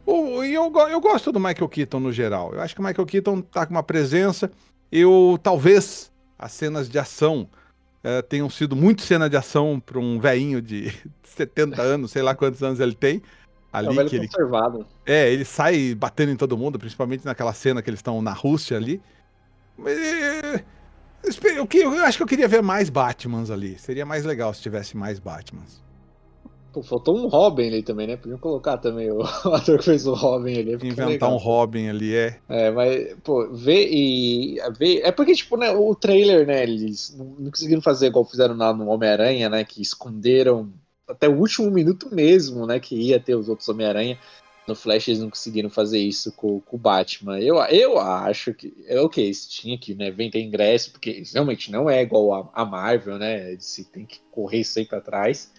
E 0.05 0.53
eu, 0.53 0.71
eu 0.89 1.01
gosto 1.01 1.31
do 1.31 1.39
Michael 1.39 1.67
Keaton 1.69 1.99
no 1.99 2.11
geral. 2.11 2.53
Eu 2.53 2.61
acho 2.61 2.75
que 2.75 2.81
o 2.81 2.83
Michael 2.83 3.05
Keaton 3.05 3.41
tá 3.41 3.65
com 3.65 3.73
uma 3.73 3.83
presença. 3.83 4.51
Eu 4.91 5.39
talvez 5.41 6.11
as 6.37 6.51
cenas 6.51 6.89
de 6.89 6.99
ação 6.99 7.47
uh, 8.03 8.21
tenham 8.23 8.49
sido 8.49 8.75
muito 8.75 9.01
cena 9.01 9.29
de 9.29 9.37
ação 9.37 9.79
para 9.79 9.97
um 9.97 10.19
velhinho 10.19 10.61
de 10.61 10.93
70 11.23 11.81
anos, 11.81 12.11
sei 12.11 12.21
lá 12.21 12.35
quantos 12.35 12.61
anos 12.61 12.79
ele 12.79 12.93
tem. 12.93 13.21
Ali 13.71 13.97
é 13.97 14.05
que 14.05 14.15
ele, 14.17 14.27
conservado. 14.27 14.85
É, 15.03 15.33
ele 15.33 15.45
sai 15.45 15.95
batendo 15.95 16.31
em 16.31 16.35
todo 16.35 16.55
mundo, 16.55 16.77
principalmente 16.77 17.25
naquela 17.25 17.53
cena 17.53 17.81
que 17.81 17.89
eles 17.89 17.99
estão 17.99 18.21
na 18.21 18.33
Rússia 18.33 18.77
ali. 18.77 19.01
Eu, 21.23 21.67
eu, 21.73 22.03
acho 22.05 22.17
que 22.17 22.23
eu 22.23 22.27
queria 22.27 22.47
ver 22.47 22.61
mais 22.61 22.89
Batmans 22.89 23.49
ali. 23.49 23.77
Seria 23.79 24.05
mais 24.05 24.25
legal 24.25 24.53
se 24.53 24.61
tivesse 24.61 24.97
mais 24.97 25.19
Batmans. 25.19 25.81
Pô, 26.73 26.81
faltou 26.81 27.15
um 27.15 27.27
Robin 27.27 27.67
ali 27.67 27.83
também, 27.83 28.07
né? 28.07 28.17
Podiam 28.17 28.39
colocar 28.39 28.77
também 28.77 29.11
o, 29.11 29.21
ator 29.53 29.77
que 29.77 29.85
fez 29.85 30.07
o 30.07 30.13
Robin 30.13 30.57
ali. 30.57 30.73
Inventar 30.73 31.29
um 31.29 31.37
Robin 31.37 31.87
ali, 31.87 32.15
é. 32.15 32.39
É, 32.49 32.71
mas, 32.71 33.15
pô, 33.23 33.47
ver 33.53 33.87
e. 33.91 34.57
Ver, 34.77 35.01
é 35.03 35.11
porque, 35.11 35.33
tipo, 35.33 35.55
né, 35.55 35.71
o 35.71 35.93
trailer, 35.93 36.47
né? 36.47 36.63
Eles 36.63 37.15
não, 37.15 37.25
não 37.37 37.51
conseguiram 37.51 37.81
fazer 37.81 38.07
igual 38.07 38.25
fizeram 38.25 38.57
lá 38.57 38.73
no 38.73 38.87
Homem-Aranha, 38.87 39.49
né? 39.49 39.63
Que 39.63 39.81
esconderam 39.81 40.73
até 41.07 41.27
o 41.27 41.37
último 41.37 41.69
minuto 41.69 42.13
mesmo, 42.13 42.65
né, 42.65 42.79
que 42.79 42.95
ia 42.95 43.19
ter 43.19 43.35
os 43.35 43.49
outros 43.49 43.67
Homem-Aranha. 43.69 44.17
No 44.67 44.75
Flash 44.75 45.09
eles 45.09 45.19
não 45.19 45.29
conseguiram 45.29 45.69
fazer 45.69 45.99
isso 45.99 46.31
com, 46.31 46.59
com 46.61 46.77
o 46.77 46.79
Batman. 46.79 47.39
Eu, 47.39 47.57
eu 47.65 47.99
acho 47.99 48.53
que. 48.53 48.73
É 48.87 48.99
ok, 48.99 49.31
tinha 49.49 49.77
que 49.77 49.93
né, 49.93 50.09
vender 50.09 50.41
ingresso, 50.41 50.91
porque 50.91 51.23
realmente 51.33 51.71
não 51.71 51.89
é 51.89 52.01
igual 52.01 52.33
a, 52.33 52.61
a 52.61 52.65
Marvel, 52.65 53.17
né? 53.17 53.57
Se 53.59 53.83
tem 53.83 54.05
que 54.05 54.19
correr 54.31 54.63
sempre 54.63 54.97
atrás. 54.97 55.51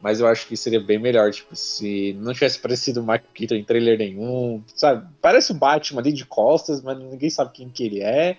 Mas 0.00 0.20
eu 0.20 0.26
acho 0.26 0.46
que 0.46 0.56
seria 0.56 0.80
bem 0.80 0.98
melhor, 0.98 1.32
tipo, 1.32 1.56
se 1.56 2.12
não 2.20 2.34
tivesse 2.34 2.58
aparecido 2.58 3.00
o 3.00 3.02
Michael 3.02 3.24
Keaton 3.32 3.54
em 3.54 3.64
trailer 3.64 3.98
nenhum, 3.98 4.62
sabe? 4.66 5.08
Parece 5.20 5.50
o 5.50 5.54
Batman 5.54 6.02
ali 6.02 6.12
de 6.12 6.26
costas, 6.26 6.82
mas 6.82 6.98
ninguém 6.98 7.30
sabe 7.30 7.52
quem 7.54 7.70
que 7.70 7.84
ele 7.84 8.02
é. 8.02 8.36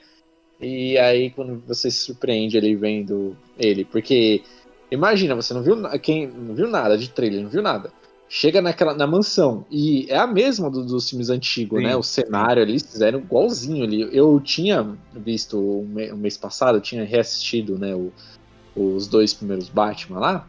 E 0.61 0.97
aí 0.97 1.31
quando 1.31 1.59
você 1.65 1.89
se 1.91 1.97
surpreende 1.97 2.57
ali 2.57 2.75
vendo 2.75 3.35
ele, 3.57 3.83
porque 3.83 4.43
imagina, 4.91 5.35
você 5.35 5.53
não 5.53 5.63
viu 5.63 5.75
quem 5.99 6.27
não 6.27 6.53
viu 6.55 6.67
nada 6.67 6.97
de 6.97 7.09
trailer, 7.09 7.41
não 7.41 7.49
viu 7.49 7.61
nada. 7.61 7.91
Chega 8.27 8.61
naquela 8.61 8.93
na 8.93 9.05
mansão 9.05 9.65
e 9.69 10.07
é 10.09 10.17
a 10.17 10.25
mesma 10.25 10.69
do, 10.69 10.83
dos 10.83 11.09
filmes 11.09 11.29
antigos, 11.29 11.81
né? 11.81 11.95
O 11.95 12.01
cenário 12.01 12.61
ali 12.61 12.79
fizeram 12.79 13.19
igualzinho 13.19 13.83
ali. 13.83 14.09
Eu 14.11 14.41
tinha 14.43 14.95
visto 15.13 15.57
o 15.57 15.81
um 15.81 16.17
mês 16.17 16.35
passado, 16.35 16.77
eu 16.77 16.81
tinha 16.81 17.03
reassistido, 17.03 17.77
né, 17.77 17.93
o, 17.93 18.11
os 18.75 19.07
dois 19.07 19.33
primeiros 19.33 19.69
Batman 19.69 20.19
lá. 20.19 20.47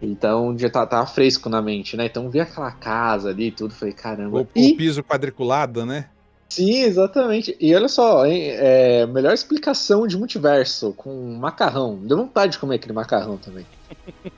Então 0.00 0.56
já 0.56 0.70
tá, 0.70 0.86
tava 0.86 1.06
fresco 1.06 1.48
na 1.48 1.60
mente, 1.60 1.96
né? 1.96 2.06
Então 2.06 2.30
vi 2.30 2.40
aquela 2.40 2.70
casa 2.70 3.30
ali 3.30 3.48
e 3.48 3.52
tudo, 3.52 3.74
falei, 3.74 3.92
caramba. 3.92 4.38
O, 4.40 4.46
e... 4.54 4.72
o, 4.72 4.76
piso 4.76 5.02
quadriculado, 5.02 5.84
né? 5.84 6.08
Sim, 6.48 6.82
exatamente. 6.82 7.54
E 7.60 7.74
olha 7.74 7.88
só, 7.88 8.24
hein, 8.24 8.52
é, 8.52 9.06
melhor 9.06 9.34
explicação 9.34 10.06
de 10.06 10.16
multiverso 10.16 10.94
com 10.96 11.36
macarrão. 11.36 11.98
Deu 12.02 12.16
vontade 12.16 12.52
de 12.52 12.58
comer 12.58 12.76
aquele 12.76 12.94
macarrão 12.94 13.36
também. 13.36 13.66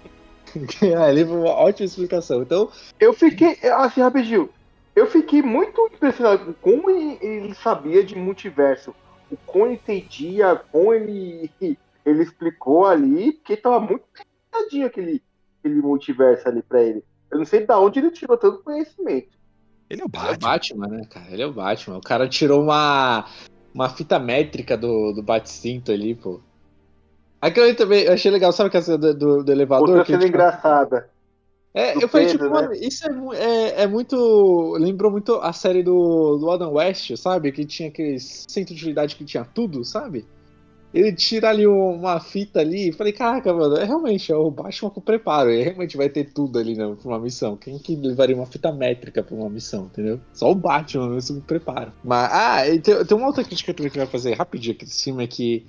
ali 1.04 1.24
foi 1.24 1.36
uma 1.36 1.50
ótima 1.50 1.86
explicação. 1.86 2.42
Então. 2.42 2.70
Eu 2.98 3.12
fiquei, 3.12 3.58
assim, 3.74 4.00
rapidinho. 4.00 4.48
Eu 4.94 5.06
fiquei 5.06 5.42
muito 5.42 5.88
impressionado 5.92 6.44
com 6.46 6.52
como 6.52 6.90
ele, 6.90 7.18
ele 7.20 7.54
sabia 7.54 8.02
de 8.04 8.16
multiverso. 8.16 8.94
O 9.30 9.36
como 9.46 9.66
ele 9.66 9.74
entendia, 9.74 10.60
como 10.72 10.92
ele, 10.92 11.50
ele 11.60 12.22
explicou 12.22 12.86
ali, 12.86 13.32
porque 13.32 13.56
tava 13.56 13.78
muito 13.80 14.04
pesadinho 14.50 14.86
aquele 14.86 15.22
aquele 15.60 15.80
multiverso 15.80 16.48
ali 16.48 16.62
pra 16.62 16.82
ele. 16.82 17.04
Eu 17.30 17.38
não 17.38 17.44
sei 17.44 17.64
de 17.64 17.72
onde 17.72 18.00
ele 18.00 18.10
tirou 18.10 18.36
tanto 18.36 18.62
conhecimento. 18.62 19.28
Ele 19.88 20.02
é 20.02 20.04
o 20.04 20.08
Batman. 20.08 20.28
Ele 20.28 20.32
é 20.32 20.36
o 20.36 20.40
Batman, 20.40 20.86
né, 20.88 21.04
cara? 21.08 21.30
Ele 21.30 21.42
é 21.42 21.46
o 21.46 21.52
Batman. 21.52 21.98
O 21.98 22.02
cara 22.02 22.28
tirou 22.28 22.62
uma, 22.62 23.26
uma 23.72 23.88
fita 23.88 24.18
métrica 24.18 24.76
do, 24.76 25.12
do 25.12 25.22
Batistinto 25.22 25.92
ali, 25.92 26.14
pô. 26.14 26.40
Aquilo 27.40 27.66
aí 27.66 27.74
também, 27.74 28.04
eu 28.04 28.12
achei 28.12 28.30
legal, 28.30 28.52
sabe 28.52 28.70
que 28.70 28.82
cena 28.82 28.98
do, 28.98 29.14
do, 29.14 29.44
do 29.44 29.52
elevador? 29.52 29.88
Outra 29.88 30.04
cena 30.04 30.18
tipo, 30.18 30.28
engraçada. 30.28 31.08
É, 31.72 31.94
eu 32.02 32.08
falei, 32.08 32.26
Pedro, 32.26 32.48
tipo, 32.48 32.60
né? 32.60 32.78
isso 32.78 33.06
é, 33.06 33.36
é, 33.36 33.82
é, 33.82 33.86
muito. 33.86 34.76
Lembrou 34.76 35.10
muito 35.10 35.36
a 35.36 35.52
série 35.52 35.82
do, 35.82 36.36
do 36.36 36.50
Adam 36.50 36.72
West, 36.72 37.16
sabe? 37.16 37.52
Que 37.52 37.64
tinha 37.64 37.88
aqueles 37.88 38.44
centro 38.48 38.74
de 38.74 38.80
utilidade 38.80 39.14
que 39.14 39.24
tinha 39.24 39.44
tudo, 39.44 39.84
sabe? 39.84 40.26
ele 40.92 41.12
tira 41.12 41.48
ali 41.48 41.66
uma 41.66 42.18
fita 42.18 42.60
ali 42.60 42.88
e 42.88 42.92
falei, 42.92 43.12
caraca, 43.12 43.52
mano, 43.54 43.76
é 43.76 43.84
realmente 43.84 44.30
é 44.32 44.36
o 44.36 44.50
Batman 44.50 44.90
com 44.90 45.00
preparo. 45.00 45.50
Ele 45.50 45.62
realmente 45.62 45.96
vai 45.96 46.08
ter 46.08 46.24
tudo 46.32 46.58
ali 46.58 46.74
né, 46.74 46.96
pra 47.00 47.08
uma 47.08 47.18
missão. 47.18 47.56
Quem 47.56 47.78
que 47.78 47.94
levaria 47.94 48.34
uma 48.34 48.46
fita 48.46 48.72
métrica 48.72 49.22
pra 49.22 49.34
uma 49.34 49.48
missão, 49.48 49.84
entendeu? 49.84 50.20
Só 50.32 50.50
o 50.50 50.54
Batman 50.54 51.08
mesmo 51.10 51.40
com 51.40 51.46
preparo. 51.46 51.92
Mas, 52.02 52.28
ah, 52.32 52.62
tem, 52.82 53.04
tem 53.04 53.16
uma 53.16 53.28
outra 53.28 53.44
crítica 53.44 53.72
também 53.72 53.90
que 53.90 53.98
eu 53.98 54.04
vou 54.04 54.10
fazer 54.10 54.34
rapidinho 54.34 54.74
aqui 54.74 54.84
de 54.84 54.92
cima 54.92 55.22
é 55.22 55.26
que, 55.28 55.64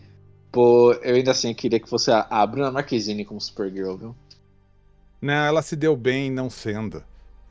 pô, 0.51 0.93
eu 0.95 1.15
ainda 1.15 1.31
assim 1.31 1.53
queria 1.53 1.79
que 1.79 1.89
fosse 1.89 2.11
a, 2.11 2.27
a 2.29 2.45
Bruna 2.47 2.71
Marquezine 2.71 3.25
como 3.25 3.39
Supergirl, 3.41 3.95
viu? 3.97 4.15
Não, 5.21 5.33
ela 5.33 5.61
se 5.61 5.75
deu 5.75 5.95
bem 5.95 6.31
não 6.31 6.49
sendo. 6.49 7.03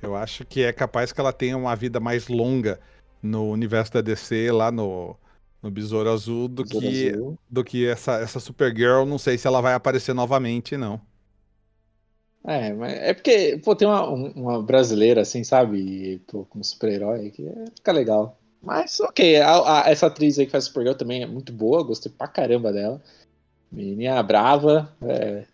Eu 0.03 0.17
acho 0.17 0.45
que 0.45 0.63
é 0.63 0.73
capaz 0.73 1.13
que 1.13 1.21
ela 1.21 1.33
tenha 1.33 1.57
uma 1.57 1.77
vida 1.77 2.01
mais 2.01 2.29
longa 2.29 2.81
no 3.23 3.51
universo 3.51 3.93
da 3.93 4.01
DC, 4.01 4.51
lá 4.53 4.71
no 4.73 5.17
no 5.63 5.71
Besouro 5.71 6.11
Azul 6.11 6.49
do 6.49 6.65
Besouro 6.65 6.87
que 6.89 7.11
Azul. 7.15 7.39
do 7.51 7.63
que 7.65 7.87
essa 7.87 8.15
essa 8.21 8.41
Supergirl, 8.41 9.05
não 9.07 9.19
sei 9.19 9.37
se 9.39 9.47
ela 9.47 9.61
vai 9.61 9.75
aparecer 9.75 10.15
novamente, 10.15 10.77
não. 10.77 11.01
É, 12.45 12.73
mas 12.73 12.93
é 12.95 13.13
porque, 13.15 13.59
pô, 13.63 13.77
tem 13.77 13.87
uma, 13.87 14.09
uma 14.09 14.63
brasileira 14.63 15.21
assim, 15.23 15.45
sabe? 15.45 16.21
Pô, 16.27 16.45
como 16.47 16.65
super-herói, 16.65 17.31
que 17.31 17.47
é, 17.47 17.67
fica 17.77 17.93
legal. 17.93 18.40
Mas, 18.63 19.01
ok, 19.01 19.41
a, 19.41 19.85
a, 19.85 19.91
essa 19.91 20.07
atriz 20.07 20.39
aí 20.39 20.47
que 20.47 20.53
faz 20.53 20.65
Supergirl 20.65 20.97
também 20.97 21.23
é 21.23 21.27
muito 21.27 21.53
boa, 21.53 21.83
gostei 21.83 22.13
pra 22.13 22.29
caramba 22.29 22.73
dela. 22.73 23.01
Menina 23.73 24.23
brava, 24.23 24.93
é, 25.03 25.45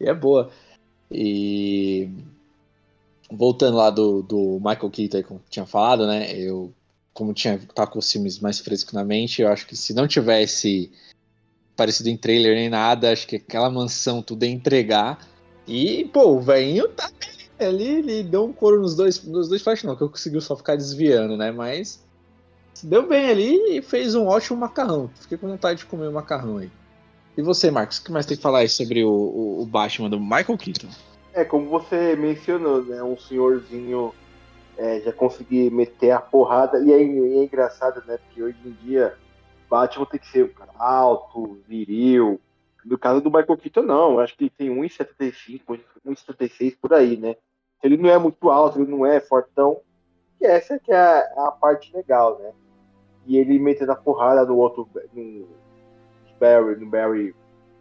e 0.00 0.08
é 0.08 0.14
boa. 0.14 0.50
E 1.10 2.08
voltando 3.30 3.76
lá 3.76 3.90
do, 3.90 4.22
do 4.22 4.58
Michael 4.58 4.90
Keaton, 4.90 5.22
como 5.22 5.40
tinha 5.50 5.66
falado, 5.66 6.06
né? 6.06 6.32
Eu 6.32 6.72
como 7.12 7.34
tinha 7.34 7.60
tá 7.74 7.86
com 7.86 7.98
os 7.98 8.10
filmes 8.10 8.38
mais 8.38 8.58
frescos 8.58 8.94
na 8.94 9.04
mente, 9.04 9.42
eu 9.42 9.48
acho 9.48 9.66
que 9.66 9.76
se 9.76 9.92
não 9.92 10.08
tivesse 10.08 10.90
parecido 11.76 12.08
em 12.08 12.16
trailer 12.16 12.54
nem 12.54 12.70
nada, 12.70 13.12
acho 13.12 13.26
que 13.26 13.36
aquela 13.36 13.70
mansão 13.70 14.22
tudo 14.22 14.44
ia 14.44 14.50
entregar. 14.50 15.18
E, 15.66 16.04
pô, 16.06 16.36
o 16.36 16.40
velhinho 16.40 16.88
tá 16.88 17.10
ali, 17.60 17.84
ele 17.84 18.22
deu 18.22 18.44
um 18.44 18.52
couro 18.52 18.80
nos 18.80 18.96
dois, 18.96 19.22
nos 19.24 19.48
dois 19.48 19.62
flash, 19.62 19.82
não, 19.84 19.94
que 19.94 20.02
eu 20.02 20.08
conseguiu 20.08 20.40
só 20.40 20.56
ficar 20.56 20.76
desviando, 20.76 21.36
né? 21.36 21.50
Mas 21.50 22.02
deu 22.82 23.06
bem 23.06 23.30
ali 23.30 23.78
e 23.78 23.82
fez 23.82 24.14
um 24.14 24.26
ótimo 24.26 24.58
macarrão. 24.58 25.10
Fiquei 25.20 25.38
com 25.38 25.48
vontade 25.48 25.80
de 25.80 25.86
comer 25.86 26.08
o 26.08 26.12
macarrão 26.12 26.58
aí. 26.58 26.70
E 27.36 27.42
você, 27.42 27.70
Marcos, 27.70 27.98
o 27.98 28.04
que 28.04 28.12
mais 28.12 28.26
tem 28.26 28.36
que 28.36 28.42
falar 28.42 28.58
aí 28.58 28.68
sobre 28.68 29.02
o, 29.04 29.10
o, 29.10 29.62
o 29.62 29.66
Batman 29.66 30.10
do 30.10 30.20
Michael 30.20 30.58
Keaton? 30.58 30.88
É, 31.32 31.44
como 31.44 31.68
você 31.68 32.14
mencionou, 32.14 32.84
né? 32.84 33.02
Um 33.02 33.16
senhorzinho 33.16 34.12
é, 34.76 35.00
já 35.00 35.12
conseguir 35.12 35.70
meter 35.70 36.10
a 36.10 36.20
porrada. 36.20 36.78
E 36.80 36.92
é, 36.92 36.96
é, 36.96 37.44
engraçado, 37.44 38.02
né? 38.06 38.18
Porque 38.18 38.42
hoje 38.42 38.58
em 38.64 38.72
dia, 38.84 39.14
Batman 39.70 40.06
tem 40.06 40.20
que 40.20 40.28
ser 40.28 40.44
um 40.44 40.48
cara 40.48 40.72
alto, 40.78 41.58
viril. 41.66 42.38
No 42.84 42.98
caso 42.98 43.22
do 43.22 43.30
Michael 43.30 43.56
Keaton, 43.56 43.82
não. 43.82 44.18
Acho 44.18 44.36
que 44.36 44.44
ele 44.44 44.52
tem 44.56 44.68
1,75, 44.68 45.80
1,76 46.06 46.76
por 46.80 46.92
aí, 46.92 47.16
né? 47.16 47.36
Ele 47.82 47.96
não 47.96 48.10
é 48.10 48.18
muito 48.18 48.50
alto, 48.50 48.78
ele 48.78 48.90
não 48.90 49.06
é 49.06 49.20
fortão. 49.20 49.80
E 50.38 50.44
essa 50.44 50.78
que 50.78 50.92
é 50.92 50.96
a, 50.96 51.46
a 51.46 51.52
parte 51.52 51.94
legal, 51.94 52.38
né? 52.38 52.52
E 53.26 53.36
ele 53.36 53.58
metendo 53.58 53.92
a 53.92 53.96
porrada 53.96 54.44
no 54.44 54.56
outro, 54.56 54.88
no 55.12 55.46
Barry, 56.40 56.76
no 56.76 56.86
Barry, 56.86 57.34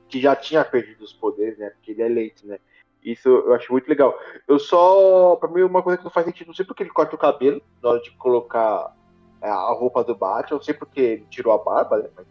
que 0.07 0.19
já 0.19 0.35
tinha 0.35 0.63
perdido 0.63 1.03
os 1.03 1.13
poderes, 1.13 1.57
né? 1.57 1.69
Porque 1.71 1.91
ele 1.91 2.01
é 2.03 2.07
lento, 2.07 2.45
né? 2.45 2.59
Isso 3.03 3.27
eu 3.27 3.53
acho 3.53 3.71
muito 3.71 3.87
legal. 3.87 4.15
Eu 4.47 4.59
só. 4.59 5.35
Pra 5.37 5.49
mim, 5.49 5.63
uma 5.63 5.81
coisa 5.81 5.97
que 5.97 6.03
não 6.03 6.11
faz 6.11 6.25
sentido, 6.25 6.47
não 6.47 6.53
sei 6.53 6.65
porque 6.65 6.83
ele 6.83 6.91
corta 6.91 7.15
o 7.15 7.19
cabelo 7.19 7.61
na 7.81 7.89
hora 7.89 8.01
de 8.01 8.11
colocar 8.11 8.95
é, 9.41 9.49
a 9.49 9.71
roupa 9.71 10.03
do 10.03 10.15
Batman, 10.15 10.57
não 10.57 10.63
sei 10.63 10.73
porque 10.73 11.01
ele 11.01 11.25
tirou 11.29 11.53
a 11.53 11.57
barba, 11.57 11.97
né? 11.97 12.09
Mas 12.17 12.27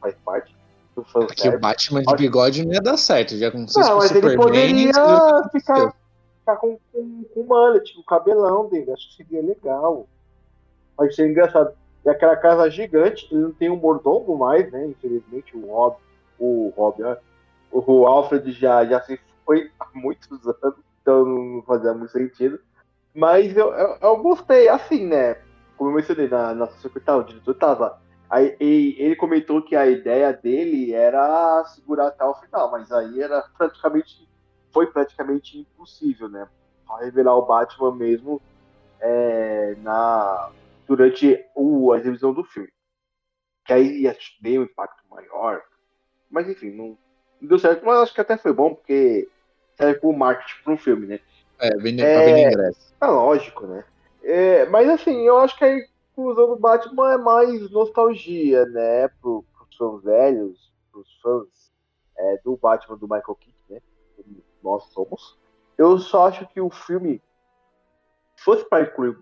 faz 0.00 0.14
parte. 0.24 0.56
Do 0.94 1.02
Porque 1.02 1.48
o 1.48 1.58
Batman 1.58 2.02
de 2.02 2.14
bigode 2.14 2.64
não 2.64 2.72
ia 2.72 2.80
dar 2.80 2.96
certo, 2.96 3.36
já 3.36 3.50
com 3.50 3.58
Não, 3.58 3.96
mas 3.96 4.14
ele 4.14 4.36
poderia 4.36 4.92
ficar, 5.50 5.92
ficar 6.38 6.56
com, 6.56 6.78
com, 6.92 7.24
com 7.34 7.42
mullet, 7.42 7.98
o 7.98 8.04
cabelão 8.04 8.68
dele. 8.68 8.92
Acho 8.92 9.08
que 9.08 9.16
seria 9.16 9.42
legal. 9.42 10.06
Acho 10.96 11.08
que 11.08 11.14
seria 11.16 11.32
engraçado. 11.32 11.74
E 12.04 12.10
aquela 12.10 12.36
casa 12.36 12.70
gigante, 12.70 13.26
ele 13.30 13.42
não 13.42 13.52
tem 13.52 13.70
um 13.70 13.76
mordomo 13.76 14.36
mais, 14.36 14.70
né? 14.70 14.86
Infelizmente, 14.86 15.56
o 15.56 15.66
Rob, 15.66 15.96
o 16.38 16.72
Rob, 16.76 17.02
né? 17.02 17.16
o 17.70 18.06
Alfred 18.06 18.52
já, 18.52 18.84
já 18.84 19.00
se 19.00 19.18
foi 19.44 19.70
há 19.80 19.86
muitos 19.94 20.46
anos, 20.46 20.76
então 21.00 21.24
não 21.24 21.62
fazia 21.62 21.92
muito 21.92 22.12
sentido. 22.12 22.60
Mas 23.14 23.56
eu, 23.56 23.72
eu, 23.72 23.96
eu 24.00 24.16
gostei, 24.18 24.68
assim, 24.68 25.06
né? 25.06 25.36
Como 25.76 25.90
eu 25.90 25.94
mencionei 25.94 26.28
na 26.28 26.54
nossa 26.54 26.76
secretária, 26.78 27.22
o 27.22 27.24
diretor 27.24 27.54
tava. 27.54 28.00
Aí, 28.28 28.56
ele 28.60 29.14
comentou 29.16 29.62
que 29.62 29.76
a 29.76 29.86
ideia 29.86 30.32
dele 30.32 30.92
era 30.92 31.64
segurar 31.66 32.08
até 32.08 32.24
o 32.24 32.34
final, 32.34 32.70
mas 32.70 32.90
aí 32.90 33.20
era 33.22 33.42
praticamente. 33.56 34.28
Foi 34.72 34.88
praticamente 34.88 35.58
impossível, 35.60 36.28
né? 36.28 36.48
Só 36.84 36.96
revelar 36.96 37.36
o 37.36 37.46
Batman 37.46 37.94
mesmo 37.94 38.42
é, 39.00 39.76
na, 39.82 40.50
durante 40.86 41.44
o, 41.54 41.92
a 41.92 41.98
exibição 41.98 42.32
do 42.32 42.44
filme. 42.44 42.72
Que 43.64 43.72
aí 43.72 44.02
ia 44.02 44.16
ter 44.42 44.58
um 44.58 44.64
impacto 44.64 45.02
maior. 45.08 45.62
Mas 46.30 46.48
enfim, 46.48 46.70
não, 46.70 46.98
não 47.40 47.48
deu 47.48 47.58
certo, 47.58 47.84
mas 47.84 47.98
acho 48.00 48.14
que 48.14 48.20
até 48.20 48.36
foi 48.36 48.52
bom, 48.52 48.74
porque 48.74 49.28
serve 49.76 50.00
como 50.00 50.18
marketing 50.18 50.62
para 50.62 50.72
um 50.72 50.78
filme, 50.78 51.06
né? 51.06 51.20
É, 51.58 51.76
vender, 51.76 52.02
é, 52.02 52.14
pra 52.14 52.24
vender 52.24 52.48
ingresso. 52.48 52.94
É 53.00 53.06
lógico, 53.06 53.66
né? 53.66 53.84
É, 54.22 54.66
mas 54.66 54.88
assim, 54.88 55.26
eu 55.26 55.38
acho 55.38 55.56
que 55.56 55.64
a 55.64 55.76
inclusão 55.76 56.48
do 56.48 56.56
Batman 56.56 57.12
é 57.12 57.18
mais 57.18 57.70
nostalgia, 57.70 58.64
né? 58.66 59.08
Pro, 59.20 59.44
pros 59.56 59.76
fãs 59.76 60.02
velhos, 60.02 60.72
pros 60.90 61.20
fãs 61.20 61.72
é, 62.16 62.38
do 62.44 62.56
Batman 62.56 62.96
do 62.96 63.06
Michael 63.06 63.36
Keaton, 63.36 63.74
né? 63.74 63.80
Como 64.16 64.42
nós 64.62 64.84
somos. 64.92 65.38
Eu 65.76 65.98
só 65.98 66.28
acho 66.28 66.46
que 66.48 66.60
o 66.60 66.70
filme, 66.70 67.20
se 68.36 68.44
fosse 68.44 68.68
para 68.68 68.84
incluir 68.84 69.16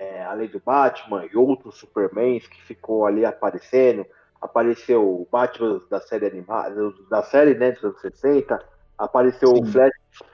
é, 0.00 0.24
além 0.24 0.48
do 0.48 0.58
Batman 0.58 1.26
e 1.30 1.36
outros 1.36 1.76
Supermans 1.76 2.46
que 2.46 2.62
ficou 2.62 3.04
ali 3.04 3.22
aparecendo, 3.22 4.06
apareceu 4.40 5.06
o 5.06 5.28
Batman 5.30 5.78
da 5.90 6.00
série 6.00 6.26
animada, 6.26 6.74
da 7.10 7.22
série 7.22 7.54
né, 7.54 7.72
dos 7.72 7.84
anos 7.84 8.00
60, 8.00 8.58
apareceu 8.96 9.48
Sim. 9.54 9.62
o 9.62 9.66
Flash, 9.66 9.92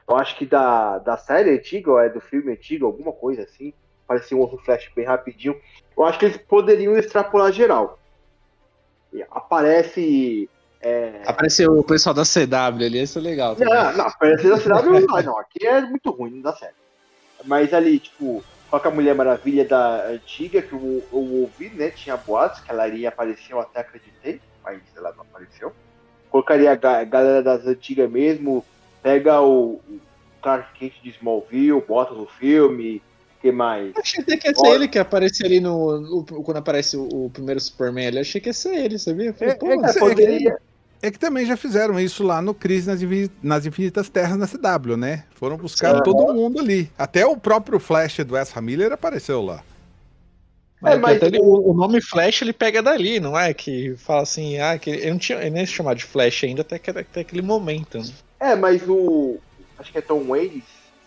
eu 0.09 0.17
acho 0.17 0.37
que 0.39 0.47
da, 0.47 0.99
da 0.99 1.17
série 1.17 1.51
antiga, 1.51 1.91
ou 1.91 1.99
é 1.99 2.09
do 2.09 2.21
filme 2.21 2.53
antigo, 2.53 2.87
alguma 2.87 3.13
coisa 3.13 3.43
assim. 3.43 3.75
Apareceu 4.05 4.39
um 4.39 4.43
outro 4.43 4.59
Flash 4.59 4.89
bem 4.95 5.05
rapidinho. 5.05 5.61
Eu 5.99 6.05
acho 6.05 6.17
que 6.17 6.27
eles 6.27 6.37
poderiam 6.37 6.97
extrapolar 6.97 7.51
geral. 7.51 7.99
Aparece 9.33 10.49
É... 10.81 11.23
Apareceu 11.27 11.77
o 11.77 11.83
pessoal 11.83 12.15
da 12.15 12.23
CW 12.23 12.85
ali, 12.85 13.03
isso 13.03 13.19
é 13.19 13.23
legal. 13.23 13.57
Não, 13.59 13.93
não, 13.97 14.07
apareceu 14.07 14.51
da 14.51 14.63
CW 14.63 15.01
não, 15.01 15.23
não, 15.23 15.39
aqui 15.41 15.67
é 15.67 15.81
muito 15.81 16.09
ruim, 16.13 16.31
não 16.31 16.43
dá 16.43 16.53
certo. 16.53 16.77
Mas 17.45 17.75
ali, 17.75 17.99
tipo, 17.99 18.45
com 18.81 18.89
a 18.89 18.91
Mulher 18.91 19.15
Maravilha 19.15 19.65
da 19.65 20.07
antiga, 20.09 20.63
que 20.63 20.73
eu, 20.73 21.03
eu 21.13 21.19
ouvi, 21.19 21.71
né? 21.71 21.91
Tinha 21.91 22.17
boatos 22.17 22.61
que 22.61 22.71
ela 22.71 22.87
iria 22.89 23.09
aparecer, 23.09 23.53
eu 23.53 23.61
até 23.61 23.81
acreditei, 23.81 24.41
mas 24.65 24.81
ela 24.97 25.13
não 25.13 25.23
apareceu. 25.23 25.73
Colocaria 26.31 26.73
a 26.73 27.05
galera 27.05 27.43
das 27.43 27.67
antigas 27.67 28.11
mesmo, 28.11 28.65
pega 29.03 29.41
o, 29.41 29.81
o 29.89 30.01
Clark 30.43 30.79
Kent 30.79 30.95
de 31.03 31.11
Smallville, 31.11 31.81
bota 31.81 32.15
no 32.15 32.27
filme, 32.27 33.03
que 33.41 33.53
mais? 33.53 33.93
achei 33.97 34.23
até 34.23 34.37
que 34.37 34.49
ia 34.49 34.55
ser 34.55 34.67
ele 34.67 34.89
que 34.89 34.99
aparecia 34.99 35.47
ali 35.47 35.61
no, 35.61 36.01
no, 36.01 36.25
quando 36.25 36.57
aparece 36.57 36.97
o, 36.97 37.09
o, 37.27 37.31
primeiro 37.31 37.61
Superman 37.61 38.09
ali, 38.09 38.19
achei 38.19 38.41
que 38.41 38.49
ia 38.49 38.53
ser 38.53 38.75
ele, 38.75 38.99
sabia? 38.99 39.33
Falei, 39.33 39.55
é, 39.55 39.67
é, 39.67 39.91
é, 39.91 39.99
poderia... 39.99 40.59
é, 41.03 41.11
que 41.11 41.19
também 41.19 41.45
já 41.47 41.57
fizeram 41.57 42.01
isso 42.01 42.25
lá 42.25 42.41
no 42.41 42.55
Crise 42.55 42.89
nas, 42.89 43.01
nas 43.43 43.67
Infinitas 43.67 44.09
Terras 44.09 44.37
na 44.37 44.47
CW, 44.47 44.97
né? 44.97 45.25
Foram 45.35 45.57
buscar 45.57 46.01
todo 46.03 46.33
mundo 46.35 46.59
ali. 46.59 46.91
Até 46.99 47.27
o 47.27 47.37
próprio 47.37 47.79
Flash 47.79 48.19
do 48.19 48.37
Ezra 48.37 48.61
Miller 48.61 48.93
apareceu 48.93 49.43
lá. 49.43 49.63
É, 50.85 50.93
é 50.93 50.97
mas 50.97 51.21
ele, 51.23 51.39
o, 51.41 51.73
nome 51.73 52.01
Flash 52.01 52.43
ele 52.43 52.53
pega 52.53 52.83
dali, 52.83 53.19
não 53.19 53.39
é? 53.39 53.53
Que 53.53 53.97
fala 53.97 54.23
assim, 54.23 54.59
ah, 54.59 54.79
que 54.79 54.91
ele 54.91 55.11
não 55.11 55.19
tinha 55.19 55.39
ele 55.39 55.51
nem 55.51 55.67
se 55.67 55.73
chamar 55.73 55.95
de 55.95 56.05
Flash 56.05 56.45
ainda 56.45 56.63
até, 56.63 56.79
que, 56.79 56.91
até 56.91 57.21
aquele 57.21 57.43
momento. 57.43 57.99
Né? 57.99 58.13
É, 58.41 58.55
mas 58.55 58.83
o. 58.89 59.39
Acho 59.79 59.93
que 59.93 59.99
é 59.99 60.03
Tom 60.03 60.25
Wales. 60.25 60.65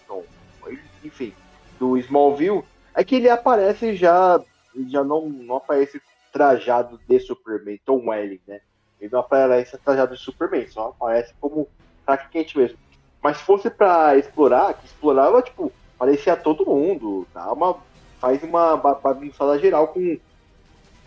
Tom 0.07 0.23
Wales, 0.61 0.79
enfim, 1.03 1.33
do 1.79 1.97
Smallville, 1.97 2.63
é 2.95 3.03
que 3.03 3.15
ele 3.15 3.29
aparece 3.29 3.95
já. 3.95 4.41
Já 4.87 5.03
não, 5.03 5.27
não 5.27 5.57
aparece 5.57 5.99
trajado 6.31 6.99
de 7.07 7.19
Superman, 7.19 7.79
Tom 7.85 8.07
Welling, 8.07 8.39
né? 8.47 8.61
Ele 8.99 9.11
não 9.11 9.19
aparece 9.19 9.77
trajado 9.77 10.15
de 10.15 10.21
Superman, 10.21 10.67
só 10.67 10.89
aparece 10.89 11.33
como 11.39 11.67
Clark 12.05 12.29
Kent 12.29 12.55
mesmo. 12.55 12.77
Mas 13.21 13.37
se 13.37 13.43
fosse 13.43 13.69
pra 13.69 14.17
explorar, 14.17 14.73
que 14.73 14.85
explorava, 14.85 15.41
tipo, 15.41 15.71
parecia 15.97 16.35
todo 16.35 16.65
mundo, 16.65 17.27
dá 17.33 17.51
uma 17.51 17.77
faz 18.19 18.43
uma 18.43 18.75
bagunçada 18.75 19.57
geral 19.57 19.87
com, 19.87 20.17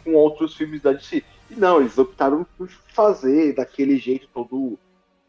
com 0.02 0.14
outros 0.14 0.56
filmes 0.56 0.80
da 0.80 0.92
DC. 0.92 1.22
E 1.50 1.54
não, 1.54 1.80
eles 1.80 1.96
optaram 1.98 2.46
por 2.56 2.68
fazer 2.88 3.54
daquele 3.54 3.98
jeito 3.98 4.28
todo 4.32 4.78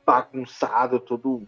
bagunçado, 0.05 0.99
todo 0.99 1.45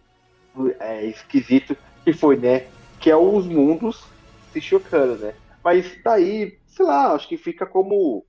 é, 0.78 1.04
esquisito 1.06 1.76
que 2.04 2.12
foi, 2.12 2.36
né? 2.36 2.66
Que 3.00 3.10
é 3.10 3.16
os 3.16 3.46
mundos 3.46 4.04
se 4.52 4.60
chocando, 4.60 5.16
né? 5.16 5.34
Mas 5.64 5.98
daí, 6.02 6.58
sei 6.66 6.86
lá, 6.86 7.12
acho 7.12 7.28
que 7.28 7.36
fica 7.36 7.66
como 7.66 8.24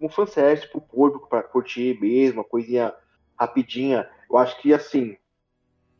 um 0.00 0.08
fanservice 0.08 0.68
pro 0.68 0.80
público, 0.80 1.28
pra 1.28 1.42
curtir 1.42 1.98
mesmo, 2.00 2.40
uma 2.40 2.44
coisinha 2.44 2.92
rapidinha. 3.38 4.08
Eu 4.30 4.38
acho 4.38 4.60
que 4.60 4.72
assim, 4.72 5.16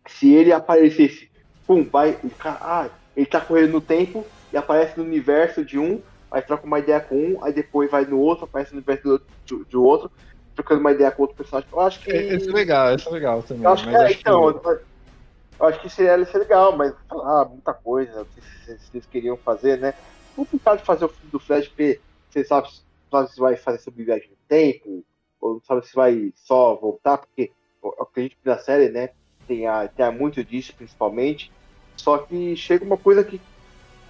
se 0.07 0.33
ele 0.33 0.53
aparecesse, 0.53 1.31
pum, 1.67 1.85
vai, 1.85 2.19
ah, 2.45 2.89
ele 3.17 3.27
tá 3.27 3.41
correndo 3.41 3.73
no 3.73 3.81
tempo, 3.81 4.25
e 4.53 4.57
aparece 4.57 4.97
no 4.97 5.05
universo 5.05 5.65
de 5.65 5.79
um, 5.79 6.01
aí 6.31 6.41
troca 6.41 6.65
uma 6.65 6.79
ideia 6.79 7.01
com 7.01 7.17
um, 7.17 7.45
aí 7.45 7.53
depois 7.53 7.91
vai 7.91 8.05
no 8.05 8.21
outro, 8.21 8.45
aparece 8.45 8.73
no 8.73 8.79
universo 8.79 9.21
do, 9.47 9.65
de 9.65 9.77
outro, 9.77 10.11
trocando 10.55 10.81
uma 10.81 10.93
ideia 10.93 11.11
com 11.11 11.23
outro 11.23 11.37
personagem. 11.37 11.69
Eu 11.73 11.81
acho 11.81 12.01
que. 12.01 12.11
Esse 12.11 12.49
é 12.49 12.53
legal, 12.53 12.95
esse 12.95 13.09
é 13.09 13.11
legal 13.11 13.43
também. 13.43 13.65
Eu 13.65 13.71
acho 13.71 13.89
que, 13.89 13.95
é, 13.95 14.05
acho 14.05 14.21
então, 14.21 14.53
que... 14.53 14.69
eu 14.69 15.67
acho 15.67 15.81
que 15.81 15.91
seria, 15.91 16.25
seria 16.25 16.41
legal, 16.41 16.77
mas 16.77 16.95
ah, 17.11 17.47
muita 17.49 17.75
coisa, 17.75 18.25
se, 18.65 18.79
eles 18.95 19.07
queriam 19.07 19.37
fazer, 19.37 19.79
né? 19.79 19.93
Complicado 20.37 20.79
de 20.79 20.85
fazer 20.85 21.05
o 21.05 21.09
filme 21.09 21.31
do 21.33 21.41
Flash, 21.41 21.67
porque 21.67 22.01
você 22.31 22.45
sabe, 22.45 22.69
sabe 23.15 23.31
se 23.31 23.41
vai 23.41 23.57
fazer 23.57 23.79
sobre 23.79 24.05
viagem 24.05 24.29
no 24.31 24.37
tempo, 24.49 25.05
ou 25.41 25.55
não 25.55 25.61
sabe 25.63 25.87
se 25.87 25.95
vai 25.95 26.33
só 26.35 26.75
voltar, 26.75 27.19
porque 27.19 27.53
o 27.81 28.07
que 28.07 28.21
a 28.21 28.23
gente 28.23 28.39
viu 28.43 28.53
na 28.53 28.59
série, 28.59 28.89
né? 28.89 29.11
Tem, 29.47 29.67
a, 29.67 29.87
tem 29.87 30.05
a 30.05 30.11
muito 30.11 30.43
disso, 30.43 30.75
principalmente. 30.75 31.53
Só 31.97 32.19
que 32.19 32.57
chega 32.57 32.85
uma 32.85 32.97
coisa 32.97 33.23
que 33.23 33.41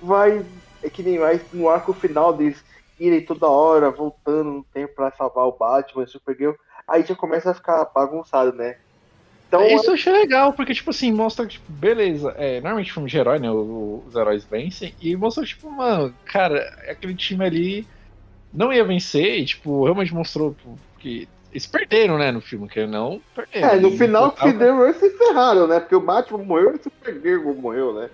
vai. 0.00 0.44
É 0.82 0.88
que 0.88 1.02
nem 1.02 1.18
mais 1.18 1.42
no 1.52 1.68
arco 1.68 1.92
final 1.92 2.32
deles 2.32 2.62
irem 2.98 3.24
toda 3.24 3.48
hora, 3.48 3.90
voltando 3.90 4.50
no 4.50 4.64
tempo 4.64 4.94
para 4.94 5.10
salvar 5.10 5.46
o 5.46 5.52
Batman, 5.52 6.04
o 6.04 6.08
Supergirl, 6.08 6.52
aí 6.86 7.02
já 7.04 7.14
começa 7.14 7.50
a 7.50 7.54
ficar 7.54 7.84
bagunçado, 7.86 8.52
né? 8.52 8.76
Então, 9.48 9.60
é, 9.60 9.74
Isso 9.74 9.90
eu 9.90 9.94
achei 9.94 10.12
legal, 10.12 10.52
porque, 10.52 10.74
tipo 10.74 10.90
assim, 10.90 11.12
mostra, 11.12 11.46
tipo, 11.46 11.70
beleza, 11.70 12.34
é, 12.36 12.60
normalmente 12.60 12.92
filme 12.92 13.08
de 13.08 13.16
herói, 13.16 13.38
né, 13.38 13.50
os 13.50 14.14
heróis 14.14 14.44
vencem, 14.44 14.94
e 15.00 15.16
mostra, 15.16 15.44
tipo, 15.44 15.70
mano, 15.70 16.14
cara, 16.24 16.60
aquele 16.88 17.14
time 17.14 17.44
ali 17.44 17.86
não 18.54 18.72
ia 18.72 18.84
vencer, 18.84 19.40
e, 19.40 19.44
tipo, 19.44 19.84
realmente 19.84 20.14
mostrou 20.14 20.56
que 20.98 21.28
eles 21.50 21.66
perderam, 21.66 22.16
né, 22.16 22.32
no 22.32 22.40
filme, 22.40 22.68
que 22.68 22.86
não 22.86 23.20
perderam. 23.34 23.68
É, 23.68 23.80
no 23.80 23.90
final, 23.90 24.30
que 24.32 24.52
deu, 24.52 24.84
eles 24.84 24.96
se 24.96 25.10
ferraram, 25.10 25.66
né, 25.66 25.80
porque 25.80 25.94
o 25.94 26.00
Batman 26.00 26.38
morreu 26.38 26.72
e 26.72 26.76
o 26.76 26.82
Supergirl 26.82 27.52
morreu, 27.54 27.92
né? 27.92 28.10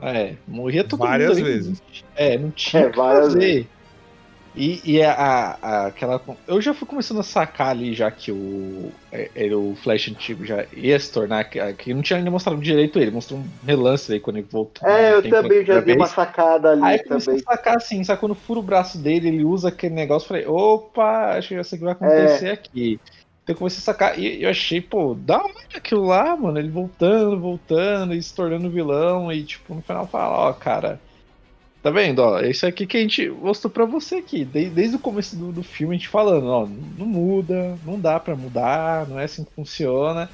É, 0.00 0.34
morria 0.48 0.82
todo 0.82 0.98
várias 0.98 1.30
mundo. 1.30 1.40
Várias 1.42 1.64
vezes. 1.66 1.82
É, 2.16 2.36
não 2.36 2.50
tinha 2.50 2.84
é, 2.84 2.90
que 2.90 2.96
fazer. 2.96 3.38
Vezes. 3.38 3.66
E, 4.54 4.80
e 4.84 5.02
a, 5.02 5.56
a, 5.62 5.86
aquela. 5.86 6.20
Eu 6.46 6.60
já 6.60 6.74
fui 6.74 6.86
começando 6.86 7.20
a 7.20 7.22
sacar 7.22 7.68
ali, 7.68 7.94
já 7.94 8.10
que 8.10 8.30
o, 8.30 8.92
é, 9.10 9.30
é, 9.34 9.54
o 9.54 9.74
Flash 9.76 10.08
antigo 10.08 10.44
já 10.44 10.66
ia 10.74 10.98
se 11.00 11.10
tornar. 11.10 11.44
Que 11.44 11.94
não 11.94 12.02
tinha 12.02 12.18
ainda 12.18 12.30
mostrado 12.30 12.60
direito 12.60 12.98
ele, 12.98 13.10
mostrou 13.10 13.40
um 13.40 13.66
relance 13.66 14.12
aí 14.12 14.20
quando 14.20 14.36
ele 14.36 14.48
voltou. 14.50 14.86
É, 14.86 15.14
eu 15.14 15.28
também 15.28 15.64
já 15.64 15.80
dei 15.80 15.96
uma 15.96 16.06
sacada 16.06 16.72
ali. 16.72 16.82
Aí 16.82 16.98
comecei 17.02 17.36
a 17.36 17.38
sacar 17.38 17.76
assim, 17.76 18.04
só 18.04 18.14
quando 18.14 18.34
fura 18.34 18.60
o 18.60 18.62
braço 18.62 18.98
dele, 18.98 19.28
ele 19.28 19.44
usa 19.44 19.68
aquele 19.68 19.94
negócio. 19.94 20.28
Falei, 20.28 20.46
opa, 20.46 21.36
acho 21.36 21.48
que 21.48 21.56
já 21.56 21.64
sei 21.64 21.76
o 21.76 21.78
que 21.78 21.84
vai 21.84 21.92
acontecer 21.94 22.48
é. 22.48 22.52
aqui. 22.52 23.00
Então 23.42 23.54
eu 23.54 23.58
comecei 23.58 23.78
a 23.78 23.82
sacar. 23.82 24.18
E 24.18 24.42
eu 24.42 24.50
achei, 24.50 24.82
pô, 24.82 25.14
da 25.14 25.38
hora 25.38 25.52
aquilo 25.74 26.04
lá, 26.04 26.36
mano. 26.36 26.58
Ele 26.58 26.68
voltando, 26.68 27.40
voltando, 27.40 28.14
e 28.14 28.22
se 28.22 28.34
tornando 28.34 28.68
vilão. 28.68 29.32
E, 29.32 29.42
tipo, 29.44 29.74
no 29.74 29.80
final 29.80 30.06
fala, 30.06 30.48
ó, 30.48 30.52
cara. 30.52 31.00
Tá 31.82 31.90
vendo? 31.90 32.20
Ó, 32.20 32.38
é 32.38 32.48
isso 32.48 32.64
aqui 32.64 32.86
que 32.86 32.96
a 32.96 33.00
gente 33.00 33.28
mostrou 33.28 33.70
pra 33.70 33.84
você 33.84 34.16
aqui. 34.16 34.44
Desde, 34.44 34.70
desde 34.70 34.96
o 34.96 35.00
começo 35.00 35.36
do, 35.36 35.50
do 35.50 35.62
filme, 35.64 35.96
a 35.96 35.98
gente 35.98 36.08
falando, 36.08 36.46
ó, 36.46 36.66
não 36.66 37.06
muda, 37.06 37.76
não 37.84 37.98
dá 37.98 38.20
pra 38.20 38.36
mudar, 38.36 39.08
não 39.08 39.18
é 39.18 39.24
assim 39.24 39.44
que 39.44 39.52
funciona. 39.52 40.30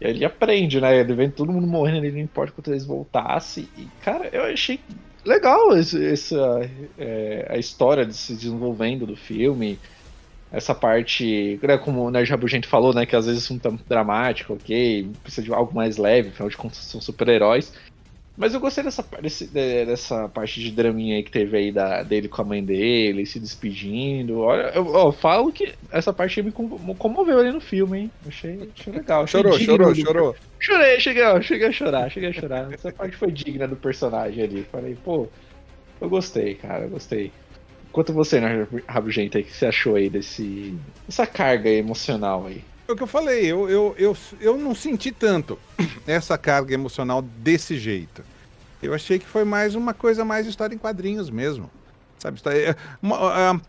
E 0.00 0.06
ele 0.06 0.24
aprende, 0.24 0.80
né? 0.80 0.96
Ele 0.96 1.14
vendo 1.14 1.32
todo 1.32 1.52
mundo 1.52 1.66
morrendo 1.66 1.98
ali, 1.98 2.12
não 2.12 2.20
importa 2.20 2.52
quanto 2.52 2.70
eles 2.70 2.86
voltassem. 2.86 3.68
E, 3.76 3.86
cara, 4.04 4.28
eu 4.32 4.44
achei 4.44 4.78
legal 5.24 5.76
esse, 5.76 6.04
essa, 6.04 6.70
é, 6.96 7.46
a 7.50 7.58
história 7.58 8.06
de 8.06 8.14
se 8.14 8.34
desenvolvendo 8.34 9.04
do 9.04 9.16
filme 9.16 9.78
essa 10.52 10.74
parte, 10.74 11.58
né, 11.62 11.78
como 11.78 12.02
o 12.02 12.10
Nerd 12.10 12.30
Rabugento 12.30 12.68
falou, 12.68 12.92
né, 12.92 13.06
que 13.06 13.16
às 13.16 13.24
vezes 13.24 13.50
é 13.50 13.54
um 13.54 13.58
tanto 13.58 13.82
dramático, 13.88 14.52
ok, 14.52 15.10
precisa 15.22 15.42
de 15.42 15.52
algo 15.52 15.74
mais 15.74 15.96
leve, 15.96 16.28
afinal 16.28 16.50
de 16.50 16.56
contas 16.58 16.78
são 16.78 17.00
super-heróis. 17.00 17.72
Mas 18.36 18.54
eu 18.54 18.60
gostei 18.60 18.82
dessa, 18.82 19.04
desse, 19.20 19.46
dessa 19.46 20.26
parte 20.28 20.58
de 20.58 20.70
draminha 20.70 21.16
aí 21.16 21.22
que 21.22 21.30
teve 21.30 21.56
aí 21.56 21.70
da, 21.70 22.02
dele 22.02 22.28
com 22.28 22.40
a 22.40 22.44
mãe 22.44 22.64
dele, 22.64 23.26
se 23.26 23.38
despedindo. 23.38 24.40
Olha, 24.40 24.72
eu, 24.74 24.86
eu 24.86 25.12
falo 25.12 25.52
que 25.52 25.74
essa 25.90 26.12
parte 26.14 26.42
me 26.42 26.50
comoveu 26.50 27.38
ali 27.38 27.52
no 27.52 27.60
filme, 27.60 27.98
hein? 27.98 28.10
Achei, 28.26 28.70
achei 28.78 28.92
legal. 28.92 29.24
Achei 29.24 29.42
chorou, 29.42 29.58
chorou, 29.58 29.94
chorou. 29.94 30.36
Chorei, 30.58 30.98
cheguei, 30.98 31.42
cheguei 31.42 31.68
a 31.68 31.72
chorar, 31.72 32.10
cheguei 32.10 32.30
a 32.30 32.32
chorar. 32.32 32.72
Essa 32.72 32.90
parte 32.90 33.16
foi 33.16 33.30
digna 33.30 33.68
do 33.68 33.76
personagem 33.76 34.42
ali. 34.42 34.66
Falei, 34.72 34.96
pô, 35.04 35.28
eu 36.00 36.08
gostei, 36.08 36.54
cara, 36.54 36.84
eu 36.84 36.90
gostei. 36.90 37.30
Quanto 37.92 38.14
você, 38.14 38.40
né, 38.40 38.66
Rabugento, 38.88 39.38
o 39.38 39.44
que 39.44 39.52
você 39.52 39.66
achou 39.66 39.96
aí 39.96 40.08
desse, 40.08 40.74
dessa 41.06 41.26
carga 41.26 41.68
emocional 41.68 42.46
aí? 42.46 42.64
É 42.86 42.92
o 42.92 42.96
que 42.96 43.02
eu 43.02 43.06
falei, 43.06 43.44
eu, 43.46 43.70
eu, 43.70 43.94
eu, 43.96 44.16
eu 44.40 44.58
não 44.58 44.74
senti 44.74 45.12
tanto 45.12 45.58
essa 46.06 46.36
carga 46.36 46.74
emocional 46.74 47.22
desse 47.22 47.78
jeito. 47.78 48.24
Eu 48.82 48.92
achei 48.92 49.18
que 49.18 49.26
foi 49.26 49.44
mais 49.44 49.74
uma 49.74 49.94
coisa 49.94 50.24
mais 50.24 50.46
história 50.46 50.74
em 50.74 50.78
quadrinhos 50.78 51.30
mesmo. 51.30 51.70
Sabe? 52.18 52.36
História, 52.36 52.76
uma, 53.00 53.54
uh, 53.54 53.60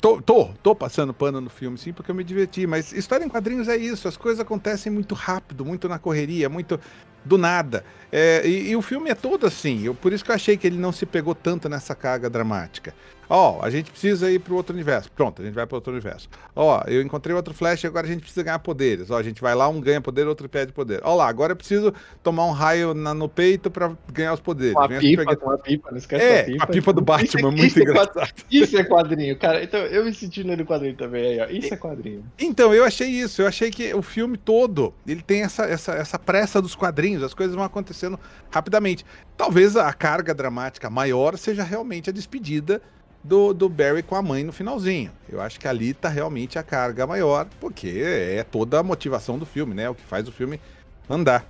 tô, 0.00 0.22
tô, 0.22 0.50
tô 0.62 0.74
passando 0.74 1.12
pano 1.12 1.40
no 1.40 1.50
filme, 1.50 1.76
sim, 1.76 1.92
porque 1.92 2.10
eu 2.10 2.14
me 2.14 2.24
diverti, 2.24 2.66
mas 2.66 2.92
história 2.92 3.24
em 3.24 3.28
quadrinhos 3.28 3.68
é 3.68 3.76
isso, 3.76 4.08
as 4.08 4.16
coisas 4.16 4.40
acontecem 4.40 4.90
muito 4.90 5.14
rápido, 5.14 5.64
muito 5.64 5.88
na 5.88 5.98
correria, 5.98 6.48
muito 6.48 6.80
do 7.24 7.36
nada. 7.36 7.84
É, 8.10 8.46
e, 8.46 8.70
e, 8.70 8.76
o 8.76 8.82
filme 8.82 9.10
é 9.10 9.14
todo 9.14 9.46
assim, 9.46 9.84
eu, 9.84 9.94
por 9.94 10.12
isso 10.12 10.24
que 10.24 10.30
eu 10.30 10.34
achei 10.34 10.56
que 10.56 10.66
ele 10.66 10.78
não 10.78 10.92
se 10.92 11.04
pegou 11.04 11.34
tanto 11.34 11.68
nessa 11.68 11.94
carga 11.94 12.30
dramática. 12.30 12.94
Ó, 13.30 13.58
oh, 13.58 13.64
a 13.64 13.68
gente 13.68 13.90
precisa 13.90 14.30
ir 14.30 14.38
para 14.38 14.52
o 14.54 14.56
outro 14.56 14.74
universo. 14.74 15.10
Pronto, 15.12 15.42
a 15.42 15.44
gente 15.44 15.54
vai 15.54 15.66
para 15.66 15.76
outro 15.76 15.92
universo. 15.92 16.28
Ó, 16.56 16.78
oh, 16.78 16.90
eu 16.90 17.02
encontrei 17.02 17.34
outro 17.36 17.52
Flash, 17.52 17.84
agora 17.84 18.06
a 18.06 18.10
gente 18.10 18.20
precisa 18.20 18.42
ganhar 18.42 18.58
poderes. 18.58 19.10
Ó, 19.10 19.14
oh, 19.14 19.16
a 19.18 19.22
gente 19.22 19.42
vai 19.42 19.54
lá, 19.54 19.68
um 19.68 19.80
ganha 19.80 20.00
poder, 20.00 20.26
outro 20.26 20.48
pede 20.48 20.72
poder. 20.72 21.00
Ó 21.04 21.14
lá, 21.14 21.28
agora 21.28 21.52
eu 21.52 21.56
preciso 21.56 21.92
tomar 22.22 22.46
um 22.46 22.52
raio 22.52 22.94
na, 22.94 23.12
no 23.12 23.28
peito 23.28 23.70
para 23.70 23.92
ganhar 24.10 24.32
os 24.32 24.40
poderes. 24.40 24.74
Com 24.74 24.80
a 24.80 24.88
pipa, 24.88 25.24
pegar... 25.24 25.36
com 25.36 25.50
a 25.50 25.58
pipa, 25.58 25.90
não 25.90 25.98
esquece 25.98 26.24
é, 26.24 26.40
a 26.40 26.44
pipa. 26.44 26.64
a 26.64 26.66
pipa 26.66 26.92
do 26.92 27.02
Batman, 27.02 27.26
isso, 27.26 27.42
muito 27.42 27.66
isso 27.66 27.80
engraçado. 27.80 28.20
É 28.20 28.28
isso 28.50 28.78
é 28.78 28.84
quadrinho, 28.84 29.36
cara. 29.36 29.62
Então, 29.62 29.80
eu 29.80 30.04
me 30.04 30.14
senti 30.14 30.42
lendo 30.42 30.64
quadrinho 30.64 30.96
também 30.96 31.26
aí, 31.26 31.40
ó. 31.40 31.46
Isso 31.50 31.74
é 31.74 31.76
quadrinho. 31.76 32.24
Então, 32.38 32.72
eu 32.72 32.84
achei 32.84 33.08
isso. 33.08 33.42
Eu 33.42 33.46
achei 33.46 33.70
que 33.70 33.92
o 33.92 34.00
filme 34.00 34.38
todo, 34.38 34.94
ele 35.06 35.20
tem 35.20 35.42
essa, 35.42 35.64
essa, 35.64 35.92
essa 35.92 36.18
pressa 36.18 36.62
dos 36.62 36.74
quadrinhos. 36.74 37.22
As 37.22 37.34
coisas 37.34 37.54
vão 37.54 37.64
acontecendo 37.64 38.18
rapidamente. 38.50 39.04
Talvez 39.36 39.76
a 39.76 39.92
carga 39.92 40.34
dramática 40.34 40.88
maior 40.88 41.36
seja 41.36 41.62
realmente 41.62 42.08
a 42.08 42.12
despedida 42.12 42.80
do, 43.22 43.52
do 43.52 43.68
Barry 43.68 44.02
com 44.02 44.14
a 44.14 44.22
mãe 44.22 44.44
no 44.44 44.52
finalzinho. 44.52 45.10
Eu 45.28 45.40
acho 45.40 45.58
que 45.58 45.68
ali 45.68 45.92
tá 45.92 46.08
realmente 46.08 46.58
a 46.58 46.62
carga 46.62 47.06
maior, 47.06 47.46
porque 47.60 47.88
é 47.88 48.42
toda 48.44 48.78
a 48.78 48.82
motivação 48.82 49.38
do 49.38 49.46
filme, 49.46 49.74
né? 49.74 49.88
O 49.88 49.94
que 49.94 50.02
faz 50.02 50.28
o 50.28 50.32
filme 50.32 50.60
andar. 51.08 51.46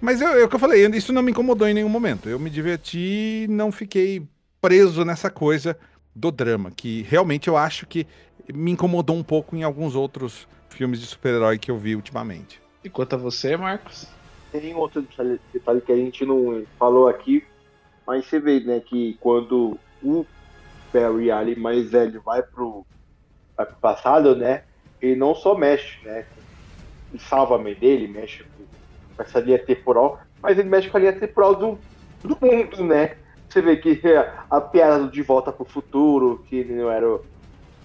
Mas 0.00 0.20
é, 0.20 0.44
o 0.44 0.48
que 0.48 0.54
eu 0.54 0.60
falei, 0.60 0.86
isso 0.88 1.12
não 1.12 1.22
me 1.22 1.30
incomodou 1.30 1.68
em 1.68 1.74
nenhum 1.74 1.88
momento. 1.88 2.28
Eu 2.28 2.38
me 2.38 2.50
diverti 2.50 3.46
não 3.48 3.70
fiquei 3.70 4.26
preso 4.60 5.04
nessa 5.04 5.30
coisa 5.30 5.78
do 6.14 6.30
drama, 6.30 6.70
que 6.70 7.02
realmente 7.02 7.48
eu 7.48 7.56
acho 7.56 7.86
que 7.86 8.06
me 8.52 8.70
incomodou 8.70 9.16
um 9.16 9.22
pouco 9.22 9.56
em 9.56 9.62
alguns 9.62 9.94
outros 9.94 10.46
filmes 10.68 11.00
de 11.00 11.06
super-herói 11.06 11.58
que 11.58 11.70
eu 11.70 11.78
vi 11.78 11.96
ultimamente. 11.96 12.60
E 12.82 12.90
quanto 12.90 13.14
a 13.14 13.18
você, 13.18 13.56
Marcos? 13.56 14.06
Tem 14.52 14.74
outro 14.74 15.02
detalhe, 15.02 15.40
detalhe 15.52 15.80
que 15.80 15.92
a 15.92 15.96
gente 15.96 16.24
não 16.24 16.64
falou 16.78 17.08
aqui, 17.08 17.44
mas 18.06 18.26
você 18.26 18.38
vê, 18.38 18.60
né, 18.60 18.80
que 18.80 19.16
quando 19.20 19.78
o 20.02 20.26
Barry 20.94 21.30
Allen 21.30 21.56
mais 21.56 21.90
velho 21.90 22.22
vai 22.22 22.40
pro, 22.40 22.86
vai 23.56 23.66
pro 23.66 23.76
passado, 23.76 24.36
né? 24.36 24.62
Ele 25.02 25.16
não 25.16 25.34
só 25.34 25.56
mexe, 25.56 25.98
né? 26.04 26.24
Ele 27.10 27.20
salva 27.20 27.56
a 27.56 27.58
mãe 27.58 27.74
dele, 27.74 28.06
mexe 28.06 28.44
com 29.16 29.22
essa 29.22 29.40
linha 29.40 29.58
temporal, 29.58 30.20
mas 30.40 30.56
ele 30.56 30.68
mexe 30.68 30.88
com 30.88 30.96
a 30.96 31.00
linha 31.00 31.12
temporal 31.12 31.56
do, 31.56 31.78
do 32.22 32.38
mundo, 32.40 32.84
né? 32.84 33.16
Você 33.48 33.60
vê 33.60 33.76
que 33.76 34.00
a 34.48 34.60
piada 34.60 35.00
do 35.00 35.10
De 35.10 35.22
Volta 35.22 35.52
pro 35.52 35.64
Futuro, 35.64 36.44
que 36.48 36.64
não 36.64 36.90
era 36.90 37.08
o, 37.08 37.24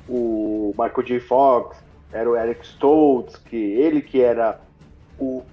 o 0.07 0.75
Michael 0.77 1.03
J. 1.03 1.19
Fox, 1.19 1.77
era 2.11 2.29
o 2.29 2.35
Eric 2.35 2.65
Stoltz, 2.65 3.37
que 3.37 3.55
ele 3.55 4.01
que 4.01 4.21
era 4.21 4.59
o, 5.17 5.43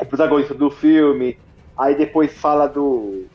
o 0.00 0.04
protagonista 0.06 0.54
do 0.54 0.70
filme. 0.70 1.36
Aí 1.76 1.94
depois 1.96 2.32
fala 2.32 2.66
do 2.66 3.26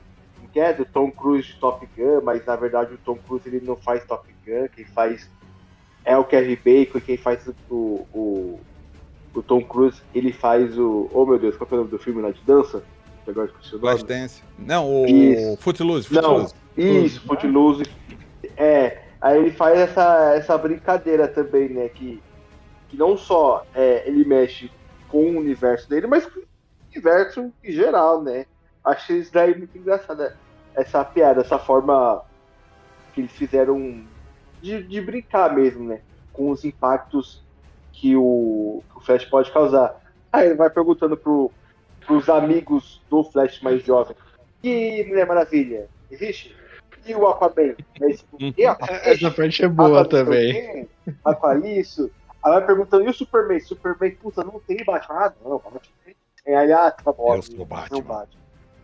é 0.60 0.74
do 0.74 0.86
Tom 0.86 1.12
Cruise 1.12 1.48
de 1.48 1.60
Top 1.60 1.88
Gun, 1.98 2.22
mas 2.24 2.46
na 2.46 2.56
verdade 2.56 2.94
o 2.94 2.98
Tom 2.98 3.16
Cruise 3.16 3.48
ele 3.48 3.66
não 3.66 3.76
faz 3.76 4.06
Top 4.06 4.28
Gun, 4.46 4.68
quem 4.76 4.86
faz 4.86 5.30
é 6.06 6.18
o 6.18 6.24
Kevin 6.24 6.58
Bacon, 6.64 7.00
quem 7.00 7.18
faz 7.18 7.48
o, 7.70 7.76
o, 8.14 8.60
o 9.34 9.42
Tom 9.42 9.62
Cruise, 9.64 10.02
ele 10.14 10.34
faz 10.34 10.78
o. 10.78 11.10
Oh 11.14 11.26
meu 11.26 11.40
Deus, 11.40 11.56
qual 11.56 11.68
é 11.72 11.74
o 11.74 11.78
nome 11.78 11.90
do 11.90 12.00
filme 12.00 12.22
lá 12.22 12.32
de 12.32 12.42
dança? 12.42 12.84
Agora 13.28 13.48
esqueci 13.48 13.76
o 13.76 13.80
nome. 13.80 14.00
Flashdance. 14.00 14.44
Não, 14.60 15.04
o 15.04 15.06
isso. 15.06 15.58
Footloose, 15.62 16.08
Footloose. 16.08 16.54
Não, 16.76 16.86
isso, 16.86 17.22
Footloose. 17.22 17.84
É, 18.58 19.02
aí 19.22 19.40
ele 19.40 19.52
faz 19.52 19.80
essa, 19.80 20.34
essa 20.36 20.58
brincadeira 20.58 21.28
também, 21.28 21.70
né? 21.70 21.88
Que, 21.88 22.22
que 22.90 22.98
não 22.98 23.18
só 23.18 23.66
é, 23.74 24.08
ele 24.08 24.26
mexe 24.26 24.70
com 25.08 25.24
o 25.32 25.40
universo 25.40 25.90
dele, 25.90 26.08
mas 26.08 26.26
com 26.26 26.42
o 26.42 26.44
universo 26.92 27.52
em 27.64 27.72
geral, 27.72 28.22
né? 28.22 28.46
Achei 28.84 29.20
isso 29.20 29.32
daí 29.32 29.58
muito 29.58 29.78
engraçado 29.78 30.34
essa 30.76 31.04
piada, 31.04 31.42
essa 31.42 31.60
forma 31.60 32.24
que 33.14 33.22
eles 33.22 33.32
fizeram 33.32 34.04
de, 34.62 34.84
de 34.84 35.02
brincar 35.02 35.54
mesmo, 35.54 35.84
né? 35.90 36.02
Com 36.32 36.50
os 36.50 36.64
impactos 36.66 37.44
que 37.92 38.16
o, 38.16 38.82
que 38.92 38.98
o 38.98 39.02
Flash 39.02 39.26
pode 39.26 39.52
causar. 39.52 40.02
Aí 40.32 40.48
ele 40.48 40.56
vai 40.56 40.70
perguntando 40.70 41.16
pro, 41.16 41.52
pros 42.06 42.28
amigos 42.30 43.02
do 43.10 43.24
Flash 43.24 43.62
mais 43.62 43.84
jovem. 43.84 44.16
E 44.64 45.06
Mulher 45.08 45.28
Maravilha? 45.28 45.88
Existe? 46.10 46.56
E 47.06 47.14
o 47.14 47.28
Aquaman? 47.28 47.76
Esse, 48.02 48.26
e 48.58 48.66
Aquaman? 48.66 49.00
Essa 49.04 49.32
parte 49.32 49.64
é 49.64 49.68
boa 49.68 50.02
Aquaman 50.02 50.10
também. 50.10 50.90
Aquaman 51.24 51.68
isso? 51.68 52.10
Aí 52.44 52.52
vai 52.52 52.66
perguntando, 52.66 53.06
e 53.06 53.10
o 53.10 53.14
Superman? 53.14 53.60
Superman, 53.60 54.16
puta, 54.16 54.44
não 54.44 54.60
tem 54.60 54.84
Batman? 54.84 55.16
Ah, 55.16 55.34
não, 55.44 55.58
Batman. 55.60 55.80
Aí, 56.46 56.74
ah, 56.74 56.92
tá 56.92 57.12
bom. 57.14 57.36
Eu 57.36 57.42
sou 57.42 57.66
Batman. 57.66 58.02
Batman. 58.02 58.43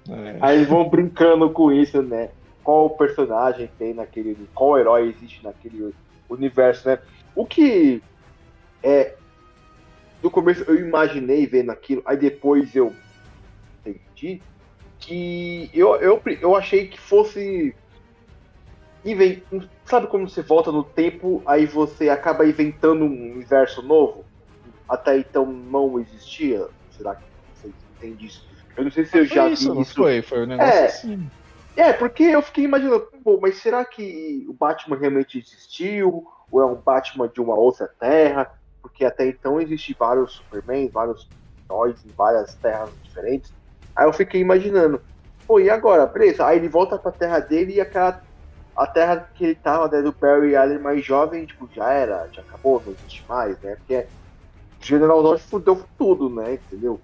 É. 0.09 0.37
Aí 0.41 0.65
vão 0.65 0.89
brincando 0.89 1.49
com 1.49 1.71
isso, 1.71 2.01
né? 2.01 2.29
Qual 2.63 2.89
personagem 2.91 3.69
tem 3.77 3.93
naquele. 3.93 4.37
Qual 4.53 4.77
herói 4.77 5.09
existe 5.09 5.43
naquele 5.43 5.93
universo, 6.29 6.87
né? 6.87 6.99
O 7.35 7.45
que 7.45 8.01
é. 8.83 9.15
No 10.21 10.29
começo 10.29 10.63
eu 10.63 10.75
imaginei 10.75 11.47
vendo 11.47 11.69
aquilo, 11.71 12.01
aí 12.05 12.17
depois 12.17 12.75
eu 12.75 12.93
entendi 13.79 14.41
que 14.99 15.69
eu, 15.73 15.95
eu, 15.95 16.21
eu 16.41 16.55
achei 16.55 16.87
que 16.87 16.99
fosse. 16.99 17.73
Invent... 19.05 19.43
Sabe 19.85 20.07
como 20.07 20.29
você 20.29 20.41
volta 20.41 20.71
no 20.71 20.83
tempo, 20.83 21.41
aí 21.45 21.65
você 21.65 22.09
acaba 22.09 22.45
inventando 22.45 23.05
um 23.05 23.31
universo 23.31 23.81
novo? 23.81 24.25
Até 24.87 25.17
então 25.17 25.45
não 25.45 25.99
existia? 25.99 26.67
Será 26.91 27.15
que 27.15 27.23
você 27.55 27.71
entende 27.95 28.25
isso? 28.25 28.48
Eu 28.79 28.85
não 28.85 28.91
sei 28.91 29.05
se 29.05 29.17
eu 29.17 29.25
já 29.25 29.45
vi 29.47 29.53
isso. 29.53 29.81
isso. 29.81 29.93
Foi, 29.95 30.21
foi 30.21 30.43
um 30.43 30.45
negócio 30.45 30.73
é, 30.73 30.85
assim. 30.85 31.29
É, 31.75 31.91
porque 31.91 32.23
eu 32.23 32.41
fiquei 32.41 32.63
imaginando, 32.63 33.01
pô, 33.21 33.37
mas 33.41 33.57
será 33.57 33.83
que 33.83 34.45
o 34.47 34.53
Batman 34.53 34.97
realmente 34.97 35.37
existiu? 35.37 36.25
Ou 36.49 36.61
é 36.61 36.65
um 36.65 36.75
Batman 36.75 37.27
de 37.27 37.41
uma 37.41 37.55
outra 37.55 37.87
terra? 37.99 38.49
Porque 38.81 39.03
até 39.03 39.27
então 39.27 39.59
existem 39.59 39.93
vários 39.99 40.31
Superman, 40.31 40.87
vários 40.87 41.27
heróis 41.69 42.03
em 42.05 42.09
várias 42.17 42.55
terras 42.55 42.89
diferentes. 43.03 43.53
Aí 43.93 44.07
eu 44.07 44.13
fiquei 44.13 44.39
imaginando, 44.39 45.01
pô, 45.45 45.59
e 45.59 45.69
agora? 45.69 46.05
Beleza, 46.05 46.45
aí 46.45 46.57
ele 46.57 46.69
volta 46.69 46.97
pra 46.97 47.11
terra 47.11 47.39
dele 47.39 47.73
e 47.73 47.81
aquela. 47.81 48.21
A 48.77 48.87
terra 48.87 49.29
que 49.35 49.43
ele 49.43 49.55
tava, 49.55 49.89
né, 49.89 50.01
do 50.01 50.13
Barry 50.13 50.55
Allen 50.55 50.79
mais 50.79 51.03
jovem, 51.03 51.45
tipo, 51.45 51.69
já 51.75 51.91
era, 51.91 52.29
já 52.31 52.41
acabou, 52.41 52.81
não 52.85 52.93
existe 52.93 53.25
mais, 53.27 53.59
né? 53.59 53.75
Porque 53.75 54.07
General 54.81 55.21
Zod 55.21 55.41
fudeu 55.41 55.83
tudo, 55.97 56.29
né? 56.29 56.53
Entendeu? 56.53 57.01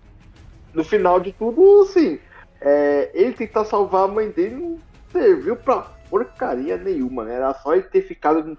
No 0.76 0.84
final 0.84 1.20
de 1.20 1.32
tudo, 1.32 1.84
assim, 1.84 2.20
é, 2.62 3.10
ele 3.14 3.34
tentar 3.34 3.66
salvar 3.66 4.04
a 4.04 4.12
mãe 4.12 4.30
dele 4.30 4.56
não 4.56 4.80
serviu 5.12 5.56
pra 5.56 5.96
porcaria 6.10 6.78
nenhuma, 6.78 7.24
né? 7.24 7.36
Era 7.36 7.54
só 7.54 7.74
ele 7.74 7.84
ter 7.84 8.02
ficado 8.02 8.58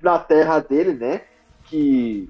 na 0.00 0.18
terra 0.18 0.58
dele, 0.58 0.92
né? 0.92 1.22
Que, 1.64 2.28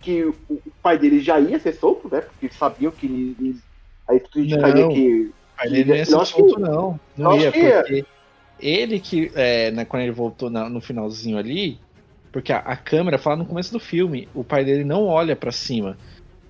que 0.00 0.24
o, 0.24 0.34
o 0.50 0.72
pai 0.82 0.98
dele 0.98 1.20
já 1.20 1.38
ia 1.38 1.58
ser 1.58 1.74
solto, 1.74 2.08
né? 2.10 2.22
Porque 2.22 2.48
sabiam 2.54 2.90
que 2.90 3.06
ele, 3.06 3.60
aí 4.08 4.18
tudo 4.20 4.40
indicaria 4.40 4.88
que. 4.88 5.26
O 5.26 5.56
pai 5.56 5.68
dele 5.68 5.90
não 5.90 5.96
ia 5.96 6.04
ser 6.04 6.26
solto, 6.26 6.54
que, 6.54 6.60
não. 6.60 7.00
Não 7.16 7.38
ia, 7.38 7.52
porque 7.52 8.04
ele 8.58 8.98
que, 8.98 9.30
é, 9.34 9.70
né, 9.70 9.84
quando 9.84 10.02
ele 10.02 10.12
voltou 10.12 10.50
na, 10.50 10.68
no 10.68 10.80
finalzinho 10.80 11.38
ali, 11.38 11.78
porque 12.32 12.52
a, 12.52 12.58
a 12.58 12.76
câmera 12.76 13.18
fala 13.18 13.36
no 13.36 13.46
começo 13.46 13.72
do 13.72 13.78
filme, 13.78 14.28
o 14.34 14.42
pai 14.42 14.64
dele 14.64 14.84
não 14.84 15.04
olha 15.04 15.36
para 15.36 15.52
cima. 15.52 15.96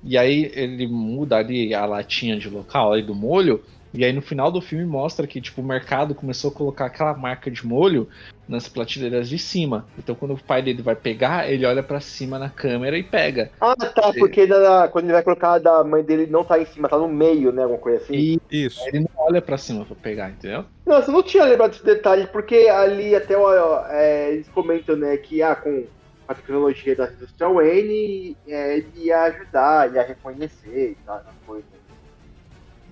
E 0.02 0.16
aí 0.16 0.50
ele 0.54 0.86
muda 0.86 1.36
ali 1.36 1.74
a 1.74 1.84
latinha 1.84 2.38
de 2.38 2.48
local 2.48 2.92
ali 2.92 3.02
do 3.02 3.14
molho. 3.14 3.62
E 3.92 4.04
aí 4.04 4.12
no 4.12 4.20
final 4.20 4.50
do 4.50 4.60
filme 4.60 4.84
mostra 4.84 5.26
que 5.26 5.40
tipo, 5.40 5.60
o 5.60 5.64
mercado 5.64 6.14
começou 6.14 6.50
a 6.50 6.54
colocar 6.54 6.86
aquela 6.86 7.14
marca 7.14 7.50
de 7.50 7.66
molho 7.66 8.08
nas 8.46 8.68
prateleiras 8.68 9.28
de 9.28 9.38
cima. 9.38 9.86
Então 9.98 10.14
quando 10.14 10.34
o 10.34 10.42
pai 10.42 10.62
dele 10.62 10.82
vai 10.82 10.94
pegar, 10.94 11.50
ele 11.50 11.64
olha 11.64 11.82
para 11.82 12.00
cima 12.00 12.38
na 12.38 12.48
câmera 12.48 12.98
e 12.98 13.02
pega. 13.02 13.50
Ah, 13.60 13.74
tá, 13.74 14.12
porque 14.18 14.46
da, 14.46 14.88
quando 14.88 15.06
ele 15.06 15.14
vai 15.14 15.22
colocar 15.22 15.58
da 15.58 15.82
mãe 15.84 16.02
dele 16.02 16.26
não 16.26 16.44
tá 16.44 16.60
em 16.60 16.66
cima, 16.66 16.88
tá 16.88 16.98
no 16.98 17.08
meio, 17.08 17.50
né? 17.50 17.62
Alguma 17.62 17.80
coisa 17.80 17.98
assim. 17.98 18.14
E, 18.14 18.40
Isso. 18.50 18.80
Ele 18.88 19.00
não 19.00 19.10
olha 19.16 19.40
para 19.40 19.58
cima 19.58 19.84
pra 19.84 19.96
pegar, 19.96 20.30
entendeu? 20.30 20.64
Não, 20.86 21.02
você 21.02 21.10
não 21.10 21.22
tinha 21.22 21.44
lembrado 21.44 21.70
desse 21.70 21.84
detalhe, 21.84 22.26
porque 22.26 22.68
ali 22.68 23.14
até 23.14 23.36
ó, 23.36 23.84
é, 23.88 24.32
eles 24.32 24.48
comentam, 24.48 24.96
né, 24.96 25.16
que 25.16 25.42
ah, 25.42 25.54
com 25.54 25.84
a 26.28 26.34
tecnologia 26.34 26.94
da 26.94 27.10
indústria 27.10 27.48
Wayne, 27.48 28.36
é, 28.46 28.76
ele 28.76 28.92
ia 28.96 29.22
ajudar, 29.22 29.94
ia 29.94 30.02
reconhecer 30.02 30.90
e 30.90 30.96
tal, 31.06 31.24
coisa. 31.46 31.64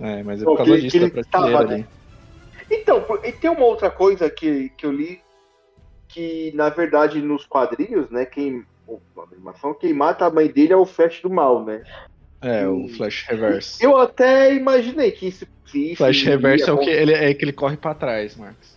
É, 0.01 0.23
mas 0.23 0.41
é 0.41 0.45
por 0.45 0.57
causa 0.57 0.81
disso 0.81 1.01
da 1.01 1.11
prateleira 1.11 1.59
ali. 1.59 1.77
Né? 1.83 1.87
Então, 2.71 3.05
e 3.23 3.33
tem 3.33 3.51
uma 3.51 3.65
outra 3.65 3.91
coisa 3.91 4.31
que, 4.31 4.71
que 4.71 4.87
eu 4.87 4.93
li, 4.93 5.21
que 6.09 6.51
na 6.55 6.71
verdade 6.71 7.21
nos 7.21 7.45
quadrinhos, 7.45 8.11
né, 8.11 8.25
quem, 8.25 8.65
na 9.15 9.23
animação, 9.23 9.75
quem 9.75 9.93
mata 9.93 10.25
a 10.25 10.31
mãe 10.31 10.49
dele 10.49 10.73
é 10.73 10.77
o 10.77 10.87
Flash 10.87 11.21
do 11.21 11.31
mal, 11.31 11.63
né? 11.63 11.83
É, 12.41 12.63
e, 12.63 12.67
o 12.67 12.89
Flash 12.89 13.27
Reverse. 13.29 13.85
Eu 13.85 13.99
até 13.99 14.55
imaginei 14.55 15.11
que 15.11 15.29
isso... 15.29 15.47
isso 15.75 15.97
Flash 15.97 16.23
Reverse 16.23 16.69
é 16.69 16.73
o 16.73 16.79
que 16.79 16.91
ele, 16.91 17.13
é 17.13 17.35
que 17.35 17.45
ele 17.45 17.53
corre 17.53 17.77
para 17.77 17.95
trás, 17.95 18.35
Marcos. 18.35 18.76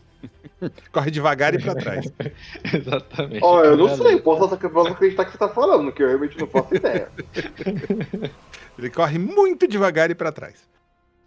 Corre 0.92 1.12
devagar 1.12 1.54
e 1.54 1.62
pra 1.62 1.76
trás. 1.76 2.12
Exatamente. 2.74 3.44
Ó, 3.44 3.60
oh, 3.60 3.64
eu 3.64 3.78
não 3.78 3.96
sei, 3.96 4.20
posso, 4.20 4.58
posso 4.58 4.92
acreditar 4.92 5.26
que 5.26 5.32
você 5.32 5.38
tá 5.38 5.50
falando, 5.50 5.92
que 5.92 6.04
eu 6.04 6.08
realmente 6.08 6.38
não 6.38 6.48
faço 6.48 6.76
ideia. 6.76 7.10
ele 8.78 8.90
corre 8.90 9.18
muito 9.18 9.68
devagar 9.68 10.12
e 10.12 10.16
pra 10.16 10.32
trás. 10.32 10.68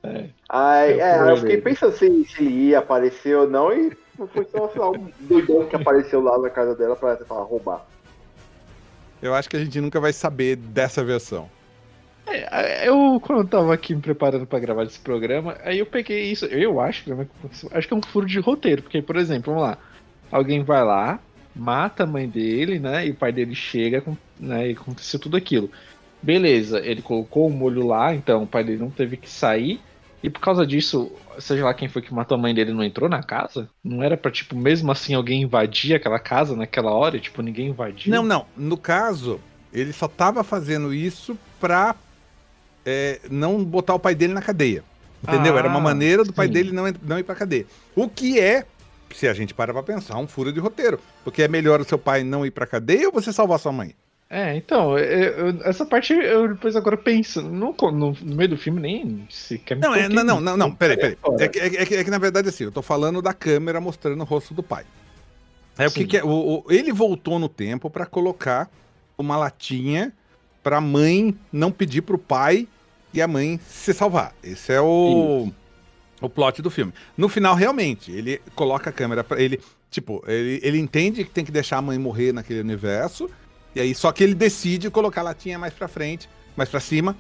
É. 0.02 0.28
Ai, 0.48 1.00
é, 1.00 1.30
eu 1.30 1.36
fiquei 1.36 1.60
pensando 1.60 1.92
se, 1.92 2.24
se 2.24 2.42
ele 2.42 2.50
ia 2.68 2.80
aparecer 2.80 3.36
ou 3.36 3.48
não, 3.48 3.72
e 3.72 3.96
foi 4.32 4.44
só 4.46 4.70
lá, 4.76 4.90
um 4.90 5.10
doidão 5.20 5.64
que 5.66 5.76
apareceu 5.76 6.20
lá 6.20 6.36
na 6.38 6.50
casa 6.50 6.74
dela 6.74 6.96
pra, 6.96 7.16
pra 7.16 7.36
roubar. 7.36 7.86
Eu 9.22 9.34
acho 9.34 9.48
que 9.48 9.56
a 9.56 9.60
gente 9.60 9.80
nunca 9.80 10.00
vai 10.00 10.12
saber 10.12 10.56
dessa 10.56 11.04
versão. 11.04 11.48
É, 12.26 12.88
eu, 12.88 13.20
quando 13.20 13.40
eu 13.40 13.48
tava 13.48 13.74
aqui 13.74 13.94
me 13.94 14.00
preparando 14.00 14.46
para 14.46 14.60
gravar 14.60 14.84
esse 14.84 14.98
programa, 14.98 15.56
aí 15.64 15.78
eu 15.78 15.86
peguei 15.86 16.30
isso. 16.30 16.46
Eu 16.46 16.80
acho, 16.80 17.04
acho 17.72 17.88
que 17.88 17.94
é 17.94 17.96
um 17.96 18.02
furo 18.02 18.26
de 18.26 18.38
roteiro, 18.38 18.82
porque, 18.82 19.02
por 19.02 19.16
exemplo, 19.16 19.52
vamos 19.52 19.68
lá. 19.68 19.78
Alguém 20.30 20.62
vai 20.62 20.84
lá, 20.84 21.20
mata 21.54 22.04
a 22.04 22.06
mãe 22.06 22.28
dele, 22.28 22.78
né? 22.78 23.06
E 23.06 23.10
o 23.10 23.14
pai 23.14 23.32
dele 23.32 23.54
chega, 23.54 24.02
né? 24.38 24.70
E 24.70 24.72
aconteceu 24.72 25.18
tudo 25.18 25.36
aquilo. 25.36 25.70
Beleza, 26.22 26.78
ele 26.78 27.02
colocou 27.02 27.48
o 27.48 27.50
molho 27.50 27.86
lá, 27.86 28.14
então 28.14 28.44
o 28.44 28.46
pai 28.46 28.62
dele 28.62 28.78
não 28.78 28.90
teve 28.90 29.16
que 29.16 29.28
sair. 29.28 29.80
E 30.22 30.30
por 30.30 30.40
causa 30.40 30.64
disso, 30.64 31.10
seja 31.40 31.64
lá 31.64 31.74
quem 31.74 31.88
foi 31.88 32.00
que 32.00 32.14
matou 32.14 32.36
a 32.36 32.40
mãe 32.40 32.54
dele 32.54 32.72
não 32.72 32.84
entrou 32.84 33.08
na 33.08 33.22
casa? 33.24 33.68
Não 33.82 34.02
era 34.02 34.16
pra, 34.16 34.30
tipo, 34.30 34.56
mesmo 34.56 34.92
assim 34.92 35.14
alguém 35.14 35.42
invadir 35.42 35.96
aquela 35.96 36.20
casa 36.20 36.54
naquela 36.54 36.92
hora? 36.92 37.18
Tipo, 37.18 37.42
ninguém 37.42 37.68
invadiu? 37.68 38.14
Não, 38.14 38.22
não. 38.22 38.46
No 38.56 38.76
caso, 38.76 39.40
ele 39.72 39.92
só 39.92 40.06
tava 40.06 40.44
fazendo 40.44 40.94
isso 40.94 41.36
pra 41.58 41.96
é, 42.84 43.20
não 43.30 43.62
botar 43.64 43.94
o 43.94 43.98
pai 43.98 44.14
dele 44.14 44.32
na 44.32 44.42
cadeia. 44.42 44.84
Entendeu? 45.22 45.54
Ah, 45.54 45.60
era 45.60 45.68
uma 45.68 45.78
ah, 45.78 45.82
maneira 45.82 46.24
do 46.24 46.32
pai 46.32 46.48
sim. 46.48 46.52
dele 46.52 46.72
não, 46.72 46.84
não 47.02 47.18
ir 47.18 47.22
pra 47.22 47.34
cadeia. 47.34 47.64
O 47.94 48.08
que 48.08 48.40
é, 48.40 48.64
se 49.14 49.28
a 49.28 49.32
gente 49.32 49.54
para 49.54 49.72
pra 49.72 49.82
pensar, 49.82 50.16
um 50.16 50.26
furo 50.26 50.52
de 50.52 50.58
roteiro. 50.58 50.98
Porque 51.22 51.42
é 51.42 51.48
melhor 51.48 51.80
o 51.80 51.84
seu 51.84 51.98
pai 51.98 52.24
não 52.24 52.44
ir 52.44 52.50
pra 52.50 52.66
cadeia 52.66 53.06
ou 53.06 53.12
você 53.12 53.32
salvar 53.32 53.58
sua 53.60 53.72
mãe? 53.72 53.94
É, 54.28 54.56
então, 54.56 54.98
eu, 54.98 55.04
eu, 55.04 55.62
essa 55.62 55.84
parte 55.84 56.14
eu 56.14 56.48
depois 56.48 56.74
agora 56.74 56.96
penso, 56.96 57.42
no, 57.42 57.76
no, 57.78 57.90
no 57.90 58.34
meio 58.34 58.48
do 58.48 58.56
filme 58.56 58.80
nem 58.80 59.26
sequer 59.28 59.74
me 59.74 59.82
não, 59.82 59.94
é, 59.94 60.08
não, 60.08 60.24
não, 60.24 60.40
não, 60.40 60.56
não, 60.56 60.74
peraí, 60.74 60.96
peraí. 60.96 61.18
É 61.38 61.48
que, 61.48 61.58
é, 61.58 61.86
que, 61.86 61.94
é 61.96 62.04
que 62.04 62.10
na 62.10 62.16
verdade 62.16 62.48
assim, 62.48 62.64
eu 62.64 62.72
tô 62.72 62.80
falando 62.80 63.20
da 63.20 63.34
câmera 63.34 63.78
mostrando 63.78 64.22
o 64.22 64.24
rosto 64.24 64.54
do 64.54 64.62
pai. 64.62 64.86
É 65.76 65.86
o 65.86 65.90
que, 65.90 66.06
que 66.06 66.16
é, 66.16 66.24
o, 66.24 66.28
o, 66.28 66.64
ele 66.70 66.92
voltou 66.92 67.38
no 67.38 67.46
tempo 67.46 67.90
para 67.90 68.06
colocar 68.06 68.70
uma 69.18 69.36
latinha 69.36 70.14
pra 70.62 70.80
mãe 70.80 71.36
não 71.52 71.70
pedir 71.70 72.02
pro 72.02 72.18
pai 72.18 72.68
e 73.12 73.20
a 73.20 73.28
mãe 73.28 73.60
se 73.66 73.92
salvar. 73.92 74.34
Esse 74.42 74.72
é 74.72 74.80
o, 74.80 75.50
o 76.20 76.28
plot 76.28 76.62
do 76.62 76.70
filme. 76.70 76.92
No 77.16 77.28
final, 77.28 77.54
realmente, 77.54 78.10
ele 78.10 78.40
coloca 78.54 78.90
a 78.90 78.92
câmera 78.92 79.22
para 79.22 79.40
ele. 79.40 79.60
Tipo, 79.90 80.22
ele, 80.26 80.60
ele 80.62 80.78
entende 80.78 81.24
que 81.24 81.30
tem 81.30 81.44
que 81.44 81.52
deixar 81.52 81.78
a 81.78 81.82
mãe 81.82 81.98
morrer 81.98 82.32
naquele 82.32 82.60
universo. 82.60 83.28
E 83.74 83.80
aí, 83.80 83.94
só 83.94 84.12
que 84.12 84.22
ele 84.24 84.34
decide 84.34 84.90
colocar 84.90 85.20
a 85.20 85.24
latinha 85.24 85.58
mais 85.58 85.72
pra 85.74 85.88
frente, 85.88 86.28
mais 86.56 86.68
pra 86.68 86.80
cima, 86.80 87.16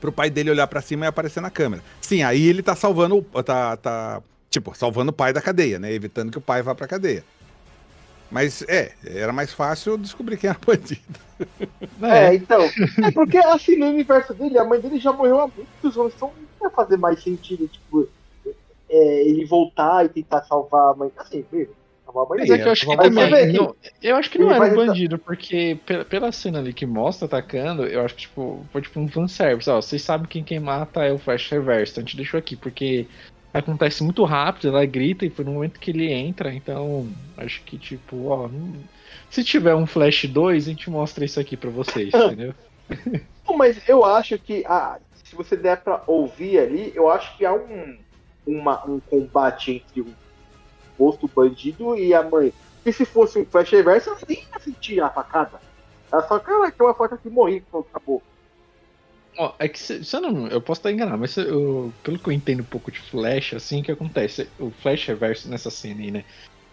pro 0.00 0.12
pai 0.12 0.30
dele 0.30 0.50
olhar 0.50 0.66
para 0.66 0.80
cima 0.80 1.06
e 1.06 1.08
aparecer 1.08 1.40
na 1.40 1.50
câmera. 1.50 1.82
Sim, 2.00 2.22
aí 2.22 2.46
ele 2.46 2.62
tá 2.62 2.76
salvando. 2.76 3.22
Tá, 3.44 3.76
tá, 3.76 4.22
tipo, 4.48 4.74
salvando 4.76 5.10
o 5.10 5.14
pai 5.14 5.32
da 5.32 5.40
cadeia, 5.40 5.78
né? 5.78 5.92
Evitando 5.92 6.30
que 6.30 6.38
o 6.38 6.40
pai 6.40 6.62
vá 6.62 6.74
pra 6.74 6.86
cadeia. 6.86 7.24
Mas 8.30 8.62
é, 8.68 8.92
era 9.04 9.32
mais 9.32 9.52
fácil 9.52 9.98
descobrir 9.98 10.36
quem 10.36 10.48
era 10.48 10.58
o 10.58 10.66
bandido. 10.66 11.18
É, 12.02 12.26
é, 12.26 12.34
então. 12.34 12.62
É 13.04 13.10
porque 13.10 13.38
assim, 13.38 13.76
no 13.76 13.88
universo 13.88 14.34
dele, 14.34 14.58
a 14.58 14.64
mãe 14.64 14.80
dele 14.80 14.98
já 14.98 15.12
morreu 15.12 15.40
há 15.40 15.48
muitos 15.48 15.98
anos, 15.98 16.12
então 16.14 16.32
não 16.60 16.68
ia 16.68 16.74
fazer 16.74 16.96
mais 16.96 17.22
sentido, 17.22 17.66
tipo, 17.66 18.08
é, 18.88 19.22
ele 19.26 19.44
voltar 19.44 20.04
e 20.04 20.08
tentar 20.08 20.42
salvar 20.44 20.92
a 20.92 20.94
mãe. 20.94 21.10
Assim, 21.16 21.44
mesmo. 21.50 21.74
Mas 22.28 22.50
é 22.50 22.58
que 22.58 22.66
eu 22.66 22.72
acho 22.72 22.86
que 22.86 22.96
também, 22.96 23.52
não, 23.52 23.74
eu 24.02 24.16
acho 24.16 24.30
que 24.30 24.38
não 24.38 24.50
era 24.50 24.64
um 24.64 24.74
bandido, 24.74 25.18
porque 25.18 25.78
pela, 25.86 26.04
pela 26.04 26.32
cena 26.32 26.58
ali 26.58 26.72
que 26.72 26.84
mostra 26.84 27.26
atacando, 27.26 27.86
eu 27.86 28.04
acho 28.04 28.14
que 28.14 28.22
tipo, 28.22 28.66
foi 28.72 28.82
tipo 28.82 28.98
um 28.98 29.08
fanservice. 29.08 29.70
Ó, 29.70 29.80
vocês 29.80 30.02
sabem 30.02 30.26
quem 30.26 30.42
quem 30.42 30.58
mata 30.58 31.04
é 31.04 31.12
o 31.12 31.18
Flash 31.18 31.48
Reverse, 31.50 31.92
então 31.92 32.02
a 32.02 32.04
gente 32.04 32.16
deixou 32.16 32.38
aqui, 32.38 32.56
porque 32.56 33.06
acontece 33.52 34.02
muito 34.02 34.24
rápido, 34.24 34.68
ela 34.68 34.84
grita 34.84 35.24
e 35.24 35.30
foi 35.30 35.44
no 35.44 35.52
momento 35.52 35.80
que 35.80 35.90
ele 35.90 36.10
entra, 36.12 36.52
então 36.52 37.08
acho 37.36 37.62
que 37.62 37.76
tipo, 37.78 38.28
ó, 38.28 38.48
não... 38.48 38.72
se 39.28 39.42
tiver 39.42 39.74
um 39.74 39.86
Flash 39.86 40.26
2, 40.26 40.66
a 40.66 40.70
gente 40.70 40.90
mostra 40.90 41.24
isso 41.24 41.40
aqui 41.40 41.56
para 41.56 41.70
vocês, 41.70 42.12
entendeu? 42.14 42.54
Mas 43.56 43.88
eu 43.88 44.04
acho 44.04 44.38
que 44.38 44.64
ah, 44.66 44.98
se 45.24 45.34
você 45.34 45.56
der 45.56 45.78
para 45.78 46.02
ouvir 46.06 46.58
ali, 46.58 46.92
eu 46.94 47.08
acho 47.08 47.36
que 47.36 47.44
há 47.44 47.52
um, 47.52 47.98
uma, 48.46 48.84
um 48.88 49.00
combate 49.00 49.72
entre 49.72 50.00
o 50.00 50.14
posto 50.98 51.28
bandido 51.28 51.96
e 51.96 52.12
a 52.12 52.22
mãe. 52.22 52.52
E 52.84 52.92
se 52.92 53.04
fosse 53.04 53.38
um 53.38 53.44
Flash 53.44 53.70
Reverso, 53.70 54.10
ela 54.10 54.18
nem 54.28 54.38
ia 54.38 54.58
sentir 54.58 55.00
a 55.00 55.08
facada. 55.08 55.60
Ela 56.10 56.26
só, 56.26 56.38
cara, 56.38 56.70
que 56.70 56.82
é 56.82 56.84
uma 56.84 56.94
faca 56.94 57.16
que 57.16 57.30
morri, 57.30 57.62
acabou. 57.72 58.22
Ó, 59.38 59.54
é 59.58 59.68
que 59.68 59.78
se, 59.78 60.00
eu 60.14 60.20
não. 60.20 60.48
Eu 60.48 60.60
posso 60.60 60.80
estar 60.80 60.92
enganado, 60.92 61.18
mas 61.18 61.36
eu, 61.36 61.92
pelo 62.02 62.18
que 62.18 62.28
eu 62.28 62.32
entendo 62.32 62.60
um 62.60 62.66
pouco 62.66 62.90
de 62.90 62.98
Flash, 62.98 63.54
assim, 63.54 63.82
que 63.82 63.92
acontece? 63.92 64.50
O 64.58 64.70
Flash 64.70 65.06
reverso 65.06 65.48
nessa 65.48 65.70
cena 65.70 66.00
aí, 66.00 66.10
né? 66.10 66.24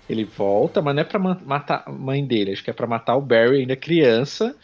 Ele 0.10 0.24
volta, 0.24 0.82
mas 0.82 0.95
não 0.95 1.01
é 1.01 1.05
pra 1.05 1.20
matar 1.20 1.84
a 1.86 1.91
mãe 1.91 2.26
dele, 2.26 2.51
acho 2.51 2.64
que 2.64 2.70
é 2.70 2.74
pra 2.74 2.88
matar 2.88 3.16
o 3.16 3.22
Barry 3.22 3.60
ainda 3.60 3.76
criança, 3.76 4.55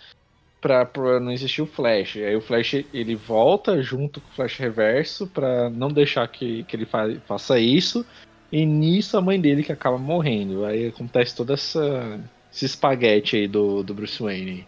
pra, 0.62 0.86
pra 0.86 1.20
não 1.20 1.32
existir 1.32 1.62
o 1.62 1.68
Flash. 1.68 2.16
Aí 2.16 2.36
o 2.36 2.41
Flash 2.41 2.76
ele 2.94 3.16
volta 3.16 3.82
junto 3.82 4.22
com 4.22 4.30
o 4.30 4.32
Flash 4.32 4.58
reverso 4.58 5.28
pra 5.28 5.70
não 5.70 5.89
deixar 5.89 6.26
que, 6.30 6.64
que 6.64 6.76
ele 6.76 6.86
fa 6.86 7.08
faça 7.28 7.60
isso. 7.60 8.06
E 8.52 8.66
nisso 8.66 9.18
a 9.18 9.22
mãe 9.22 9.39
dele 9.39 9.64
que 9.64 9.72
acaba 9.72 9.98
morrendo. 9.98 10.64
Aí 10.64 10.88
acontece 10.88 11.36
toda 11.36 11.56
essa 11.56 12.20
esse 12.52 12.66
espaguete 12.66 13.36
aí 13.36 13.48
do, 13.48 13.84
do 13.84 13.94
Bruce 13.94 14.22
Wayne. 14.22 14.66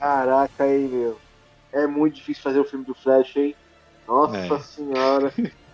Caraca 0.00 0.64
aí, 0.64 0.88
meu. 0.88 1.23
É 1.74 1.86
muito 1.86 2.14
difícil 2.14 2.42
fazer 2.42 2.60
o 2.60 2.64
filme 2.64 2.84
do 2.84 2.94
Flash, 2.94 3.36
hein? 3.36 3.54
Nossa 4.06 4.36
é. 4.36 4.58
senhora. 4.60 5.32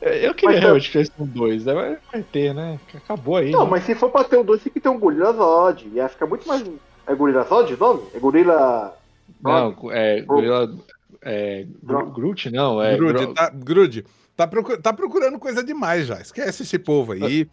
Eu 0.00 0.34
queria 0.34 0.58
realmente 0.58 0.86
que 0.86 0.92
tivesse 0.92 1.12
um 1.16 1.26
2, 1.26 1.64
né? 1.64 1.98
Vai 2.10 2.22
ter, 2.24 2.52
né? 2.52 2.80
Acabou 2.92 3.36
aí. 3.36 3.52
Não, 3.52 3.64
né? 3.64 3.70
mas 3.70 3.84
se 3.84 3.94
for 3.94 4.10
pra 4.10 4.24
ter 4.24 4.36
um 4.36 4.44
2, 4.44 4.60
tem 4.60 4.72
que 4.72 4.80
ter 4.80 4.88
um 4.88 4.98
Gorilla 4.98 5.32
Zod. 5.32 5.88
Ia 5.92 6.08
ficar 6.08 6.26
muito 6.26 6.48
mais. 6.48 6.64
É 7.06 7.14
Gorilla 7.14 7.44
Zod 7.44 7.72
o 7.74 7.76
nome? 7.76 8.02
É 8.12 8.18
Gorilla. 8.18 8.96
Não, 9.40 9.76
é 9.92 10.20
Gorilla. 10.22 10.74
É, 11.22 11.66
Groot, 11.84 12.50
não. 12.50 12.82
É 12.82 12.96
Groot, 12.96 13.12
Gro... 13.12 13.34
tá, 13.34 13.50
Groot. 13.54 14.04
Tá, 14.36 14.46
procur... 14.48 14.82
tá 14.82 14.92
procurando 14.92 15.38
coisa 15.38 15.62
demais 15.62 16.08
já. 16.08 16.20
Esquece 16.20 16.64
esse 16.64 16.80
povo 16.80 17.12
aí. 17.12 17.48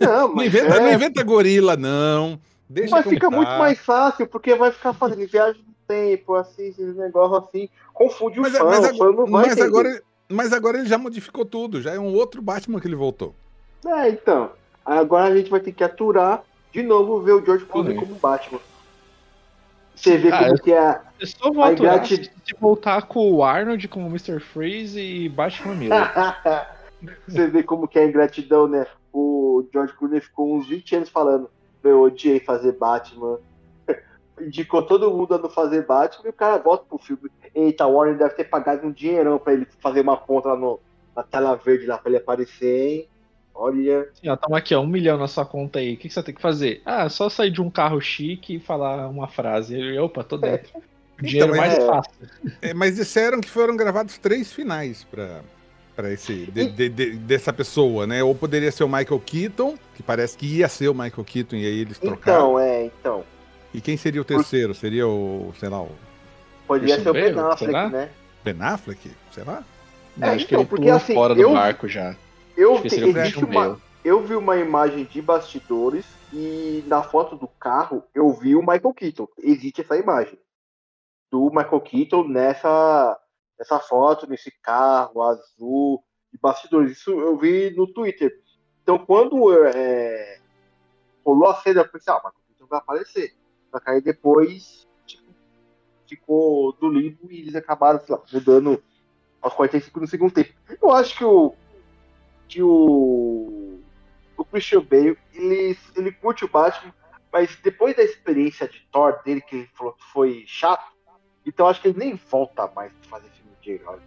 Não, 0.00 0.28
não, 0.34 0.42
inventa, 0.42 0.76
é... 0.76 0.80
não 0.80 0.92
inventa 0.92 1.22
gorila, 1.22 1.76
não. 1.76 2.40
Deixa 2.70 2.96
mas 2.96 3.06
fica 3.06 3.28
tá. 3.28 3.36
muito 3.36 3.50
mais 3.50 3.78
fácil, 3.78 4.26
porque 4.26 4.54
vai 4.54 4.72
ficar 4.72 4.94
fazendo 4.94 5.28
viagem 5.28 5.60
tempo, 5.86 6.34
assim, 6.34 6.68
esse 6.68 6.82
negócio 6.82 7.36
assim. 7.36 7.68
Confunde 7.92 8.38
o 8.38 8.42
mas, 8.42 8.54
é, 8.54 8.58
fã, 8.58 8.64
mas, 8.64 8.92
o 8.92 8.96
fã 8.96 9.12
não 9.12 9.26
vai 9.26 9.46
mas 9.46 9.60
agora, 9.60 10.02
mas 10.28 10.52
agora 10.52 10.78
ele 10.78 10.88
já 10.88 10.98
modificou 10.98 11.44
tudo, 11.44 11.80
já 11.80 11.92
é 11.92 11.98
um 11.98 12.14
outro 12.14 12.42
Batman 12.42 12.80
que 12.80 12.86
ele 12.86 12.96
voltou. 12.96 13.34
É, 13.84 14.08
então. 14.08 14.50
Agora 14.84 15.24
a 15.24 15.36
gente 15.36 15.50
vai 15.50 15.58
ter 15.58 15.72
que 15.72 15.82
aturar 15.82 16.44
de 16.72 16.82
novo 16.82 17.20
ver 17.20 17.32
o 17.32 17.44
George 17.44 17.64
Clooney 17.64 17.96
como 17.96 18.14
Batman. 18.14 18.60
Você 19.96 20.18
vê 20.18 20.30
ah, 20.30 20.44
como 20.44 20.58
que 20.58 20.72
é. 20.72 21.00
Eu 21.18 21.26
só 21.26 21.50
vou 21.50 21.64
aturar 21.64 22.06
se 22.06 22.30
voltar 22.60 23.02
com 23.06 23.32
o 23.32 23.42
Arnold 23.42 23.88
como 23.88 24.06
Mr. 24.08 24.38
Freeze 24.38 25.00
e 25.00 25.28
Batman 25.28 25.74
Miller. 25.74 26.12
Você 27.26 27.46
vê 27.46 27.62
como 27.62 27.88
que 27.88 27.98
é 27.98 28.02
a 28.02 28.06
ingratidão, 28.06 28.68
né? 28.68 28.86
O 29.12 29.66
George 29.72 29.94
Clooney 29.94 30.20
ficou 30.20 30.54
uns 30.54 30.68
20 30.68 30.96
anos 30.96 31.08
falando: 31.08 31.50
Eu 31.82 32.02
odiei 32.02 32.40
fazer 32.40 32.72
Batman. 32.72 33.38
Indicou 34.40 34.82
todo 34.82 35.10
mundo 35.10 35.34
a 35.34 35.38
não 35.38 35.48
fazer 35.48 35.86
Batman 35.86 36.26
e 36.26 36.30
o 36.30 36.32
cara 36.32 36.58
volta 36.58 36.84
pro 36.88 36.98
filme. 36.98 37.30
Eita, 37.54 37.86
o 37.86 37.94
Warner 37.94 38.18
deve 38.18 38.34
ter 38.34 38.44
pagado 38.44 38.86
um 38.86 38.92
dinheirão 38.92 39.38
pra 39.38 39.54
ele 39.54 39.66
fazer 39.80 40.02
uma 40.02 40.16
ponta 40.16 40.48
lá 40.48 40.56
no, 40.56 40.78
na 41.14 41.22
tela 41.22 41.54
verde 41.54 41.86
lá 41.86 41.96
pra 41.96 42.10
ele 42.10 42.18
aparecer, 42.18 42.88
hein? 42.88 43.08
Olha. 43.54 44.08
Sim, 44.14 44.28
ó, 44.28 44.36
tamo 44.36 44.54
aqui, 44.54 44.74
ó, 44.74 44.80
um 44.82 44.86
milhão 44.86 45.16
na 45.16 45.26
sua 45.26 45.46
conta 45.46 45.78
aí. 45.78 45.94
O 45.94 45.96
que, 45.96 46.08
que 46.08 46.14
você 46.14 46.22
tem 46.22 46.34
que 46.34 46.42
fazer? 46.42 46.82
Ah, 46.84 47.08
só 47.08 47.30
sair 47.30 47.50
de 47.50 47.62
um 47.62 47.70
carro 47.70 48.00
chique 48.00 48.56
e 48.56 48.60
falar 48.60 49.08
uma 49.08 49.26
frase. 49.26 49.80
Eu, 49.80 50.04
opa, 50.04 50.22
tô 50.22 50.36
dentro. 50.36 50.70
O 51.18 51.22
dinheiro 51.22 51.52
então, 51.52 51.60
mais 51.60 51.78
é, 51.78 51.86
fácil. 51.86 52.12
É, 52.60 52.74
mas 52.74 52.96
disseram 52.96 53.40
que 53.40 53.48
foram 53.48 53.74
gravados 53.74 54.18
três 54.18 54.52
finais 54.52 55.04
pra, 55.04 55.40
pra 55.94 56.12
esse, 56.12 56.44
de, 56.50 56.68
de, 56.68 56.88
de, 56.90 57.10
dessa 57.16 57.50
pessoa, 57.52 58.06
né? 58.06 58.22
Ou 58.22 58.34
poderia 58.34 58.70
ser 58.70 58.84
o 58.84 58.88
Michael 58.88 59.22
Keaton, 59.24 59.78
que 59.94 60.02
parece 60.02 60.36
que 60.36 60.58
ia 60.58 60.68
ser 60.68 60.88
o 60.88 60.94
Michael 60.94 61.24
Keaton 61.24 61.56
e 61.56 61.64
aí 61.64 61.80
eles 61.80 61.98
trocaram. 61.98 62.50
Então, 62.50 62.60
é, 62.60 62.84
então. 62.84 63.24
E 63.74 63.80
quem 63.80 63.96
seria 63.96 64.20
o 64.20 64.24
terceiro? 64.24 64.74
Seria 64.74 65.06
o, 65.06 65.52
sei 65.58 65.68
lá, 65.68 65.82
o. 65.82 65.90
Poderia 66.66 67.00
ser 67.00 67.10
o 67.10 67.12
Ben 67.12 67.38
Affleck, 67.38 67.92
né? 67.92 68.10
Ben 68.42 68.62
Affleck? 68.62 69.10
Sei 69.32 69.44
lá. 69.44 69.64
É, 70.20 70.30
acho 70.30 70.44
então, 70.44 70.46
que 70.46 70.54
ele 70.54 70.64
porque, 70.64 70.90
assim, 70.90 71.14
fora 71.14 71.34
do 71.34 71.42
eu... 71.42 71.52
barco 71.52 71.86
já. 71.86 72.16
Eu, 72.56 72.78
vi, 72.78 73.04
uma, 73.44 73.80
eu 74.02 74.22
vi 74.22 74.34
uma 74.34 74.56
imagem 74.56 75.04
de 75.04 75.20
bastidores 75.20 76.06
e 76.32 76.82
na 76.86 77.02
foto 77.02 77.36
do 77.36 77.46
carro 77.46 78.02
eu 78.14 78.32
vi 78.32 78.56
o 78.56 78.60
Michael 78.60 78.94
Keaton. 78.94 79.28
Existe 79.38 79.82
essa 79.82 79.96
imagem 79.96 80.38
do 81.30 81.50
Michael 81.50 81.80
Keaton 81.82 82.26
nessa, 82.28 83.18
nessa 83.58 83.78
foto, 83.78 84.26
nesse 84.26 84.50
carro 84.62 85.22
azul 85.22 86.02
de 86.32 86.38
bastidores. 86.40 86.92
Isso 86.92 87.10
eu 87.10 87.36
vi 87.36 87.74
no 87.76 87.86
Twitter. 87.92 88.32
Então 88.82 88.98
quando 88.98 89.52
é, 89.66 90.38
rolou 91.24 91.50
a 91.50 91.54
cena, 91.56 91.82
eu 91.82 91.88
pensei, 91.88 92.10
ah, 92.10 92.16
o 92.16 92.18
Michael 92.20 92.34
Keaton 92.48 92.66
vai 92.70 92.78
aparecer. 92.78 93.34
Que 93.80 93.90
aí 93.90 94.00
depois 94.00 94.86
tipo, 95.06 95.24
ficou 96.06 96.72
do 96.72 96.88
limbo 96.88 97.30
e 97.30 97.40
eles 97.40 97.54
acabaram 97.54 98.00
lá, 98.08 98.20
mudando 98.32 98.82
aos 99.40 99.54
45 99.54 100.00
no 100.00 100.06
segundo 100.06 100.32
tempo. 100.32 100.52
Eu 100.80 100.90
acho 100.92 101.16
que 101.16 101.24
o 101.24 101.54
que 102.48 102.62
o, 102.62 103.80
o 104.36 104.44
Christian 104.44 104.82
Bale, 104.82 105.18
ele, 105.34 105.76
ele 105.96 106.12
curte 106.12 106.44
o 106.44 106.48
Batman, 106.48 106.94
mas 107.32 107.56
depois 107.62 107.96
da 107.96 108.02
experiência 108.02 108.68
de 108.68 108.80
Thor 108.92 109.20
dele, 109.24 109.40
que 109.40 109.56
ele 109.56 109.70
falou 109.74 109.92
que 109.94 110.04
foi 110.04 110.44
chato, 110.46 110.86
então 111.44 111.66
acho 111.66 111.80
que 111.80 111.88
ele 111.88 111.98
nem 111.98 112.14
volta 112.14 112.70
mais 112.74 112.92
pra 112.92 113.18
fazer 113.18 113.28
filme 113.30 113.52
de 113.60 113.72
herói. 113.72 113.98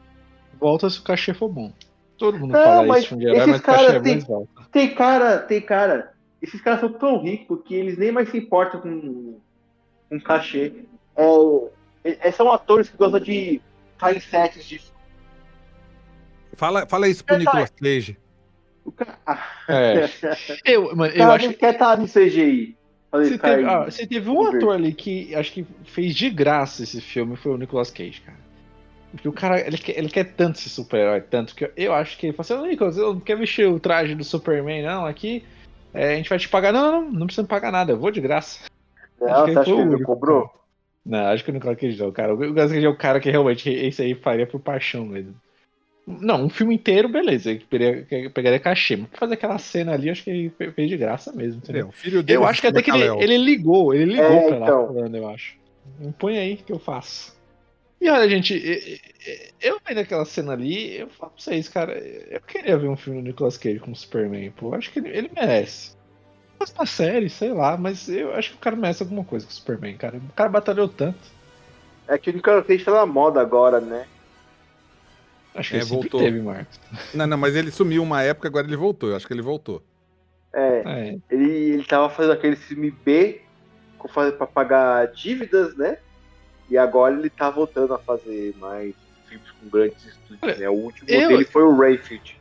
Volta 0.59 0.89
se 0.89 0.99
o 0.99 1.03
cachê 1.03 1.33
for 1.33 1.49
bom. 1.49 1.73
Todo 2.17 2.37
mundo 2.37 2.51
Não, 2.51 2.63
fala 2.63 2.87
mas 2.87 3.05
isso 3.05 3.15
de 3.15 3.25
herói, 3.25 3.45
mas 3.45 3.61
cara, 3.61 3.95
é 3.95 3.99
tem, 3.99 4.19
volta. 4.19 4.63
Tem 4.71 4.93
cara, 4.93 5.39
tem 5.39 5.61
cara, 5.61 6.13
esses 6.41 6.59
caras 6.61 6.81
são 6.81 6.91
tão 6.91 7.21
ricos 7.21 7.61
que 7.63 7.73
eles 7.73 7.97
nem 7.97 8.11
mais 8.11 8.29
se 8.29 8.37
importam 8.37 8.81
com, 8.81 9.39
com 10.09 10.19
cachê. 10.19 10.73
É, 12.03 12.27
é, 12.27 12.31
são 12.31 12.51
atores 12.51 12.89
que 12.89 12.97
gostam 12.97 13.19
de 13.19 13.61
cair 13.97 14.21
sets 14.21 14.65
de 14.65 14.81
Fala, 16.53 16.85
fala 16.87 17.07
isso 17.07 17.23
pro 17.23 17.37
Nicolas 17.37 17.69
Cage. 17.69 18.17
É. 19.67 20.09
Eu, 20.65 20.95
mano, 20.95 21.13
eu 21.13 21.31
acho 21.31 21.49
que 21.49 21.53
quer 21.53 21.73
estar 21.73 21.97
no 21.97 22.07
CGI. 22.07 22.75
Você 23.11 23.37
teve, 23.37 23.65
ah, 23.65 23.85
você 23.85 24.05
teve 24.05 24.29
um 24.29 24.41
ator 24.43 24.75
ali 24.75 24.93
que 24.93 25.33
acho 25.33 25.51
que 25.51 25.65
fez 25.85 26.13
de 26.13 26.29
graça 26.29 26.83
esse 26.83 26.99
filme, 27.01 27.35
foi 27.35 27.53
o 27.53 27.57
Nicolas 27.57 27.89
Cage, 27.89 28.21
cara. 28.21 28.37
Porque 29.11 29.27
o 29.27 29.33
cara, 29.33 29.59
ele 29.65 29.77
quer, 29.77 29.97
ele 29.97 30.09
quer 30.09 30.25
tanto 30.25 30.59
esse 30.59 30.69
super-herói, 30.69 31.21
tanto 31.21 31.55
que 31.55 31.65
eu, 31.65 31.71
eu, 31.75 31.93
acho 31.93 32.17
que 32.17 32.27
ele 32.27 32.33
falou 32.35 32.61
assim, 32.61 32.69
Nicolas, 32.69 32.97
eu 32.97 33.13
não 33.13 33.19
quero 33.19 33.39
vestir 33.39 33.67
o 33.67 33.79
traje 33.79 34.13
do 34.13 34.23
Superman, 34.23 34.83
não, 34.83 35.05
aqui 35.05 35.43
é, 35.93 36.13
a 36.13 36.15
gente 36.15 36.29
vai 36.29 36.37
te 36.37 36.47
pagar. 36.47 36.71
Não, 36.71 36.91
não, 36.91 37.01
não, 37.01 37.11
não 37.11 37.25
precisa 37.25 37.47
pagar 37.47 37.71
nada, 37.71 37.93
eu 37.93 37.97
vou 37.97 38.11
de 38.11 38.21
graça. 38.21 38.65
Não, 39.19 39.27
acho 39.27 39.45
que 39.45 39.53
você 39.53 39.59
acha 39.59 39.73
que 39.73 39.81
ele 39.81 40.03
cobrou? 40.03 40.49
Não, 41.05 41.25
acho 41.27 41.43
que 41.43 41.49
o 41.49 41.53
Nicolas 41.53 41.77
Cage 41.77 41.99
não, 41.99 42.11
cara. 42.11 42.35
O 42.35 42.39
Nicolas 42.39 42.71
Cage 42.71 42.85
é 42.85 42.89
o 42.89 42.97
cara 42.97 43.19
que 43.19 43.31
realmente 43.31 43.69
esse 43.69 44.01
aí 44.01 44.13
faria 44.15 44.45
por 44.45 44.59
paixão 44.59 45.05
mesmo. 45.05 45.33
Não, 46.05 46.45
um 46.45 46.49
filme 46.49 46.73
inteiro, 46.73 47.07
beleza. 47.07 47.57
Pegaria, 47.69 48.29
pegaria 48.31 48.59
cachê. 48.59 48.95
Mas 48.95 49.09
fazer 49.13 49.35
aquela 49.35 49.59
cena 49.59 49.93
ali, 49.93 50.09
acho 50.09 50.23
que 50.23 50.29
ele 50.29 50.49
fez 50.49 50.89
de 50.89 50.97
graça 50.97 51.31
mesmo. 51.31 51.61
Entendeu? 51.63 51.85
É, 51.85 51.89
o 51.89 51.91
filho 51.91 52.23
dele 52.23 52.37
eu 52.37 52.45
acho 52.45 52.61
que 52.61 52.67
até 52.67 52.81
que 52.81 52.89
ele, 52.89 53.23
ele, 53.23 53.37
ligou, 53.37 53.93
ele 53.93 54.05
ligou 54.05 54.25
é, 54.25 54.47
pra 54.47 54.57
lá 54.57 54.65
então. 54.65 54.87
falando, 54.87 55.15
eu 55.15 55.29
acho. 55.29 55.55
Põe 56.17 56.37
aí 56.37 56.57
que 56.57 56.71
eu 56.71 56.79
faço. 56.79 57.37
E 58.01 58.09
olha, 58.09 58.29
gente, 58.29 59.01
eu 59.61 59.79
vendo 59.85 59.99
aquela 59.99 60.25
cena 60.25 60.53
ali, 60.53 60.97
eu 60.97 61.09
falo 61.09 61.33
pra 61.33 61.43
vocês, 61.43 61.67
cara, 61.67 61.97
eu 61.97 62.39
queria 62.41 62.77
ver 62.77 62.87
um 62.87 62.95
filme 62.95 63.21
do 63.21 63.27
Nicolas 63.27 63.57
Cage 63.57 63.79
como 63.79 63.95
Superman, 63.95 64.51
pô. 64.51 64.69
Eu 64.69 64.75
acho 64.75 64.91
que 64.91 64.99
ele, 64.99 65.09
ele 65.09 65.31
merece. 65.35 65.98
Mas 66.59 66.69
pra 66.69 66.85
série, 66.85 67.29
sei 67.29 67.53
lá, 67.53 67.77
mas 67.77 68.09
eu 68.09 68.35
acho 68.35 68.51
que 68.51 68.57
o 68.57 68.59
cara 68.59 68.75
merece 68.75 69.01
alguma 69.01 69.23
coisa 69.23 69.45
com 69.45 69.51
o 69.51 69.55
Superman, 69.55 69.95
cara. 69.95 70.17
O 70.17 70.33
cara 70.33 70.49
batalhou 70.49 70.89
tanto. 70.89 71.19
É 72.07 72.17
que 72.17 72.29
o 72.29 72.33
Nicolas 72.33 72.65
Cage 72.65 72.83
tá 72.83 72.91
na 72.91 73.05
moda 73.05 73.39
agora, 73.39 73.79
né? 73.79 74.05
Acho 75.55 75.71
que 75.71 75.77
é, 75.77 75.79
ele 75.79 75.85
voltou. 75.87 76.19
teve, 76.19 76.41
Marcos. 76.41 76.79
Não, 77.13 77.25
não, 77.25 77.37
mas 77.37 77.55
ele 77.55 77.71
sumiu 77.71 78.03
uma 78.03 78.21
época, 78.21 78.47
agora 78.47 78.67
ele 78.67 78.75
voltou. 78.75 79.09
Eu 79.09 79.15
acho 79.15 79.25
que 79.25 79.33
ele 79.33 79.41
voltou. 79.41 79.81
É, 80.51 80.83
é. 80.85 81.17
Ele, 81.29 81.51
ele 81.51 81.83
tava 81.85 82.09
fazendo 82.09 82.33
aquele 82.33 82.55
filme 82.55 82.91
B 82.91 83.41
pra 84.37 84.47
pagar 84.47 85.07
dívidas, 85.07 85.75
né? 85.77 85.97
E 86.69 86.77
agora 86.77 87.15
ele 87.15 87.29
tá 87.29 87.49
voltando 87.49 87.93
a 87.93 87.99
fazer 87.99 88.55
mais 88.57 88.93
filmes 89.27 89.49
com 89.51 89.69
grandes 89.69 90.05
estúdios, 90.05 90.57
né? 90.57 90.69
O 90.69 90.73
último 90.73 91.09
eu... 91.09 91.29
dele 91.29 91.45
foi 91.45 91.63
o 91.63 91.75
Rayfield. 91.77 92.38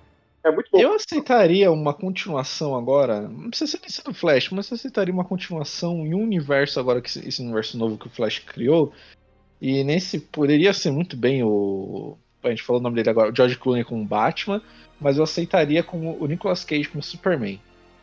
É 0.49 0.53
muito 0.53 0.71
bom. 0.71 0.81
Eu 0.81 0.95
aceitaria 0.95 1.71
uma 1.71 1.95
continuação 1.95 2.75
agora. 2.75 3.23
Não 3.23 3.51
precisa 3.51 3.71
ser 3.73 3.81
nesse 3.83 4.03
do 4.03 4.15
Flash, 4.15 4.51
mas 4.51 4.71
eu 4.71 4.75
aceitaria 4.75 5.13
uma 5.13 5.25
continuação 5.25 6.07
em 6.07 6.15
um 6.15 6.23
universo 6.23 6.81
agora, 6.81 7.01
que 7.01 7.09
esse 7.09 7.43
universo 7.43 7.77
novo 7.77 7.99
que 7.99 8.07
o 8.07 8.11
Flash 8.11 8.39
criou. 8.41 8.93
E 9.61 9.83
nesse 9.85 10.19
poderia 10.21 10.73
ser 10.73 10.91
muito 10.91 11.17
bem 11.17 11.43
o 11.43 12.17
a 12.43 12.51
gente 12.51 12.63
falou 12.63 12.81
o 12.81 12.83
nome 12.83 12.97
dele 12.97 13.11
agora, 13.11 13.31
o 13.31 13.35
George 13.35 13.57
Clooney 13.57 13.85
como 13.85 14.05
Batman, 14.05 14.63
mas 15.01 15.17
eu 15.17 15.25
aceitaria 15.25 15.83
como 15.83 16.17
o 16.21 16.27
Nicolas 16.27 16.65
Cage 16.65 16.89
como 16.89 17.03
Superman. 17.03 17.61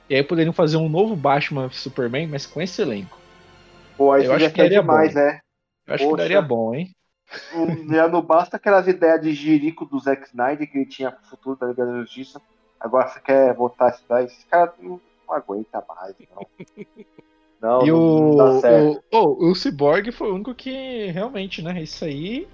E 0.10 0.16
aí 0.16 0.24
poderiam 0.24 0.54
fazer 0.54 0.78
um 0.78 0.90
novo 0.90 1.16
Batman 1.16 1.70
Superman, 1.72 2.28
mas 2.28 2.46
com 2.46 2.62
esse 2.62 2.82
elenco. 2.82 3.18
Pô, 3.98 4.12
aí 4.12 4.26
eu 4.26 4.34
acho 4.34 4.52
que 4.52 4.58
daria 4.58 4.82
demais, 4.82 5.14
bom. 5.14 5.20
né? 5.20 5.40
Eu 5.88 5.96
acho 5.96 6.04
Poxa. 6.04 6.16
que 6.16 6.22
daria 6.22 6.42
bom, 6.42 6.76
hein? 6.76 6.92
Já 7.90 8.08
não 8.08 8.22
basta 8.22 8.58
aquelas 8.58 8.88
ideias 8.88 9.22
de 9.22 9.34
jirico 9.34 9.86
do 9.86 10.00
Zack 10.00 10.28
Snyder 10.28 10.70
que 10.70 10.78
ele 10.78 10.86
tinha 10.86 11.12
pro 11.12 11.28
futuro 11.28 11.58
da 11.58 11.68
Liga 11.68 11.86
da 11.86 12.00
Justiça. 12.00 12.42
Agora 12.80 13.08
você 13.08 13.20
quer 13.20 13.54
botar 13.54 13.90
isso 13.90 14.04
daí? 14.08 14.26
Esse 14.26 14.46
cara 14.46 14.74
não, 14.80 15.00
não 15.28 15.36
aguenta 15.36 15.84
mais, 15.88 16.16
não. 16.30 16.48
Não, 17.62 17.82
e 17.86 17.92
não, 17.92 17.98
o, 17.98 18.36
não 18.36 18.92
o, 18.92 19.04
oh, 19.12 19.50
o 19.50 19.56
Cyborg 19.56 20.12
foi 20.12 20.30
o 20.30 20.36
único 20.36 20.54
que 20.54 21.08
realmente, 21.08 21.62
né? 21.62 21.82
Isso 21.82 22.06
aí 22.06 22.48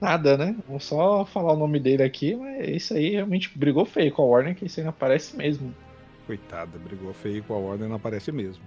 nada, 0.00 0.36
né? 0.36 0.56
Vou 0.66 0.80
só 0.80 1.24
falar 1.24 1.52
o 1.52 1.58
nome 1.58 1.80
dele 1.80 2.02
aqui, 2.02 2.34
mas 2.34 2.68
esse 2.68 2.94
aí 2.94 3.10
realmente 3.10 3.56
brigou 3.56 3.84
feio 3.84 4.12
com 4.12 4.22
a 4.22 4.26
Warner, 4.26 4.54
que 4.54 4.66
esse 4.66 4.80
aí 4.80 4.84
não 4.84 4.90
aparece 4.90 5.36
mesmo. 5.36 5.74
Coitada, 6.26 6.78
brigou 6.78 7.12
feio 7.12 7.42
com 7.44 7.54
a 7.54 7.58
Warner, 7.58 7.88
não 7.88 7.96
aparece 7.96 8.30
mesmo. 8.30 8.62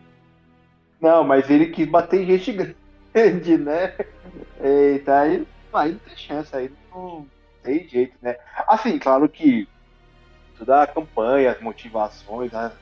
Não, 1.00 1.24
mas 1.24 1.50
ele 1.50 1.68
quis 1.68 1.88
bater 1.88 2.26
gente 2.26 2.52
grande, 2.52 2.76
né? 3.14 3.96
Eita, 4.62 5.20
aí, 5.20 5.48
aí 5.74 5.92
não 5.92 6.00
tem 6.00 6.18
chance, 6.18 6.56
aí 6.56 6.72
não 6.94 7.28
tem 7.64 7.88
jeito, 7.88 8.16
né? 8.22 8.38
Assim, 8.68 8.98
claro 8.98 9.28
que 9.28 9.68
toda 10.58 10.84
a 10.84 10.88
campanha, 10.88 11.52
as 11.52 11.62
motivações, 11.62 12.54
as, 12.54 12.74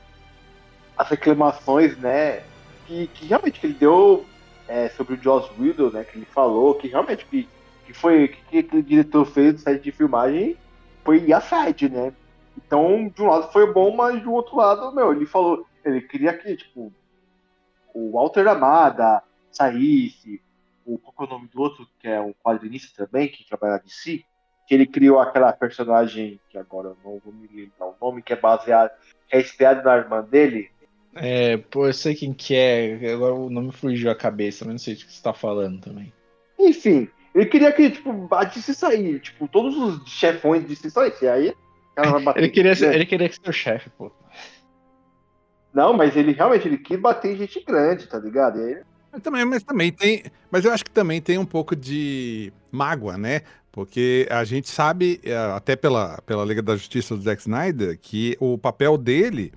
as 0.96 1.08
reclamações, 1.08 1.96
né? 1.98 2.42
Que, 2.86 3.06
que 3.08 3.26
realmente 3.26 3.60
que 3.60 3.66
ele 3.66 3.74
deu 3.74 4.24
é, 4.68 4.88
sobre 4.90 5.14
o 5.14 5.22
Joss 5.22 5.50
Whedon, 5.58 5.90
né? 5.90 6.04
Que 6.04 6.18
ele 6.18 6.26
falou 6.26 6.74
que 6.74 6.88
realmente 6.88 7.24
que 7.26 7.48
que 7.90 7.98
foi 7.98 8.28
que 8.28 8.58
aquele 8.58 8.82
diretor 8.82 9.24
fez 9.24 9.54
do 9.54 9.60
set 9.60 9.82
de 9.82 9.90
filmagem 9.90 10.56
foi 11.04 11.32
assédio, 11.32 11.90
né? 11.90 12.12
Então, 12.56 13.08
de 13.08 13.20
um 13.20 13.26
lado 13.26 13.50
foi 13.50 13.72
bom, 13.72 13.94
mas 13.96 14.22
do 14.22 14.32
outro 14.32 14.56
lado, 14.56 14.94
meu, 14.94 15.12
ele 15.12 15.26
falou, 15.26 15.66
ele 15.84 16.00
queria 16.02 16.32
que, 16.32 16.56
tipo, 16.56 16.92
o 17.92 18.12
Walter 18.12 18.46
Amada 18.46 19.22
saísse, 19.50 20.40
o, 20.84 20.98
qual 20.98 21.28
é 21.28 21.30
o 21.30 21.34
nome 21.34 21.48
do 21.48 21.60
outro, 21.60 21.86
que 21.98 22.08
é 22.08 22.20
um 22.20 22.32
quadrinista 22.32 23.06
também, 23.06 23.28
que 23.28 23.46
trabalha 23.46 23.80
de 23.82 23.92
si, 23.92 24.24
que 24.66 24.74
ele 24.74 24.86
criou 24.86 25.18
aquela 25.18 25.52
personagem, 25.52 26.40
que 26.48 26.56
agora 26.56 26.88
eu 26.88 26.96
não 27.04 27.18
vou 27.18 27.32
me 27.32 27.48
lembrar 27.48 27.86
o 27.86 27.96
nome, 28.00 28.22
que 28.22 28.32
é 28.32 28.36
baseado, 28.36 28.90
que 29.28 29.36
é 29.36 29.40
inspirado 29.40 29.82
na 29.82 29.96
irmã 29.96 30.22
dele. 30.22 30.70
É, 31.14 31.56
pô, 31.56 31.86
eu 31.86 31.92
sei 31.92 32.14
quem 32.14 32.32
que 32.32 32.54
é, 32.54 33.12
agora 33.12 33.34
o 33.34 33.50
nome 33.50 33.72
fugiu 33.72 34.10
a 34.10 34.14
cabeça, 34.14 34.64
mas 34.64 34.72
não 34.74 34.78
sei 34.78 34.94
o 34.94 34.96
que 34.96 35.12
você 35.12 35.22
tá 35.22 35.34
falando 35.34 35.80
também. 35.80 36.12
Enfim, 36.58 37.08
ele 37.34 37.46
queria 37.46 37.72
que, 37.72 37.90
tipo, 37.90 38.28
a 38.32 38.44
DC 38.44 38.74
sair, 38.74 39.20
tipo, 39.20 39.48
todos 39.48 39.76
os 39.76 40.08
chefões 40.08 40.62
de 40.62 40.68
DC 40.68 40.90
saíssem. 40.90 41.28
Aí 41.28 41.54
ele, 42.36 42.48
queria 42.48 42.74
ser, 42.74 42.94
ele 42.94 43.06
queria 43.06 43.30
ser 43.30 43.48
o 43.48 43.52
chefe, 43.52 43.90
pô. 43.90 44.10
Não, 45.72 45.92
mas 45.92 46.16
ele 46.16 46.32
realmente 46.32 46.66
ele 46.66 46.78
quis 46.78 46.98
bater 46.98 47.32
em 47.32 47.38
gente 47.38 47.64
grande, 47.64 48.08
tá 48.08 48.18
ligado? 48.18 48.60
E 48.60 48.74
aí... 48.74 48.82
Mas 49.12 49.22
também, 49.22 49.44
mas 49.44 49.62
também 49.62 49.92
tem. 49.92 50.24
Mas 50.50 50.64
eu 50.64 50.72
acho 50.72 50.84
que 50.84 50.90
também 50.90 51.20
tem 51.20 51.38
um 51.38 51.46
pouco 51.46 51.74
de 51.74 52.52
mágoa, 52.70 53.18
né? 53.18 53.42
Porque 53.72 54.26
a 54.30 54.42
gente 54.44 54.68
sabe, 54.68 55.20
é, 55.22 55.36
até 55.36 55.76
pela, 55.76 56.20
pela 56.22 56.44
Liga 56.44 56.60
da 56.60 56.76
Justiça 56.76 57.16
do 57.16 57.22
Zack 57.22 57.40
Snyder, 57.40 57.98
que 58.00 58.36
o 58.40 58.58
papel 58.58 58.98
dele 58.98 59.52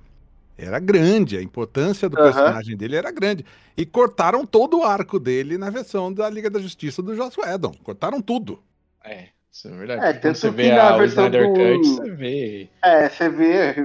era 0.57 0.79
grande, 0.79 1.37
a 1.37 1.41
importância 1.41 2.07
do 2.07 2.17
uhum. 2.17 2.23
personagem 2.23 2.77
dele 2.77 2.95
era 2.95 3.11
grande. 3.11 3.43
E 3.75 3.85
cortaram 3.85 4.45
todo 4.45 4.79
o 4.79 4.83
arco 4.83 5.19
dele 5.19 5.57
na 5.57 5.69
versão 5.69 6.13
da 6.13 6.29
Liga 6.29 6.49
da 6.49 6.59
Justiça 6.59 7.01
do 7.01 7.15
Joss 7.15 7.39
Whedon. 7.39 7.73
Cortaram 7.83 8.21
tudo. 8.21 8.61
É, 9.03 9.29
isso 9.51 9.67
é 9.67 9.71
verdade. 9.71 10.05
É, 10.05 10.13
tanto 10.13 10.37
você 10.37 10.51
vê 10.51 10.71
a, 10.71 10.95
o 10.95 11.03
Snyder 11.03 11.47
do... 11.47 11.53
Cut, 11.53 11.87
você 11.87 12.11
vê. 12.11 12.69
É, 12.83 13.09
você 13.09 13.29
vê 13.29 13.75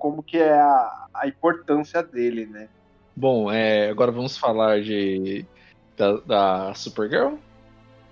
como 0.00 0.22
que 0.24 0.38
é 0.38 0.52
a, 0.52 1.06
a 1.14 1.28
importância 1.28 2.02
dele, 2.02 2.46
né? 2.46 2.68
Bom, 3.18 3.50
é, 3.50 3.90
agora 3.90 4.12
vamos 4.12 4.38
falar 4.38 4.80
de 4.80 5.44
da, 5.96 6.12
da 6.18 6.74
Supergirl. 6.74 7.34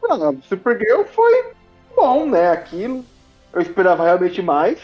Não, 0.03 0.31
a 0.31 0.35
Supergirl 0.43 1.05
foi 1.05 1.53
bom, 1.95 2.27
né? 2.27 2.51
Aquilo. 2.51 3.05
Eu 3.53 3.63
esperava 3.63 4.03
realmente 4.03 4.43
mais. 4.43 4.81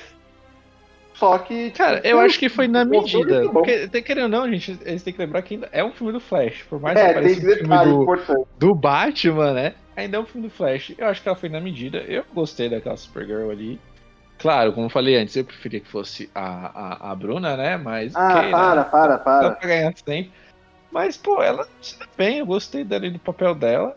Só 1.14 1.37
que. 1.39 1.73
Cara, 1.73 2.01
eu 2.05 2.20
acho 2.20 2.39
que 2.39 2.49
foi 2.49 2.68
na 2.68 2.85
medida. 2.85 3.51
Porque, 3.51 3.89
querendo 4.01 4.25
ou 4.25 4.29
não, 4.29 4.49
gente, 4.49 4.79
eles 4.85 5.03
têm 5.03 5.12
que 5.12 5.18
lembrar 5.18 5.43
que 5.43 5.55
ainda 5.55 5.68
é 5.73 5.85
um 5.85 5.91
filme 5.91 6.12
do 6.12 6.20
Flash. 6.20 6.62
Por 6.70 6.81
mais 6.81 6.97
é, 6.97 7.09
que 7.09 7.14
pareça 7.14 7.41
um 7.41 7.55
filme 7.55 7.85
do, 7.85 8.47
do, 8.59 8.75
Batman, 8.77 9.55
né? 9.55 9.75
Ainda 9.97 10.18
é 10.18 10.20
um 10.20 10.25
filme 10.25 10.47
do 10.47 10.55
Flash. 10.55 10.95
Eu 10.97 11.09
acho 11.09 11.20
que 11.20 11.29
ela 11.29 11.37
foi 11.37 11.49
na 11.49 11.61
medida. 11.61 11.99
Eu 11.99 12.25
gostei 12.33 12.68
daquela 12.68 12.97
Supergirl 12.97 13.51
ali. 13.51 13.81
Claro, 14.43 14.72
como 14.72 14.86
eu 14.86 14.90
falei 14.90 15.16
antes, 15.16 15.36
eu 15.36 15.45
preferia 15.45 15.80
que 15.80 15.88
fosse 15.88 16.28
a, 16.34 16.40
a, 16.43 17.12
a 17.12 17.14
Bruna, 17.14 17.57
né? 17.57 17.76
Mas. 17.76 18.14
Ah, 18.14 18.38
okay, 18.38 18.51
para, 18.51 18.82
né? 18.82 18.90
para, 18.90 19.18
para. 19.18 19.49
Dá 19.49 19.55
pra 19.55 19.68
ganhar 19.68 19.95
sempre. 19.97 20.32
Mas, 20.90 21.16
pô, 21.16 21.43
ela 21.43 21.66
se 21.80 21.99
dá 21.99 22.07
bem, 22.16 22.38
eu 22.38 22.47
gostei 22.47 22.84
dali 22.84 23.09
do 23.11 23.18
papel 23.18 23.55
dela. 23.55 23.97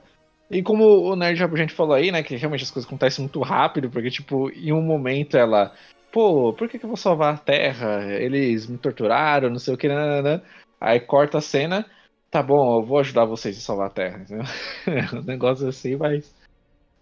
E 0.49 0.61
como 0.61 0.85
o 0.85 1.15
Nerd 1.15 1.37
já 1.37 1.45
a 1.45 1.55
gente 1.57 1.73
falou 1.73 1.95
aí, 1.95 2.11
né, 2.11 2.21
que 2.21 2.35
realmente 2.35 2.63
as 2.63 2.71
coisas 2.71 2.87
acontecem 2.87 3.23
muito 3.23 3.41
rápido, 3.41 3.89
porque, 3.89 4.11
tipo, 4.11 4.49
em 4.51 4.71
um 4.71 4.81
momento 4.81 5.35
ela 5.35 5.73
pô, 6.15 6.53
por 6.53 6.69
que, 6.69 6.79
que 6.79 6.85
eu 6.85 6.87
vou 6.87 6.95
salvar 6.95 7.33
a 7.33 7.37
Terra? 7.37 8.05
Eles 8.05 8.67
me 8.67 8.77
torturaram, 8.77 9.49
não 9.49 9.59
sei 9.59 9.73
o 9.73 9.77
que, 9.77 9.89
nananã. 9.89 10.41
Aí 10.79 10.97
corta 10.97 11.39
a 11.39 11.41
cena, 11.41 11.85
tá 12.31 12.41
bom, 12.41 12.79
eu 12.79 12.85
vou 12.85 12.99
ajudar 12.99 13.25
vocês 13.25 13.57
a 13.57 13.59
salvar 13.59 13.87
a 13.87 13.89
Terra. 13.89 14.25
um 15.13 15.23
negócio 15.23 15.67
assim, 15.67 15.97
mas. 15.97 16.33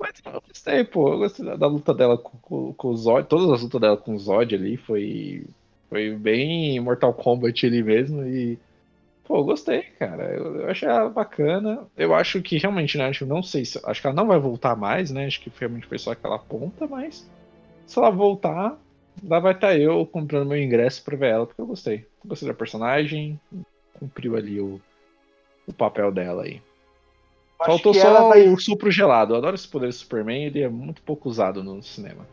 Mas 0.04 0.22
eu 0.26 0.42
gostei, 0.42 0.84
pô. 0.84 1.14
Eu 1.14 1.20
gostei 1.20 1.46
da, 1.46 1.56
da 1.56 1.68
luta 1.68 1.94
dela 1.94 2.18
com, 2.18 2.38
com, 2.40 2.74
com 2.74 2.88
o 2.90 2.98
Zod. 2.98 3.26
Todas 3.26 3.50
as 3.50 3.62
lutas 3.62 3.80
dela 3.80 3.96
com 3.96 4.14
o 4.14 4.20
Zod 4.20 4.54
ali 4.54 4.76
foi. 4.76 5.46
Foi 5.90 6.12
bem 6.16 6.78
Mortal 6.82 7.14
Kombat 7.14 7.66
ali 7.66 7.82
mesmo. 7.82 8.22
E. 8.28 8.60
Pô, 9.24 9.38
eu 9.38 9.46
gostei, 9.46 9.84
cara. 9.98 10.24
Eu, 10.36 10.58
eu 10.58 10.70
achei 10.70 10.90
ela 10.90 11.10
bacana. 11.10 11.88
Eu 11.96 12.14
acho 12.14 12.42
que 12.42 12.58
realmente, 12.58 12.98
né? 12.98 13.06
Acho, 13.06 13.26
não 13.26 13.42
sei 13.42 13.64
se. 13.64 13.80
Acho 13.86 14.02
que 14.02 14.08
ela 14.08 14.16
não 14.16 14.28
vai 14.28 14.38
voltar 14.38 14.76
mais, 14.76 15.10
né? 15.10 15.26
Acho 15.26 15.40
que 15.40 15.52
realmente 15.58 15.88
foi 15.88 15.98
só 15.98 16.12
aquela 16.12 16.38
ponta, 16.38 16.86
mas. 16.86 17.26
Se 17.88 17.98
ela 17.98 18.10
voltar, 18.10 18.78
lá 19.24 19.40
vai 19.40 19.54
estar 19.54 19.68
tá 19.68 19.78
eu 19.78 20.06
comprando 20.06 20.50
meu 20.50 20.62
ingresso 20.62 21.02
pra 21.04 21.16
ver 21.16 21.32
ela, 21.32 21.46
porque 21.48 21.62
eu 21.62 21.68
gostei. 21.68 22.06
Gostei 22.26 22.50
da 22.50 22.54
personagem, 22.54 23.40
cumpriu 23.94 24.36
ali 24.36 24.60
o, 24.60 24.82
o 25.66 25.72
papel 25.72 26.12
dela 26.12 26.44
aí. 26.44 26.62
Faltou 27.58 27.94
só 27.94 28.30
vai... 28.30 28.48
o 28.48 28.60
supro 28.60 28.92
gelado. 28.92 29.34
Eu 29.34 29.38
adoro 29.38 29.56
esse 29.56 29.68
poder 29.68 29.88
do 29.88 29.94
Superman, 29.94 30.46
ele 30.46 30.62
é 30.62 30.70
muito 30.70 31.02
pouco 31.02 31.30
usado 31.30 31.64
no 31.64 31.82
cinema. 31.82 32.26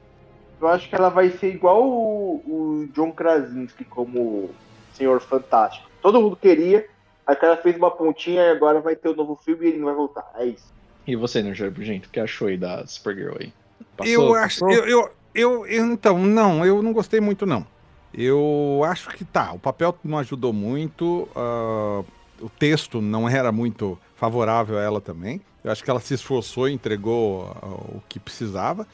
eu 0.60 0.68
acho 0.68 0.88
que 0.88 0.94
ela 0.94 1.08
vai 1.08 1.30
ser 1.30 1.54
igual 1.54 1.82
o, 1.82 2.42
o 2.46 2.88
John 2.92 3.12
Krasinski 3.12 3.84
como 3.84 4.50
Senhor 4.92 5.20
Fantástico. 5.20 5.88
Todo 6.02 6.20
mundo 6.20 6.36
queria, 6.36 6.86
aí 7.26 7.36
ela 7.40 7.56
fez 7.56 7.76
uma 7.76 7.90
pontinha 7.90 8.42
e 8.42 8.50
agora 8.50 8.80
vai 8.80 8.96
ter 8.96 9.08
o 9.08 9.12
um 9.12 9.16
novo 9.16 9.36
filme 9.36 9.66
e 9.66 9.68
ele 9.68 9.78
não 9.78 9.86
vai 9.86 9.94
voltar. 9.94 10.30
É 10.36 10.46
isso. 10.46 10.72
E 11.06 11.16
você, 11.16 11.42
né, 11.42 11.54
gente? 11.54 12.06
O 12.06 12.10
que 12.10 12.20
achou 12.20 12.48
aí 12.48 12.56
da 12.56 12.86
Supergirl 12.86 13.36
aí? 13.38 13.52
Passou, 13.96 14.12
eu 14.12 14.34
acho. 14.34 14.70
Eu, 14.70 14.86
eu, 14.86 15.10
eu, 15.34 15.66
eu, 15.66 15.92
então, 15.92 16.18
não, 16.18 16.64
eu 16.64 16.82
não 16.82 16.92
gostei 16.92 17.20
muito, 17.20 17.46
não. 17.46 17.66
Eu 18.12 18.82
acho 18.84 19.08
que 19.10 19.24
tá, 19.24 19.52
o 19.52 19.58
papel 19.58 19.96
não 20.02 20.18
ajudou 20.18 20.52
muito, 20.52 21.28
uh, 21.36 22.04
o 22.40 22.48
texto 22.48 23.00
não 23.00 23.28
era 23.28 23.52
muito 23.52 23.98
favorável 24.14 24.78
a 24.78 24.82
ela 24.82 25.00
também. 25.00 25.40
Eu 25.62 25.70
acho 25.70 25.84
que 25.84 25.90
ela 25.90 26.00
se 26.00 26.14
esforçou 26.14 26.68
e 26.68 26.72
entregou 26.72 27.44
uh, 27.44 27.96
o 27.96 28.02
que 28.08 28.18
precisava. 28.18 28.86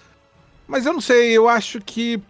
Mas 0.67 0.85
eu 0.85 0.93
não 0.93 1.01
sei, 1.01 1.33
eu 1.33 1.49
acho 1.49 1.81
que 1.81 2.21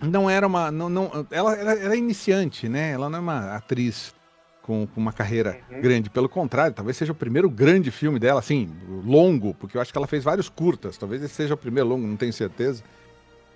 não 0.00 0.28
era 0.28 0.46
uma. 0.46 0.70
Não, 0.70 0.88
não, 0.88 1.26
ela, 1.30 1.54
ela 1.54 1.72
era 1.72 1.96
iniciante, 1.96 2.68
né? 2.68 2.92
Ela 2.92 3.10
não 3.10 3.18
é 3.18 3.20
uma 3.20 3.54
atriz 3.54 4.14
com, 4.62 4.86
com 4.86 5.00
uma 5.00 5.12
carreira 5.12 5.60
uhum. 5.70 5.80
grande. 5.80 6.10
Pelo 6.10 6.28
contrário, 6.28 6.74
talvez 6.74 6.96
seja 6.96 7.12
o 7.12 7.14
primeiro 7.14 7.50
grande 7.50 7.90
filme 7.90 8.18
dela, 8.18 8.38
assim, 8.38 8.70
longo, 9.04 9.54
porque 9.54 9.76
eu 9.76 9.80
acho 9.80 9.92
que 9.92 9.98
ela 9.98 10.06
fez 10.06 10.24
vários 10.24 10.48
curtas. 10.48 10.96
Talvez 10.96 11.22
esse 11.22 11.34
seja 11.34 11.54
o 11.54 11.56
primeiro 11.56 11.88
longo, 11.88 12.06
não 12.06 12.16
tenho 12.16 12.32
certeza. 12.32 12.82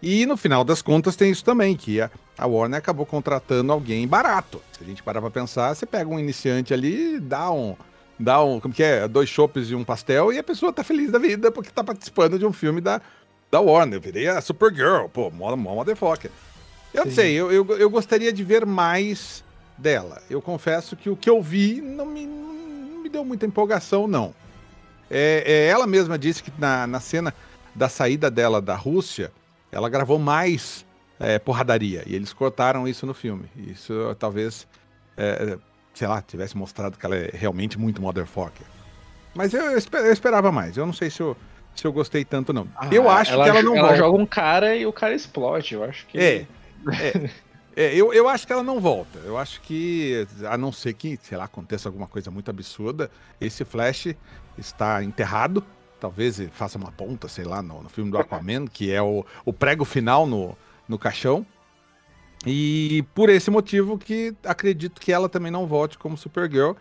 E 0.02 0.26
no 0.26 0.36
final 0.36 0.64
das 0.64 0.82
contas 0.82 1.14
tem 1.14 1.30
isso 1.30 1.44
também, 1.44 1.76
que 1.76 2.00
a, 2.00 2.10
a 2.36 2.44
Warner 2.44 2.78
acabou 2.78 3.06
contratando 3.06 3.70
alguém 3.72 4.06
barato. 4.08 4.60
Se 4.72 4.82
a 4.82 4.86
gente 4.86 5.02
parar 5.02 5.20
pra 5.20 5.30
pensar, 5.30 5.72
você 5.72 5.86
pega 5.86 6.10
um 6.10 6.18
iniciante 6.18 6.74
ali, 6.74 7.20
dá 7.20 7.52
um. 7.52 7.76
Dá 8.18 8.42
um. 8.42 8.58
Como 8.58 8.74
que 8.74 8.82
é? 8.82 9.06
Dois 9.06 9.28
chopes 9.28 9.70
e 9.70 9.74
um 9.76 9.84
pastel, 9.84 10.32
e 10.32 10.38
a 10.38 10.42
pessoa 10.42 10.72
tá 10.72 10.82
feliz 10.82 11.12
da 11.12 11.20
vida 11.20 11.52
porque 11.52 11.70
tá 11.70 11.84
participando 11.84 12.36
de 12.36 12.44
um 12.44 12.52
filme 12.52 12.80
da, 12.80 13.00
da 13.48 13.60
Warner. 13.60 13.98
Eu 13.98 14.00
virei 14.00 14.26
a 14.26 14.40
Supergirl, 14.40 15.06
pô, 15.06 15.30
mó, 15.30 15.54
mó 15.54 15.76
motherfucker. 15.76 16.32
Eu 16.92 17.02
Sim. 17.02 17.08
não 17.08 17.14
sei, 17.14 17.32
eu, 17.34 17.52
eu, 17.52 17.78
eu, 17.78 17.88
gostaria 17.88 18.32
de 18.32 18.42
ver 18.42 18.66
mais 18.66 19.44
dela. 19.78 20.20
Eu 20.28 20.42
confesso 20.42 20.96
que 20.96 21.08
o 21.08 21.16
que 21.16 21.30
eu 21.30 21.40
vi 21.40 21.80
não 21.80 22.06
me, 22.06 22.26
não 22.26 23.02
me 23.02 23.08
deu 23.08 23.24
muita 23.24 23.46
empolgação, 23.46 24.08
não. 24.08 24.34
É, 25.08 25.44
é, 25.46 25.66
ela 25.68 25.86
mesma 25.86 26.18
disse 26.18 26.42
que 26.42 26.52
na, 26.58 26.86
na 26.86 26.98
cena 26.98 27.32
da 27.74 27.88
saída 27.88 28.30
dela 28.30 28.60
da 28.60 28.74
Rússia, 28.74 29.32
ela 29.72 29.88
gravou 29.88 30.18
mais 30.18 30.86
é, 31.18 31.38
porradaria. 31.38 32.02
E 32.06 32.14
eles 32.14 32.32
cortaram 32.32 32.86
isso 32.86 33.06
no 33.06 33.14
filme. 33.14 33.46
Isso 33.56 34.14
talvez, 34.18 34.68
é, 35.16 35.58
sei 35.94 36.06
lá, 36.06 36.20
tivesse 36.20 36.56
mostrado 36.56 36.98
que 36.98 37.06
ela 37.06 37.16
é 37.16 37.30
realmente 37.32 37.78
muito 37.78 38.02
motherfucker. 38.02 38.66
Mas 39.34 39.54
eu, 39.54 39.62
eu, 39.62 40.12
esperava 40.12 40.52
mais. 40.52 40.76
Eu 40.76 40.84
não 40.84 40.92
sei 40.92 41.08
se 41.08 41.20
eu, 41.20 41.34
se 41.74 41.86
eu 41.86 41.92
gostei 41.92 42.24
tanto, 42.24 42.52
não. 42.52 42.68
Ah, 42.76 42.88
eu 42.92 43.08
acho 43.08 43.32
ela, 43.32 43.44
que 43.44 43.50
ela 43.50 43.62
não 43.62 43.74
Ela 43.74 43.88
volta. 43.88 43.96
joga 43.96 44.18
um 44.18 44.26
cara 44.26 44.76
e 44.76 44.84
o 44.84 44.92
cara 44.92 45.14
explode. 45.14 45.74
Eu 45.74 45.84
acho 45.84 46.06
que. 46.06 46.18
É. 46.18 46.46
é. 47.00 47.30
É, 47.74 47.94
eu, 47.94 48.12
eu 48.12 48.28
acho 48.28 48.46
que 48.46 48.52
ela 48.52 48.62
não 48.62 48.78
volta. 48.78 49.18
Eu 49.20 49.38
acho 49.38 49.58
que, 49.62 50.26
a 50.46 50.58
não 50.58 50.70
ser 50.70 50.92
que, 50.92 51.18
sei 51.22 51.38
lá, 51.38 51.44
aconteça 51.44 51.88
alguma 51.88 52.06
coisa 52.06 52.30
muito 52.30 52.50
absurda, 52.50 53.10
esse 53.40 53.64
Flash 53.64 54.14
está 54.58 55.02
enterrado 55.02 55.64
talvez 56.02 56.42
faça 56.50 56.76
uma 56.76 56.90
ponta, 56.90 57.28
sei 57.28 57.44
lá, 57.44 57.62
no, 57.62 57.80
no 57.80 57.88
filme 57.88 58.10
do 58.10 58.18
Aquaman, 58.18 58.66
que 58.66 58.90
é 58.90 59.00
o, 59.00 59.24
o 59.44 59.52
prego 59.52 59.84
final 59.84 60.26
no, 60.26 60.58
no 60.88 60.98
caixão. 60.98 61.46
E 62.44 63.04
por 63.14 63.30
esse 63.30 63.52
motivo 63.52 63.96
que 63.96 64.34
acredito 64.44 65.00
que 65.00 65.12
ela 65.12 65.28
também 65.28 65.52
não 65.52 65.64
volte 65.64 65.96
como 65.96 66.16
Supergirl. 66.16 66.72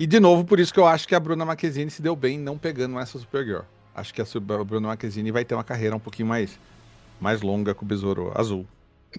E 0.00 0.06
de 0.06 0.18
novo, 0.18 0.42
por 0.42 0.58
isso 0.58 0.72
que 0.72 0.80
eu 0.80 0.86
acho 0.86 1.06
que 1.06 1.14
a 1.14 1.20
Bruna 1.20 1.44
Marquezine 1.44 1.90
se 1.90 2.00
deu 2.00 2.16
bem 2.16 2.38
não 2.38 2.56
pegando 2.56 2.98
essa 2.98 3.18
Supergirl. 3.18 3.60
Acho 3.94 4.14
que 4.14 4.22
a 4.22 4.24
Bruna 4.64 4.88
Marquezine 4.88 5.30
vai 5.30 5.44
ter 5.44 5.54
uma 5.54 5.64
carreira 5.64 5.94
um 5.94 6.00
pouquinho 6.00 6.28
mais, 6.28 6.58
mais 7.20 7.42
longa 7.42 7.74
com 7.74 7.84
o 7.84 7.88
Besouro 7.88 8.32
Azul. 8.34 8.66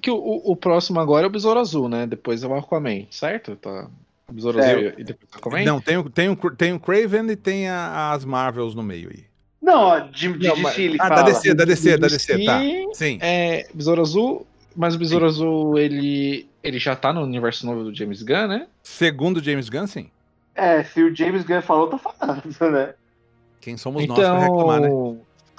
Que 0.01 0.09
o, 0.09 0.15
o, 0.17 0.55
próximo 0.55 0.99
agora 0.99 1.27
é 1.27 1.29
o 1.29 1.31
Besouro 1.31 1.59
Azul, 1.59 1.88
né? 1.88 2.07
Depois 2.07 2.41
é 2.41 2.47
o 2.47 2.55
Aquaman, 2.55 3.05
certo? 3.11 3.55
Tá, 3.55 3.88
Besouro 4.32 4.59
é. 4.59 4.93
e 4.97 5.03
depois 5.03 5.30
Aquaman? 5.34 5.63
Não, 5.63 5.80
tem, 5.80 6.03
tem, 6.09 6.36
tem 6.36 6.73
o 6.73 6.80
Craven 6.80 7.30
e 7.30 7.36
tem 7.36 7.69
a, 7.69 8.11
as 8.11 8.25
Marvels 8.25 8.75
no 8.75 8.84
meio 8.84 9.09
aí. 9.09 9.25
Não, 9.61 10.09
de, 10.11 10.32
de 10.34 10.47
não, 10.47 10.55
DC 10.55 10.82
ele 10.82 10.97
ah, 10.99 11.07
fala. 11.07 11.15
da 11.15 11.21
DC, 11.23 11.53
da 11.53 11.65
DC, 11.65 11.97
da 11.97 12.07
DC, 12.07 12.45
tá. 12.45 12.59
Sim. 12.93 13.17
É, 13.21 13.67
Besouro 13.73 14.01
Azul, 14.01 14.47
mas 14.75 14.95
o 14.95 14.99
Besouro 14.99 15.30
sim. 15.30 15.36
Azul, 15.36 15.78
ele, 15.78 16.49
ele 16.63 16.80
já 16.80 16.95
tá 16.95 17.11
no 17.11 17.21
universo 17.21 17.65
novo 17.65 17.86
do 17.86 17.95
James 17.95 18.21
Gunn, 18.21 18.47
né? 18.47 18.67
Segundo 18.84 19.43
James 19.43 19.69
Gunn, 19.69 19.88
sim. 19.88 20.09
É, 20.53 20.84
se 20.84 21.01
o 21.01 21.15
James 21.15 21.43
Gunn 21.43 21.61
falou, 21.61 21.88
tá 21.88 21.97
falando, 21.97 22.71
né? 22.71 22.93
Quem 23.61 23.78
somos 23.78 24.03
então... 24.03 24.15
nós 24.15 24.28
pra 24.28 24.39
reclamar, 24.39 24.82
né? 24.82 24.89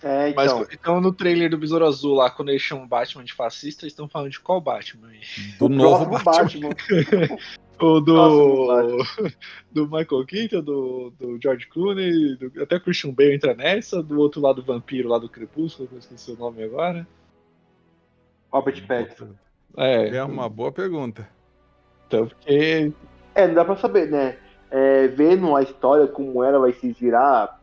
É, 0.02 0.28
então. 0.30 0.58
Mas, 0.58 0.68
então 0.72 1.00
no 1.00 1.12
trailer 1.12 1.50
do 1.50 1.58
Besouro 1.58 1.86
Azul 1.86 2.14
lá, 2.14 2.30
quando 2.30 2.50
eles 2.50 2.62
chamam 2.62 2.86
Batman 2.86 3.24
de 3.24 3.32
fascista, 3.32 3.84
eles 3.84 3.92
estão 3.92 4.08
falando 4.08 4.30
de 4.30 4.40
qual 4.40 4.60
Batman? 4.60 5.08
Do 5.58 5.66
o 5.66 5.68
novo 5.68 6.06
Batman. 6.06 6.68
Batman. 6.68 7.38
O 7.80 8.00
do, 8.00 8.98
do 9.70 9.84
Michael 9.84 10.26
Keaton, 10.26 10.60
do, 10.62 11.12
do 11.18 11.38
George 11.42 11.66
Clooney, 11.68 12.36
do, 12.36 12.62
até 12.62 12.78
Christian 12.78 13.12
Bale 13.12 13.34
entra 13.34 13.54
nessa, 13.54 14.02
do 14.02 14.18
outro 14.18 14.40
lado 14.40 14.62
do 14.62 14.66
vampiro 14.66 15.08
lá 15.08 15.18
do 15.18 15.28
Crepúsculo, 15.28 15.88
que 15.88 15.94
eu 15.94 15.98
esqueci 15.98 16.32
o 16.32 16.36
nome 16.36 16.62
agora. 16.62 17.06
Robert 18.50 18.86
Pattinson. 18.86 19.34
É, 19.76 20.16
é 20.16 20.24
uma 20.24 20.48
boa 20.48 20.72
pergunta. 20.72 21.28
Então, 22.06 22.26
porque... 22.26 22.92
É, 23.34 23.46
não 23.46 23.54
dá 23.54 23.64
pra 23.64 23.76
saber, 23.76 24.10
né? 24.10 24.36
É, 24.70 25.08
vendo 25.08 25.54
a 25.54 25.62
história, 25.62 26.06
como 26.06 26.42
ela 26.42 26.58
vai 26.58 26.72
se 26.72 26.92
girar, 26.92 27.58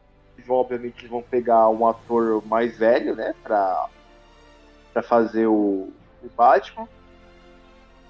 obviamente 0.47 1.07
vão 1.07 1.21
pegar 1.21 1.69
um 1.69 1.87
ator 1.87 2.45
mais 2.45 2.77
velho, 2.77 3.15
né, 3.15 3.33
pra, 3.43 3.87
pra 4.93 5.01
fazer 5.01 5.47
o, 5.47 5.91
o 6.23 6.29
Batman. 6.35 6.87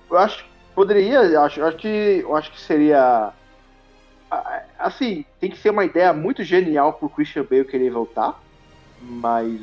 Eu 0.10 0.18
acho 0.18 0.46
Poderia, 0.76 1.40
acho, 1.42 1.64
acho 1.64 1.78
que 1.78 1.88
eu 1.88 2.36
acho 2.36 2.52
que 2.52 2.60
seria 2.60 3.34
assim, 4.78 5.26
tem 5.40 5.50
que 5.50 5.58
ser 5.58 5.70
uma 5.70 5.86
ideia 5.86 6.12
muito 6.14 6.44
genial 6.44 6.94
pro 6.94 7.10
Christian 7.10 7.44
Bale 7.44 7.66
querer 7.66 7.90
voltar, 7.92 8.42
mas 9.02 9.60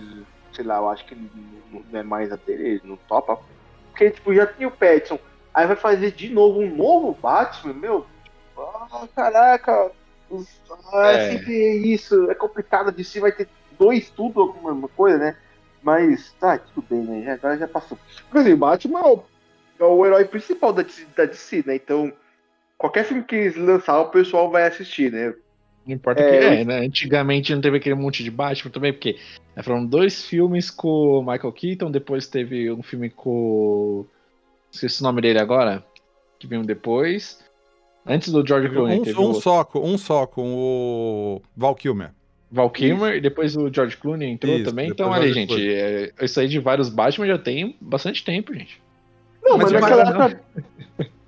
sei 0.53 0.65
lá, 0.65 0.77
eu 0.77 0.89
acho 0.89 1.05
que 1.05 1.15
não 1.15 2.01
é 2.01 2.03
mais 2.03 2.33
a 2.33 2.37
dele, 2.37 2.69
ele 2.69 2.81
não 2.85 2.97
topa. 3.09 3.39
Porque 3.91 4.11
tipo, 4.11 4.35
já 4.35 4.47
tem 4.47 4.67
o 4.67 4.71
Petson, 4.71 5.19
aí 5.53 5.67
vai 5.67 5.77
fazer 5.77 6.13
de 6.13 6.29
novo 6.31 6.61
um 6.61 6.75
novo 6.75 7.17
Batman, 7.21 7.75
meu, 7.75 8.07
tipo, 8.25 8.61
ah, 8.61 9.09
caraca, 9.15 9.91
ah, 10.93 11.11
é. 11.11 11.33
sempre 11.33 11.77
isso, 11.93 12.31
é 12.31 12.35
complicado 12.35 12.91
de 12.91 13.05
si, 13.05 13.21
vai 13.21 13.33
ter 13.33 13.49
dois 13.79 14.09
tudo, 14.11 14.41
alguma 14.41 14.89
coisa, 14.89 15.19
né? 15.19 15.37
Mas 15.83 16.33
tá, 16.39 16.59
tudo 16.59 16.87
bem, 16.89 17.01
né? 17.01 17.33
Agora 17.33 17.59
já 17.59 17.67
passou. 17.67 17.99
Por 18.31 18.41
exemplo, 18.41 18.59
Batman 18.59 19.01
é 19.01 19.07
o 19.07 19.25
herói 19.81 20.25
principal 20.25 20.73
da, 20.73 20.85
da 21.17 21.25
DC, 21.25 21.65
né? 21.67 21.77
Então, 21.77 22.13
qualquer 22.79 23.05
filme 23.05 23.23
que 23.23 23.35
eles 23.35 23.57
lançar, 23.57 24.01
o 24.01 24.11
pessoal 24.11 24.51
vai 24.51 24.67
assistir, 24.67 25.13
né? 25.13 25.35
Não 25.87 25.95
importa 25.95 26.23
é, 26.23 26.31
que 26.31 26.45
é, 26.45 26.65
né? 26.65 26.79
Antigamente 26.81 27.55
não 27.55 27.61
teve 27.61 27.77
aquele 27.77 27.95
monte 27.95 28.23
de 28.23 28.31
Batman 28.31 28.71
também, 28.71 28.93
porque 28.93 29.19
né, 29.57 29.63
foram 29.63 29.85
dois 29.85 30.25
filmes 30.25 30.71
com 30.71 30.89
o 30.89 31.21
Michael 31.21 31.53
Keaton, 31.53 31.91
depois 31.91 32.27
teve 32.27 32.71
um 32.71 32.83
filme 32.83 33.11
com. 33.11 34.07
Esqueci 34.71 35.01
o 35.01 35.05
nome 35.05 35.21
dele 35.21 35.39
agora, 35.39 35.85
que 36.39 36.47
veio 36.47 36.63
depois. 36.63 37.43
Antes 38.07 38.33
do 38.33 38.47
George 38.47 38.69
Clooney. 38.69 39.01
Um, 39.17 39.31
um 39.31 39.35
só, 39.35 39.69
um 39.77 39.99
só 39.99 40.27
com 40.27 40.55
o 40.55 41.43
Val 41.57 41.75
Kilmer. 41.75 42.11
Val 42.51 42.69
Kilmer, 42.69 43.17
e 43.17 43.21
depois 43.21 43.57
o 43.57 43.73
George 43.73 43.97
Clooney 43.97 44.31
entrou 44.31 44.55
isso, 44.55 44.65
também. 44.65 44.91
Então, 44.91 45.09
olha, 45.09 45.33
gente, 45.33 45.55
é, 45.73 46.13
isso 46.21 46.39
aí 46.39 46.49
de 46.49 46.59
vários 46.59 46.89
Batman 46.89 47.27
já 47.27 47.39
tem 47.39 47.77
bastante 47.81 48.25
tempo, 48.25 48.53
gente. 48.53 48.81
Não, 49.43 49.59
mas, 49.59 49.73
mas 49.73 49.81
naquela 49.81 50.03
época. 50.03 50.41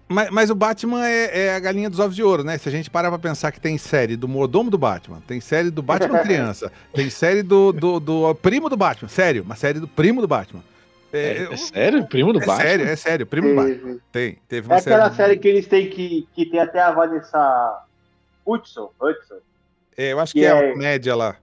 Mas, 0.07 0.31
mas, 0.31 0.51
o 0.51 0.55
Batman 0.55 1.09
é, 1.09 1.47
é, 1.47 1.55
a 1.57 1.59
galinha 1.59 1.89
dos 1.89 1.99
ovos 1.99 2.15
de 2.15 2.23
ouro, 2.23 2.45
né? 2.45 2.57
Se 2.59 2.69
a 2.69 2.73
gente 2.73 2.91
parar 2.91 3.09
pra 3.09 3.19
pensar 3.19 3.51
que 3.51 3.61
tem 3.61 3.77
série 3.79 4.17
do 4.17 4.29
mordomo 4.29 4.71
do 4.71 4.79
Batman, 4.79 5.21
tem 5.27 5.41
série 5.41 5.71
do 5.71 5.83
Batman 5.83 6.21
criança, 6.23 6.71
tem 6.93 7.09
série 7.11 7.43
do, 7.43 7.73
do, 7.73 7.99
do, 7.99 8.35
primo 8.37 8.69
do 8.69 8.77
Batman, 8.77 9.09
sério, 9.09 9.43
uma 9.43 9.57
série 9.57 9.81
do 9.81 9.89
primo 9.89 10.21
do 10.21 10.29
Batman. 10.29 10.62
É, 11.12 11.19
é, 11.19 11.53
é 11.53 11.57
sério? 11.57 12.07
Primo 12.07 12.33
do 12.33 12.43
é 12.43 12.47
Batman? 12.47 12.65
Sério, 12.65 12.87
é 12.87 12.97
sério, 12.97 13.27
primo 13.27 13.49
do 13.49 13.55
Batman. 13.55 13.97
Tem, 14.12 14.39
teve 14.47 14.69
uma 14.69 14.77
é 14.77 14.79
aquela 14.79 15.11
série, 15.11 15.17
série 15.17 15.39
que 15.39 15.49
eles 15.49 15.67
têm 15.67 15.89
que, 15.89 16.29
que 16.35 16.47
tem 16.47 16.61
até 16.61 16.81
a 16.81 16.93
Vanessa 16.93 17.85
Hudson, 18.47 18.91
Hudson. 19.01 19.39
É, 19.97 20.12
eu 20.12 20.21
acho 20.21 20.33
que, 20.33 20.41
que 20.41 20.47
é, 20.47 20.53
uma 20.53 20.73
comédia 20.73 21.17
lá. 21.17 21.37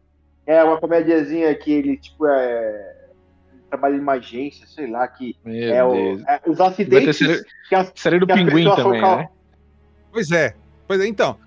É, 0.46 0.64
uma 0.64 0.78
comédiazinha 0.78 1.54
que 1.56 1.72
ele, 1.72 1.98
tipo, 1.98 2.28
é 2.28 3.01
trabalha 3.72 3.96
em 3.96 4.00
uma 4.00 4.14
agência, 4.14 4.68
sei 4.68 4.90
lá, 4.90 5.08
que 5.08 5.36
é, 5.46 5.84
o, 5.84 6.20
é, 6.20 6.42
os 6.46 6.60
acidentes. 6.60 7.18
Ser, 7.18 7.46
que 7.68 7.76
a, 7.76 7.90
série 7.96 8.20
do 8.20 8.28
que 8.28 8.34
Pinguim 8.34 8.66
também, 8.76 9.02
né? 9.02 9.30
Pois 10.12 10.30
é, 10.32 10.54
pois 10.88 11.00
é, 11.00 11.08
então. 11.08 11.38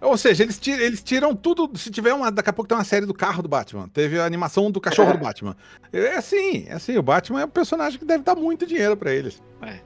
Ou 0.00 0.16
seja, 0.16 0.42
eles 0.42 0.58
tiram, 0.58 0.82
eles 0.82 1.02
tiram 1.02 1.34
tudo. 1.34 1.70
Se 1.78 1.88
tiver 1.88 2.12
uma. 2.12 2.30
Daqui 2.32 2.50
a 2.50 2.52
pouco 2.52 2.68
tem 2.68 2.76
uma 2.76 2.82
série 2.82 3.06
do 3.06 3.14
carro 3.14 3.40
do 3.40 3.48
Batman. 3.48 3.88
Teve 3.88 4.18
a 4.18 4.24
animação 4.24 4.68
do 4.68 4.80
cachorro 4.80 5.10
é. 5.10 5.12
do 5.12 5.18
Batman. 5.18 5.56
É 5.92 6.16
assim, 6.16 6.66
é 6.68 6.72
assim. 6.72 6.98
O 6.98 7.02
Batman 7.02 7.42
é 7.42 7.44
um 7.44 7.48
personagem 7.48 8.00
que 8.00 8.04
deve 8.04 8.24
dar 8.24 8.34
muito 8.34 8.66
dinheiro 8.66 8.96
para 8.96 9.12
eles. 9.12 9.40
É. 9.62 9.78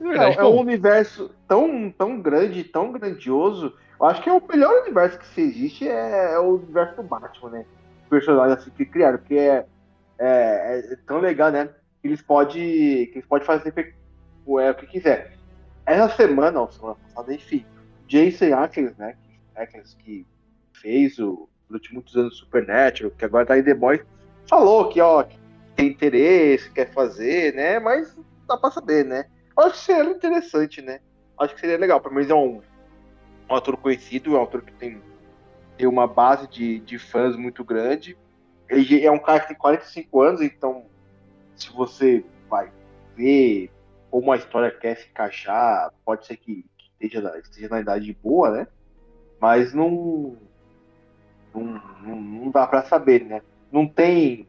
É, 0.00 0.34
é, 0.34 0.44
um 0.44 0.60
universo 0.60 1.30
tão, 1.46 1.90
tão 1.90 2.20
grande, 2.20 2.64
tão 2.64 2.92
grandioso. 2.92 3.74
Eu 4.00 4.06
acho 4.06 4.22
que 4.22 4.30
é 4.30 4.32
o 4.32 4.42
melhor 4.48 4.82
universo 4.82 5.18
que 5.18 5.40
existe 5.40 5.86
é, 5.86 6.34
é 6.34 6.38
o 6.38 6.54
universo 6.54 6.96
do 6.96 7.02
Batman, 7.02 7.50
né? 7.50 7.66
Personagens 8.08 8.58
assim 8.58 8.70
que 8.70 8.86
criaram, 8.86 9.18
porque 9.18 9.34
é, 9.34 9.66
é, 10.18 10.92
é 10.92 10.96
tão 11.06 11.18
legal, 11.18 11.50
né? 11.50 11.68
eles 12.06 12.22
podem 12.22 13.06
que 13.06 13.12
eles 13.14 13.26
podem 13.26 13.46
fazer 13.46 13.72
é, 13.76 14.70
o 14.70 14.74
que 14.74 14.86
quiser. 14.86 15.32
Essa 15.84 16.16
semana, 16.16 16.60
ou 16.60 16.70
semana 16.70 16.96
passada, 16.96 17.34
enfim, 17.34 17.64
Jason 18.06 18.54
Ackles, 18.54 18.96
né, 18.96 19.16
Ackles 19.54 19.94
que 19.94 20.26
fez 20.72 21.18
o, 21.18 21.48
durante 21.68 21.92
muitos 21.92 22.16
anos 22.16 22.36
Supernatural, 22.36 23.12
que 23.12 23.24
agora 23.24 23.46
tá 23.46 23.58
em 23.58 23.62
The 23.62 23.74
Boys, 23.74 24.00
falou 24.48 24.88
que, 24.88 25.00
ó, 25.00 25.22
que 25.22 25.38
tem 25.74 25.88
interesse, 25.88 26.70
quer 26.70 26.92
fazer, 26.92 27.54
né, 27.54 27.78
mas 27.78 28.16
dá 28.46 28.56
pra 28.56 28.70
saber, 28.70 29.04
né. 29.04 29.26
Acho 29.56 29.72
que 29.72 29.78
seria 29.78 30.10
interessante, 30.10 30.82
né. 30.82 31.00
Acho 31.38 31.54
que 31.54 31.60
seria 31.60 31.78
legal, 31.78 32.00
pelo 32.00 32.14
menos 32.14 32.30
é 32.30 32.34
um, 32.34 32.60
um 33.48 33.54
ator 33.54 33.76
conhecido, 33.76 34.32
um 34.32 34.42
ator 34.42 34.62
que 34.62 34.72
tem, 34.72 35.00
tem 35.76 35.86
uma 35.86 36.06
base 36.06 36.48
de, 36.48 36.80
de 36.80 36.98
fãs 36.98 37.36
muito 37.36 37.62
grande. 37.64 38.16
Ele 38.68 39.04
é 39.04 39.10
um 39.10 39.18
cara 39.18 39.40
que 39.40 39.48
tem 39.48 39.56
45 39.56 40.20
anos, 40.20 40.40
então 40.40 40.86
se 41.54 41.70
você 41.72 42.24
vai 42.48 42.70
ver 43.16 43.70
como 44.10 44.32
a 44.32 44.36
história 44.36 44.70
quer 44.70 44.96
se 44.96 45.08
encaixar, 45.08 45.92
pode 46.04 46.26
ser 46.26 46.36
que, 46.36 46.64
que 46.76 46.90
esteja, 47.00 47.38
esteja 47.38 47.68
na 47.68 47.80
idade 47.80 48.16
boa, 48.22 48.50
né? 48.50 48.66
Mas 49.40 49.74
não, 49.74 50.36
não, 51.54 51.62
não, 52.02 52.20
não 52.20 52.50
dá 52.50 52.66
para 52.66 52.82
saber, 52.84 53.24
né? 53.24 53.42
Não 53.70 53.86
tem 53.86 54.48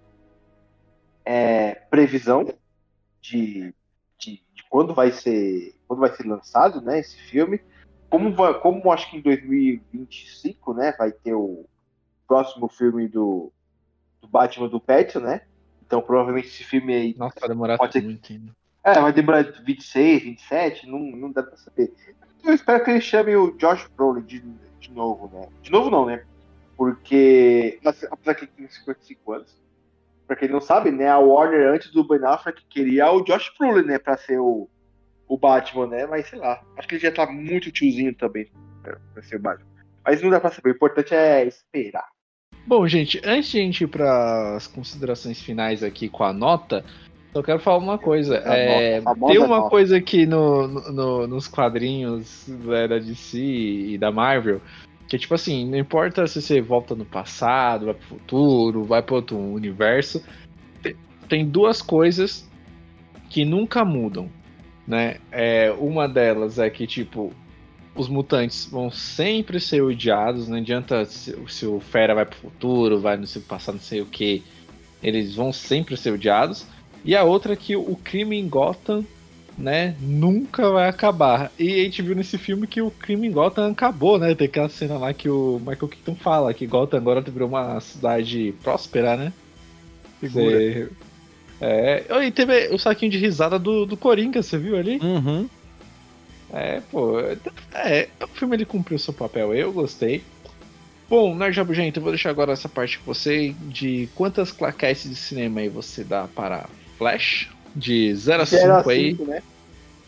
é, 1.25 1.75
previsão 1.89 2.43
de, 2.43 2.55
de, 3.21 3.73
de, 4.17 4.63
quando 4.69 4.93
vai 4.93 5.11
ser 5.11 5.75
quando 5.87 5.99
vai 5.99 6.13
ser 6.15 6.27
lançado, 6.27 6.81
né? 6.81 6.99
Esse 6.99 7.17
filme. 7.17 7.61
Como, 8.09 8.33
como 8.61 8.91
acho 8.91 9.09
que 9.09 9.17
em 9.17 9.21
2025, 9.21 10.73
né? 10.73 10.93
Vai 10.97 11.11
ter 11.11 11.33
o 11.33 11.65
próximo 12.25 12.69
filme 12.69 13.07
do, 13.07 13.51
do 14.27 14.31
Batman 14.31 14.67
do 14.67 14.79
Pattinson, 14.79 15.19
né? 15.19 15.41
Então, 15.85 16.01
provavelmente 16.01 16.47
esse 16.47 16.63
filme 16.63 16.93
aí. 16.93 17.15
Nossa, 17.17 17.39
vai 17.39 17.49
demorar 17.49 17.77
pode 17.77 17.99
muito 18.01 18.31
ainda. 18.31 18.51
É, 18.83 18.99
vai 18.99 19.13
demorar 19.13 19.43
26, 19.43 20.23
27, 20.23 20.87
não, 20.87 20.99
não 20.99 21.31
dá 21.31 21.43
pra 21.43 21.57
saber. 21.57 21.93
Eu 22.43 22.53
espero 22.53 22.83
que 22.83 22.91
ele 22.91 23.01
chame 23.01 23.35
o 23.35 23.51
Josh 23.57 23.87
Brolin 23.95 24.21
de, 24.21 24.39
de 24.79 24.91
novo, 24.91 25.29
né? 25.33 25.47
De 25.61 25.71
novo, 25.71 25.89
não, 25.89 26.05
né? 26.05 26.23
Porque, 26.75 27.79
apesar 27.83 28.35
que 28.35 28.45
ele 28.45 28.51
tem 28.55 28.67
55 28.67 29.33
anos, 29.33 29.57
pra 30.27 30.35
quem 30.35 30.49
não 30.49 30.61
sabe, 30.61 30.91
né? 30.91 31.09
A 31.09 31.17
Warner, 31.17 31.73
antes 31.73 31.91
do 31.91 32.07
Ben 32.07 32.23
Affleck, 32.23 32.63
queria 32.69 33.11
o 33.11 33.23
Josh 33.23 33.51
Brolin, 33.57 33.85
né? 33.85 33.97
Pra 33.97 34.17
ser 34.17 34.39
o, 34.39 34.69
o 35.27 35.37
Batman, 35.37 35.87
né? 35.87 36.05
Mas 36.05 36.27
sei 36.27 36.39
lá, 36.39 36.61
acho 36.77 36.87
que 36.87 36.95
ele 36.95 37.01
já 37.01 37.11
tá 37.11 37.25
muito 37.25 37.71
tiozinho 37.71 38.13
também 38.13 38.49
pra, 38.83 38.97
pra 39.13 39.23
ser 39.23 39.37
o 39.37 39.41
Batman. 39.41 39.67
Mas 40.05 40.21
não 40.21 40.29
dá 40.29 40.39
pra 40.39 40.51
saber, 40.51 40.69
o 40.69 40.75
importante 40.75 41.13
é 41.13 41.45
esperar. 41.45 42.07
Bom, 42.67 42.85
gente, 42.87 43.19
antes 43.23 43.49
de 43.49 43.59
a 43.59 43.61
gente 43.61 43.83
ir 43.85 43.87
para 43.87 44.57
as 44.57 44.67
considerações 44.67 45.41
finais 45.41 45.81
aqui 45.81 46.09
com 46.09 46.23
a 46.23 46.33
nota, 46.33 46.83
eu 47.33 47.41
quero 47.41 47.59
falar 47.59 47.77
uma 47.77 47.97
coisa. 47.97 48.35
É, 48.45 49.01
tem 49.01 49.37
uma 49.39 49.57
nota. 49.57 49.69
coisa 49.69 49.97
aqui 49.97 50.25
no, 50.25 50.67
no, 50.67 51.27
nos 51.27 51.47
quadrinhos 51.47 52.45
né, 52.47 52.87
da 52.87 52.99
DC 52.99 53.39
e 53.39 53.97
da 53.97 54.11
Marvel 54.11 54.61
que 55.07 55.15
é 55.15 55.19
tipo 55.19 55.33
assim, 55.33 55.65
não 55.65 55.77
importa 55.77 56.27
se 56.27 56.41
você 56.41 56.61
volta 56.61 56.93
no 56.93 57.05
passado, 57.05 57.85
vai 57.85 57.95
pro 57.95 58.07
futuro, 58.07 58.83
vai 58.83 59.01
para 59.01 59.15
outro 59.15 59.37
universo, 59.37 60.21
tem 61.29 61.45
duas 61.45 61.81
coisas 61.81 62.49
que 63.29 63.45
nunca 63.45 63.85
mudam, 63.85 64.29
né? 64.85 65.17
É, 65.31 65.71
uma 65.79 66.07
delas 66.07 66.59
é 66.59 66.69
que 66.69 66.85
tipo 66.85 67.31
os 67.97 68.07
mutantes 68.07 68.67
vão 68.71 68.91
sempre 68.91 69.59
ser 69.59 69.81
odiados, 69.81 70.47
não 70.47 70.57
adianta 70.57 71.03
se, 71.05 71.35
se, 71.47 71.65
o 71.65 71.79
Fera 71.79 72.13
vai 72.13 72.25
pro 72.25 72.37
futuro, 72.37 72.99
vai 72.99 73.17
no 73.17 73.27
passado, 73.41 73.75
não 73.75 73.81
sei 73.81 74.01
o 74.01 74.05
que, 74.05 74.43
eles 75.01 75.35
vão 75.35 75.51
sempre 75.51 75.97
ser 75.97 76.11
odiados. 76.11 76.65
E 77.03 77.15
a 77.15 77.23
outra 77.23 77.53
é 77.53 77.55
que 77.55 77.75
o 77.75 77.95
crime 77.95 78.37
em 78.37 78.47
Gotham, 78.47 79.03
né, 79.57 79.95
nunca 79.99 80.69
vai 80.69 80.87
acabar. 80.87 81.51
E 81.57 81.81
a 81.81 81.83
gente 81.83 82.01
viu 82.01 82.15
nesse 82.15 82.37
filme 82.37 82.67
que 82.67 82.81
o 82.81 82.91
crime 82.91 83.27
em 83.27 83.31
Gotham 83.31 83.71
acabou, 83.71 84.19
né? 84.19 84.35
Tem 84.35 84.45
aquela 84.45 84.69
cena 84.69 84.97
lá 84.97 85.13
que 85.13 85.29
o 85.29 85.59
Michael 85.59 85.87
Keaton 85.87 86.15
fala 86.15 86.53
que 86.53 86.67
Gotham 86.67 86.97
agora 86.97 87.21
virou 87.21 87.47
uma 87.47 87.79
cidade 87.79 88.53
próspera, 88.61 89.17
né? 89.17 89.33
Você... 90.21 90.89
É, 91.59 92.05
e 92.23 92.31
teve 92.31 92.67
o 92.71 92.77
saquinho 92.77 93.11
de 93.11 93.17
risada 93.17 93.57
do, 93.57 93.85
do 93.85 93.97
Coringa, 93.97 94.43
você 94.43 94.59
viu 94.59 94.77
ali? 94.77 94.99
Uhum. 95.01 95.49
É, 96.53 96.81
pô. 96.91 97.19
É, 97.73 98.07
o 98.21 98.27
filme 98.27 98.55
ele 98.55 98.65
cumpriu 98.65 98.97
seu 98.97 99.13
papel, 99.13 99.53
eu 99.53 99.71
gostei. 99.71 100.23
Bom, 101.09 101.35
Nerd 101.35 101.55
gente, 101.73 101.97
eu 101.97 102.03
vou 102.03 102.11
deixar 102.11 102.29
agora 102.29 102.51
essa 102.51 102.67
parte 102.67 102.99
com 102.99 103.13
você 103.13 103.55
de 103.61 104.09
quantas 104.13 104.51
claquetes 104.51 105.09
de 105.09 105.15
cinema 105.15 105.61
aí 105.61 105.69
você 105.69 106.03
dá 106.03 106.27
para 106.27 106.67
Flash? 106.97 107.49
De 107.75 108.13
0 108.15 108.43
a 108.43 108.45
5 108.45 108.89
aí. 108.89 109.13
Né? 109.13 109.41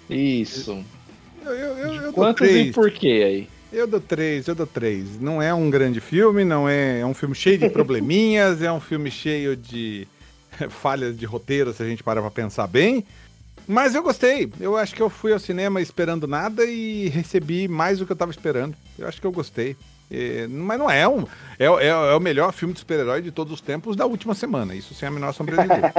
Isso. 0.10 0.84
Eu, 1.46 1.52
eu, 1.52 1.78
eu, 1.78 1.94
eu 2.02 2.14
Quantos 2.14 2.50
e 2.50 2.72
por 2.72 2.92
quê 2.92 3.24
aí? 3.26 3.50
Eu 3.72 3.86
dou 3.86 4.02
três, 4.02 4.48
eu 4.48 4.56
dou 4.56 4.66
três. 4.66 5.20
Não 5.22 5.42
é 5.42 5.54
um 5.54 5.70
grande 5.70 6.02
filme, 6.02 6.44
não 6.44 6.68
é, 6.68 7.02
é 7.02 7.06
um 7.06 7.14
filme 7.14 7.36
cheio 7.36 7.58
de 7.58 7.70
probleminhas, 7.72 8.62
é 8.62 8.72
um 8.72 8.80
filme 8.80 9.12
cheio 9.12 9.56
de 9.56 10.08
falhas 10.70 11.18
de 11.18 11.26
roteiro, 11.26 11.72
se 11.72 11.84
a 11.84 11.86
gente 11.86 12.04
parar 12.04 12.22
pra 12.22 12.32
pensar 12.32 12.68
bem. 12.68 13.06
Mas 13.70 13.94
eu 13.94 14.02
gostei. 14.02 14.52
Eu 14.60 14.76
acho 14.76 14.96
que 14.96 15.02
eu 15.02 15.12
fui 15.12 15.32
ao 15.32 15.38
cinema 15.38 15.80
esperando 15.80 16.26
nada 16.26 16.66
e 16.66 17.08
recebi 17.10 17.68
mais 17.68 18.00
do 18.00 18.06
que 18.06 18.12
eu 18.12 18.16
tava 18.16 18.32
esperando. 18.32 18.76
Eu 18.98 19.08
acho 19.08 19.22
que 19.22 19.28
eu 19.28 19.32
gostei. 19.32 19.78
E, 20.10 20.48
mas 20.50 20.80
não 20.80 20.90
é 20.90 21.08
um. 21.08 21.22
É, 21.60 21.66
é, 21.66 21.88
é 21.90 22.16
o 22.16 22.20
melhor 22.20 22.52
filme 22.52 22.74
de 22.74 22.80
super-herói 22.80 23.22
de 23.22 23.30
todos 23.30 23.54
os 23.54 23.62
tempos 23.62 23.96
da 23.96 24.08
última 24.08 24.34
semana. 24.34 24.74
Isso 24.74 24.96
sem 24.96 25.08
a 25.08 25.12
menor 25.12 25.36
sombra 25.36 25.56
de 25.58 25.68
dúvida. 25.68 25.94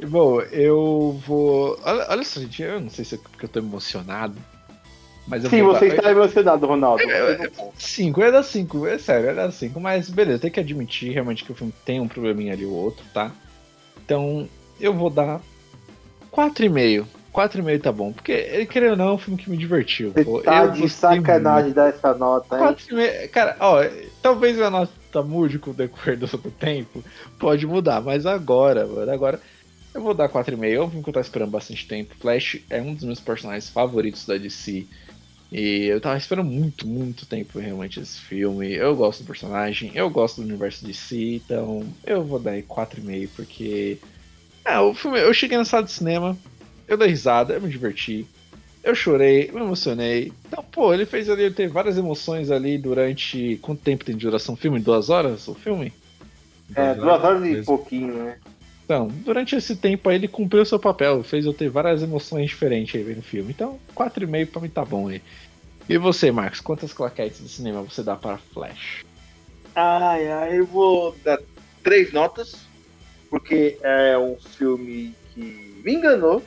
Bom, 0.08 0.40
eu 0.40 1.20
vou. 1.26 1.78
Olha, 1.84 2.06
olha 2.08 2.24
só, 2.24 2.40
gente, 2.40 2.62
eu 2.62 2.80
não 2.80 2.88
sei 2.88 3.04
se 3.04 3.16
é 3.16 3.18
porque 3.18 3.44
eu 3.44 3.48
tô 3.50 3.58
emocionado. 3.58 4.38
Mas 5.28 5.42
Sim, 5.42 5.62
você 5.62 5.88
dar... 5.88 5.96
está 5.96 6.10
emocionado, 6.10 6.66
Ronaldo. 6.66 7.02
É, 7.02 7.32
é, 7.32 7.50
cinco, 7.76 8.22
é 8.22 8.30
dar 8.30 8.42
cinco, 8.42 8.86
é 8.86 8.96
sério, 8.96 9.28
é 9.28 9.34
dar 9.34 9.52
cinco. 9.52 9.78
Mas 9.78 10.08
beleza, 10.08 10.38
tem 10.38 10.50
que 10.50 10.60
admitir 10.60 11.12
realmente 11.12 11.44
que 11.44 11.52
o 11.52 11.54
filme 11.54 11.72
tem 11.84 12.00
um 12.00 12.08
probleminha 12.08 12.54
ali 12.54 12.64
ou 12.64 12.72
outro, 12.72 13.04
tá? 13.12 13.30
Então, 14.02 14.48
eu 14.80 14.94
vou 14.94 15.10
dar 15.10 15.42
4,5. 16.34 17.06
4,5 17.32 17.82
tá 17.82 17.92
bom. 17.92 18.12
Porque, 18.12 18.66
querendo 18.66 18.92
ou 18.92 18.96
não, 18.96 19.08
é 19.08 19.12
um 19.12 19.18
filme 19.18 19.40
que 19.40 19.50
me 19.50 19.56
divertiu. 19.56 20.12
Pô. 20.24 20.40
tá 20.40 20.64
eu 20.64 20.70
de 20.72 20.88
sacanagem 20.88 21.72
dar 21.72 21.88
essa 21.88 22.14
nota, 22.14 22.56
hein? 22.56 22.62
4,5. 22.62 23.28
Cara, 23.30 23.56
ó, 23.60 23.84
talvez 24.20 24.60
a 24.60 24.70
nota 24.70 25.22
mude 25.22 25.58
com 25.58 25.70
o 25.70 25.74
decorrer 25.74 26.18
do 26.18 26.26
tempo. 26.58 27.02
Pode 27.38 27.66
mudar, 27.66 28.00
mas 28.00 28.26
agora, 28.26 28.86
mano, 28.86 29.10
agora. 29.10 29.40
Eu 29.92 30.02
vou 30.02 30.12
dar 30.12 30.28
4,5. 30.28 30.64
É 30.64 30.80
um 30.80 30.88
filme 30.88 31.04
que 31.04 31.08
eu 31.08 31.14
tava 31.14 31.24
esperando 31.24 31.50
bastante 31.50 31.86
tempo. 31.86 32.16
Flash 32.18 32.60
é 32.68 32.82
um 32.82 32.94
dos 32.94 33.04
meus 33.04 33.20
personagens 33.20 33.70
favoritos 33.70 34.26
da 34.26 34.36
DC. 34.36 34.86
E 35.52 35.84
eu 35.84 36.00
tava 36.00 36.16
esperando 36.16 36.50
muito, 36.50 36.84
muito 36.84 37.26
tempo 37.26 37.60
realmente 37.60 38.00
esse 38.00 38.20
filme. 38.20 38.72
Eu 38.72 38.96
gosto 38.96 39.22
do 39.22 39.26
personagem, 39.26 39.92
eu 39.94 40.10
gosto 40.10 40.40
do 40.40 40.48
universo 40.48 40.84
DC, 40.84 41.36
então 41.36 41.86
eu 42.04 42.24
vou 42.24 42.40
dar 42.40 42.60
4,5 42.60 43.28
porque 43.36 43.98
é, 44.64 44.78
o 44.78 44.94
filme, 44.94 45.20
eu 45.20 45.32
cheguei 45.34 45.58
na 45.58 45.64
sala 45.64 45.84
de 45.84 45.92
cinema, 45.92 46.36
eu 46.88 46.96
dei 46.96 47.08
risada, 47.08 47.54
eu 47.54 47.60
me 47.60 47.68
diverti, 47.68 48.26
eu 48.82 48.94
chorei, 48.94 49.50
me 49.52 49.60
emocionei. 49.60 50.32
Então, 50.46 50.62
pô, 50.62 50.92
ele 50.92 51.06
fez 51.06 51.28
ali, 51.30 51.44
ele 51.44 51.54
teve 51.54 51.72
várias 51.72 51.96
emoções 51.96 52.50
ali 52.50 52.76
durante. 52.76 53.58
Quanto 53.62 53.82
tempo 53.82 54.04
tem 54.04 54.14
de 54.16 54.26
duração 54.26 54.54
o 54.54 54.58
filme? 54.58 54.78
Duas 54.78 55.08
horas 55.08 55.48
o 55.48 55.54
filme? 55.54 55.92
É, 56.74 56.94
duas 56.94 57.24
horas 57.24 57.44
e 57.44 57.62
pouquinho, 57.62 58.14
né? 58.14 58.36
Então, 58.84 59.08
durante 59.08 59.56
esse 59.56 59.74
tempo 59.74 60.08
aí 60.08 60.16
ele 60.16 60.28
cumpriu 60.28 60.62
o 60.62 60.66
seu 60.66 60.78
papel, 60.78 61.22
fez 61.22 61.46
eu 61.46 61.54
ter 61.54 61.70
várias 61.70 62.02
emoções 62.02 62.50
diferentes 62.50 62.94
aí 62.94 63.14
no 63.14 63.22
filme. 63.22 63.50
Então, 63.50 63.78
4,5 63.96 64.46
pra 64.50 64.60
mim 64.60 64.68
tá 64.68 64.84
bom 64.84 65.08
aí. 65.08 65.22
E 65.88 65.96
você, 65.96 66.30
Marcos, 66.30 66.60
quantas 66.60 66.92
claquetes 66.92 67.42
de 67.42 67.48
cinema 67.48 67.82
você 67.82 68.02
dá 68.02 68.16
para 68.16 68.36
Flash? 68.36 69.04
Ai, 69.74 70.30
ai, 70.30 70.58
eu 70.58 70.66
vou 70.66 71.16
dar 71.24 71.38
três 71.82 72.12
notas 72.12 72.66
porque 73.34 73.76
é 73.82 74.16
um 74.16 74.36
filme 74.36 75.12
que 75.34 75.82
me 75.84 75.92
enganou. 75.92 76.40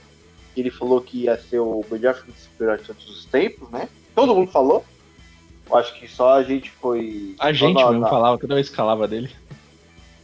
Ele 0.55 0.71
falou 0.71 1.01
que 1.01 1.23
ia 1.23 1.37
ser 1.37 1.59
o 1.59 1.83
melhor 1.91 2.15
filme 2.15 2.31
de 2.31 2.39
super 2.39 2.77
de 2.77 2.85
todos 2.85 3.09
os 3.09 3.25
tempos, 3.25 3.69
né? 3.69 3.89
Todo 4.15 4.33
mundo 4.33 4.49
falou. 4.49 4.85
Eu 5.69 5.75
acho 5.75 5.99
que 5.99 6.07
só 6.07 6.35
a 6.35 6.43
gente 6.43 6.71
foi. 6.71 7.35
A 7.39 7.51
gente 7.51 7.75
mesmo 7.75 7.99
na... 7.99 8.07
falava, 8.07 8.37
toda 8.37 8.55
vez 8.55 8.69
que 8.69 8.75
falava 8.77 9.05
dele. 9.05 9.29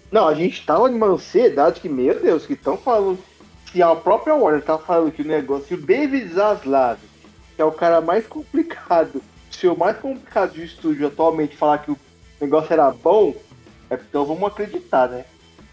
Não, 0.09 0.25
a 0.25 0.33
gente 0.33 0.65
tava 0.65 0.87
numa 0.87 1.07
ansiedade 1.07 1.81
que, 1.81 1.89
meu 1.89 2.17
Deus, 2.17 2.45
que 2.45 2.53
estão 2.53 2.77
falando. 2.77 3.19
Se 3.69 3.81
a 3.81 3.93
própria 3.93 4.33
Warner 4.33 4.63
tá 4.63 4.77
falando 4.77 5.11
que 5.11 5.21
o 5.21 5.27
negócio, 5.27 5.67
se 5.67 5.73
o 5.73 5.85
David 5.85 6.29
Zaslav, 6.29 6.97
que 7.57 7.61
é 7.61 7.65
o 7.65 7.73
cara 7.73 7.99
mais 7.99 8.25
complicado, 8.25 9.21
se 9.51 9.67
o 9.67 9.77
mais 9.77 9.97
complicado 9.97 10.53
de 10.53 10.63
estúdio 10.63 11.07
atualmente 11.07 11.57
falar 11.57 11.79
que 11.79 11.91
o 11.91 11.97
negócio 12.39 12.71
era 12.71 12.89
bom, 12.89 13.35
é 13.89 13.95
então 13.95 14.25
vamos 14.25 14.47
acreditar, 14.47 15.09
né? 15.09 15.25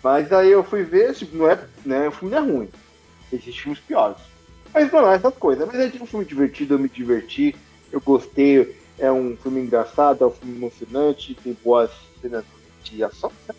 Mas 0.03 0.33
aí 0.33 0.51
eu 0.51 0.65
fui 0.65 0.83
ver, 0.83 1.15
tipo, 1.15 1.37
não 1.37 1.49
é, 1.49 1.59
né, 1.85 2.09
o 2.09 2.13
filme 2.13 2.35
é 2.35 2.41
ruim. 2.41 2.69
Existem 3.33 3.55
filmes 3.55 3.81
piores. 3.81 4.17
Mas 4.73 4.91
não 4.91 5.11
é 5.11 5.17
essas 5.17 5.35
coisas. 5.35 5.67
Mas 5.67 5.79
é 5.79 6.03
um 6.03 6.07
filme 6.07 6.25
divertido, 6.25 6.75
eu 6.75 6.79
me 6.79 6.89
diverti, 6.89 7.55
eu 7.93 8.01
gostei. 8.01 8.79
É 8.99 9.11
um 9.11 9.37
filme 9.37 9.61
engraçado, 9.61 10.25
é 10.25 10.27
um 10.27 10.31
filme 10.31 10.57
emocionante, 10.57 11.35
tem 11.35 11.57
boas 11.65 11.91
cenas 12.21 12.45
de 12.85 13.03
ação, 13.03 13.33
né? 13.49 13.55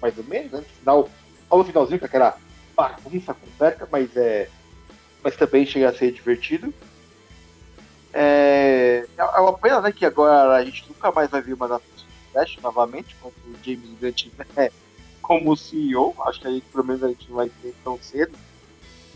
mais 0.00 0.18
ou 0.18 0.24
menos, 0.24 0.52
né? 0.52 0.58
No 0.58 0.64
final, 0.64 1.10
ao 1.48 1.64
finalzinho, 1.64 1.98
com 1.98 2.04
aquela 2.04 2.36
bagunça 2.76 3.32
completa, 3.32 3.88
mas 3.90 4.14
é. 4.16 4.50
Mas 5.22 5.36
também 5.36 5.64
chega 5.64 5.88
a 5.88 5.94
ser 5.94 6.12
divertido. 6.12 6.72
É, 8.12 9.06
é 9.16 9.40
uma 9.40 9.56
pena, 9.56 9.80
né, 9.80 9.90
que 9.90 10.04
agora 10.04 10.56
a 10.56 10.64
gente 10.64 10.84
nunca 10.86 11.10
mais 11.10 11.30
vai 11.30 11.40
ver 11.40 11.54
uma 11.54 11.64
adaptação 11.64 12.06
do 12.06 12.32
Flash 12.32 12.58
novamente, 12.62 13.16
quando 13.20 13.34
o 13.34 13.56
James 13.64 13.98
Gunn 13.98 14.12
tiver 14.12 14.70
como 15.26 15.56
CEO. 15.56 16.14
Acho 16.20 16.40
que 16.40 16.60
pelo 16.72 16.84
menos, 16.84 17.02
a 17.02 17.08
gente 17.08 17.28
não 17.28 17.36
vai 17.36 17.50
ter 17.62 17.74
tão 17.82 17.98
cedo. 18.00 18.36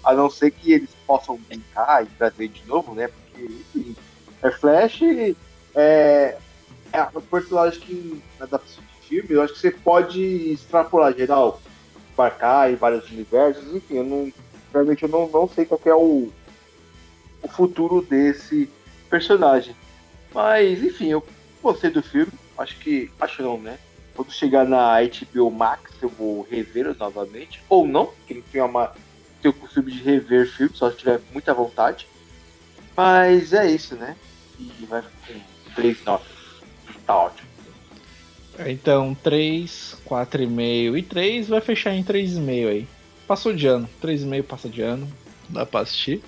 A 0.02 0.14
não 0.14 0.30
ser 0.30 0.50
que 0.50 0.72
eles 0.72 0.90
possam 1.06 1.36
brincar 1.36 2.02
e 2.02 2.06
trazer 2.06 2.48
de 2.48 2.66
novo, 2.66 2.94
né? 2.94 3.08
Porque, 3.08 3.44
enfim, 3.44 3.96
é 4.42 4.50
Flash 4.50 5.00
é, 5.74 6.38
é 6.92 7.02
um 7.14 7.20
personagem 7.20 7.80
que 7.80 8.22
na 8.38 8.46
adaptação 8.46 8.82
de 8.82 9.08
filme, 9.08 9.28
eu 9.30 9.42
acho 9.42 9.54
que 9.54 9.60
você 9.60 9.70
pode 9.70 10.22
extrapolar 10.52 11.14
geral, 11.14 11.60
embarcar 12.12 12.70
em 12.70 12.76
vários 12.76 13.10
universos, 13.10 13.74
enfim, 13.74 13.96
eu 13.96 14.04
não. 14.04 14.32
Realmente 14.72 15.02
eu 15.02 15.08
não, 15.08 15.28
não 15.28 15.48
sei 15.48 15.64
qual 15.64 15.80
é 15.84 15.94
o, 15.94 16.30
o 17.42 17.48
futuro 17.48 18.02
desse 18.02 18.68
personagem. 19.08 19.74
Mas, 20.32 20.82
enfim, 20.82 21.08
eu 21.08 21.24
gostei 21.62 21.90
do 21.90 22.02
filme. 22.02 22.32
Acho 22.56 22.78
que. 22.78 23.10
Acho 23.18 23.42
não, 23.42 23.58
né? 23.58 23.78
Quando 24.18 24.32
chegar 24.32 24.66
na 24.66 24.96
HBO 25.00 25.48
Max, 25.48 25.92
eu 26.02 26.08
vou 26.08 26.42
rever 26.50 26.92
novamente. 26.98 27.62
Ou 27.68 27.86
não, 27.86 28.06
porque 28.06 28.34
não 28.34 28.42
tem 28.42 28.60
uma. 28.60 28.92
Tem 29.40 29.48
o 29.48 29.54
costume 29.54 29.92
de 29.92 30.02
rever 30.02 30.50
filmes, 30.50 30.76
só 30.76 30.90
se 30.90 30.96
tiver 30.96 31.20
muita 31.32 31.54
vontade. 31.54 32.04
Mas 32.96 33.52
é 33.52 33.70
isso, 33.70 33.94
né? 33.94 34.16
E 34.58 34.84
vai 34.86 35.02
com 35.02 35.70
3 35.76 36.04
notas. 36.04 36.26
Tá 37.06 37.14
ótimo. 37.14 37.48
Então, 38.66 39.14
3, 39.14 39.98
4,5 40.04 40.98
e 40.98 41.02
3 41.04 41.48
vai 41.48 41.60
fechar 41.60 41.94
em 41.94 42.02
3,5 42.02 42.68
aí. 42.70 42.88
Passou 43.24 43.52
de 43.52 43.68
ano. 43.68 43.88
3,5 44.02 44.42
passa 44.42 44.68
de 44.68 44.82
ano. 44.82 45.08
Dá 45.48 45.64
pra 45.64 45.82
assistir. 45.82 46.24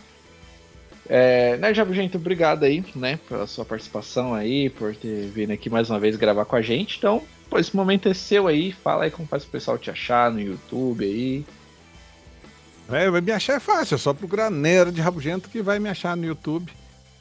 É, 1.08 1.56
né, 1.56 1.74
Jabo, 1.74 1.92
gente, 1.92 2.16
obrigado 2.16 2.62
aí, 2.62 2.84
né, 2.94 3.18
pela 3.28 3.48
sua 3.48 3.64
participação 3.64 4.32
aí, 4.32 4.70
por 4.70 4.94
ter 4.94 5.26
vindo 5.26 5.50
aqui 5.50 5.68
mais 5.68 5.90
uma 5.90 5.98
vez 5.98 6.14
gravar 6.14 6.44
com 6.44 6.54
a 6.54 6.62
gente. 6.62 6.98
Então, 6.98 7.20
pô, 7.50 7.58
esse 7.58 7.74
momento 7.74 8.08
é 8.08 8.14
seu 8.14 8.46
aí. 8.46 8.72
Fala 8.72 9.04
aí 9.04 9.10
como 9.10 9.28
faz 9.28 9.44
o 9.44 9.48
pessoal 9.48 9.76
te 9.76 9.90
achar 9.90 10.30
no 10.30 10.40
YouTube 10.40 11.04
aí. 11.04 11.44
É, 12.88 13.20
me 13.20 13.32
achar 13.32 13.54
é 13.54 13.60
fácil, 13.60 13.94
é 13.94 13.98
só 13.98 14.12
procurar 14.12 14.50
Nerd 14.50 15.00
Rabugento 15.00 15.48
que 15.48 15.60
vai 15.60 15.78
me 15.78 15.88
achar 15.88 16.16
no 16.16 16.24
YouTube. 16.24 16.72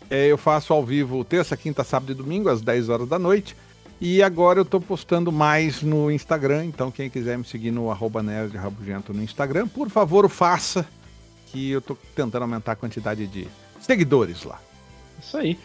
É, 0.09 0.27
eu 0.27 0.37
faço 0.37 0.73
ao 0.73 0.83
vivo 0.83 1.23
terça, 1.23 1.55
quinta, 1.55 1.83
sábado 1.83 2.11
e 2.11 2.15
domingo, 2.15 2.49
às 2.49 2.61
10 2.61 2.89
horas 2.89 3.07
da 3.07 3.19
noite. 3.19 3.55
E 4.01 4.23
agora 4.23 4.59
eu 4.59 4.65
tô 4.65 4.79
postando 4.79 5.31
mais 5.31 5.83
no 5.83 6.09
Instagram, 6.09 6.65
então 6.65 6.89
quem 6.89 7.09
quiser 7.09 7.37
me 7.37 7.43
seguir 7.43 7.69
no 7.69 7.91
arroba 7.91 8.23
Nerd 8.23 8.55
Rabugento 8.55 9.13
no 9.13 9.21
Instagram, 9.21 9.67
por 9.67 9.89
favor, 9.89 10.27
faça, 10.29 10.87
que 11.47 11.69
eu 11.69 11.81
tô 11.81 11.97
tentando 12.15 12.43
aumentar 12.43 12.71
a 12.71 12.75
quantidade 12.75 13.27
de 13.27 13.45
seguidores 13.79 14.43
lá. 14.43 14.59
Isso 15.21 15.37
aí. 15.37 15.59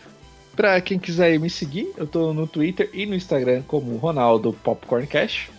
Pra 0.57 0.81
quem 0.81 0.99
quiser 0.99 1.39
me 1.41 1.51
seguir, 1.51 1.93
eu 1.97 2.07
tô 2.07 2.33
no 2.33 2.47
Twitter 2.47 2.89
e 2.93 3.07
no 3.07 3.15
Instagram 3.15 3.63
como 3.67 3.97
Ronaldo 3.97 4.53
Popcorn 4.53 5.07
Cash. 5.07 5.51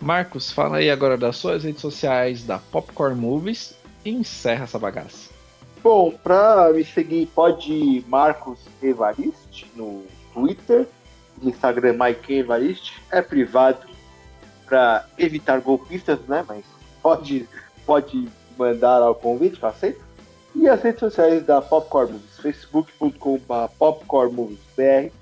Marcos, 0.00 0.50
fala 0.50 0.78
aí 0.78 0.90
agora 0.90 1.16
das 1.16 1.36
suas 1.36 1.62
redes 1.62 1.80
sociais 1.80 2.44
da 2.44 2.58
Popcorn 2.58 3.14
Movies 3.14 3.74
e 4.04 4.10
encerra 4.10 4.64
essa 4.64 4.78
bagaça. 4.78 5.30
Bom, 5.82 6.10
pra 6.10 6.72
me 6.72 6.84
seguir, 6.84 7.26
pode 7.26 8.04
Marcos 8.08 8.58
Evariste 8.82 9.70
no 9.76 10.04
Twitter, 10.34 10.86
no 11.40 11.50
Instagram 11.50 11.96
Mike 11.98 12.34
Evariste, 12.34 13.00
é 13.10 13.22
privado 13.22 13.86
para 14.66 15.06
evitar 15.18 15.60
golpistas, 15.60 16.18
né? 16.26 16.44
Mas 16.48 16.64
pode, 17.02 17.48
pode 17.86 18.28
mandar 18.58 19.02
ao 19.02 19.14
convite, 19.14 19.58
que 19.58 19.64
eu 19.64 19.68
aceito. 19.68 20.09
E 20.54 20.68
as 20.68 20.82
redes 20.82 21.00
sociais 21.00 21.44
da 21.44 21.62
Popcorn 21.62 22.12
Movies, 22.12 22.38
facebook.com.br 22.38 23.72
popcornmoviesbr, 23.78 25.12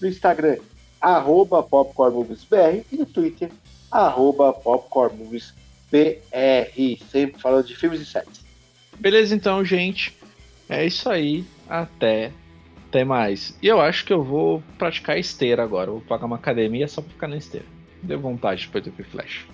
no 0.00 0.08
Instagram, 0.08 0.58
arroba 1.00 1.62
popcornmoviesbr 1.62 2.84
e 2.92 2.96
no 2.96 3.06
Twitter, 3.06 3.50
arroba 3.90 4.52
popcornmoviesbr, 4.52 5.54
sempre 7.10 7.40
falando 7.40 7.66
de 7.66 7.76
filmes 7.76 8.00
e 8.00 8.06
séries. 8.06 8.44
Beleza, 8.98 9.34
então, 9.34 9.64
gente. 9.64 10.16
É 10.68 10.84
isso 10.84 11.08
aí. 11.08 11.44
Até. 11.68 12.32
Até 12.88 13.04
mais. 13.04 13.56
E 13.60 13.66
eu 13.66 13.80
acho 13.80 14.04
que 14.04 14.12
eu 14.12 14.22
vou 14.22 14.62
praticar 14.78 15.18
esteira 15.18 15.62
agora. 15.62 15.90
vou 15.90 16.00
pagar 16.00 16.26
uma 16.26 16.36
academia 16.36 16.88
só 16.88 17.02
pra 17.02 17.10
ficar 17.10 17.28
na 17.28 17.36
esteira. 17.36 17.66
Deu 18.02 18.20
vontade 18.20 18.66
depois 18.66 18.84
do 18.84 19.04
Flash. 19.10 19.46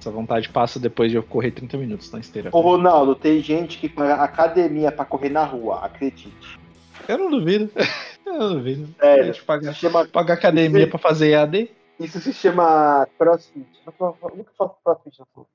Essa 0.00 0.10
vontade 0.10 0.48
passa 0.48 0.80
depois 0.80 1.10
de 1.10 1.18
eu 1.18 1.22
correr 1.22 1.50
30 1.50 1.76
minutos 1.76 2.10
na 2.10 2.20
esteira. 2.20 2.48
Ô, 2.54 2.60
Ronaldo, 2.62 3.14
tem 3.14 3.42
gente 3.42 3.76
que 3.76 3.86
paga 3.86 4.14
academia 4.14 4.90
pra 4.90 5.04
correr 5.04 5.28
na 5.28 5.44
rua, 5.44 5.84
acredite. 5.84 6.58
Eu 7.06 7.18
não 7.18 7.30
duvido. 7.30 7.70
eu 8.24 8.32
não 8.32 8.54
duvido. 8.54 8.94
Sério. 8.98 9.24
Gente 9.26 9.44
paga, 9.44 9.72
chama... 9.74 10.08
paga 10.08 10.32
academia 10.32 10.88
pra 10.88 10.98
fazer 10.98 11.32
EAD. 11.32 11.70
Isso 11.98 12.18
se 12.18 12.32
chama 12.32 13.06
crossfit. 13.18 13.66
Eu 13.86 14.32
nunca 14.34 14.50
faço 14.56 14.74
crossfit 14.82 15.20
na 15.20 15.26
sua. 15.34 15.46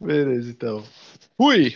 Beleza, 0.00 0.50
então. 0.50 0.84
Fui! 1.36 1.72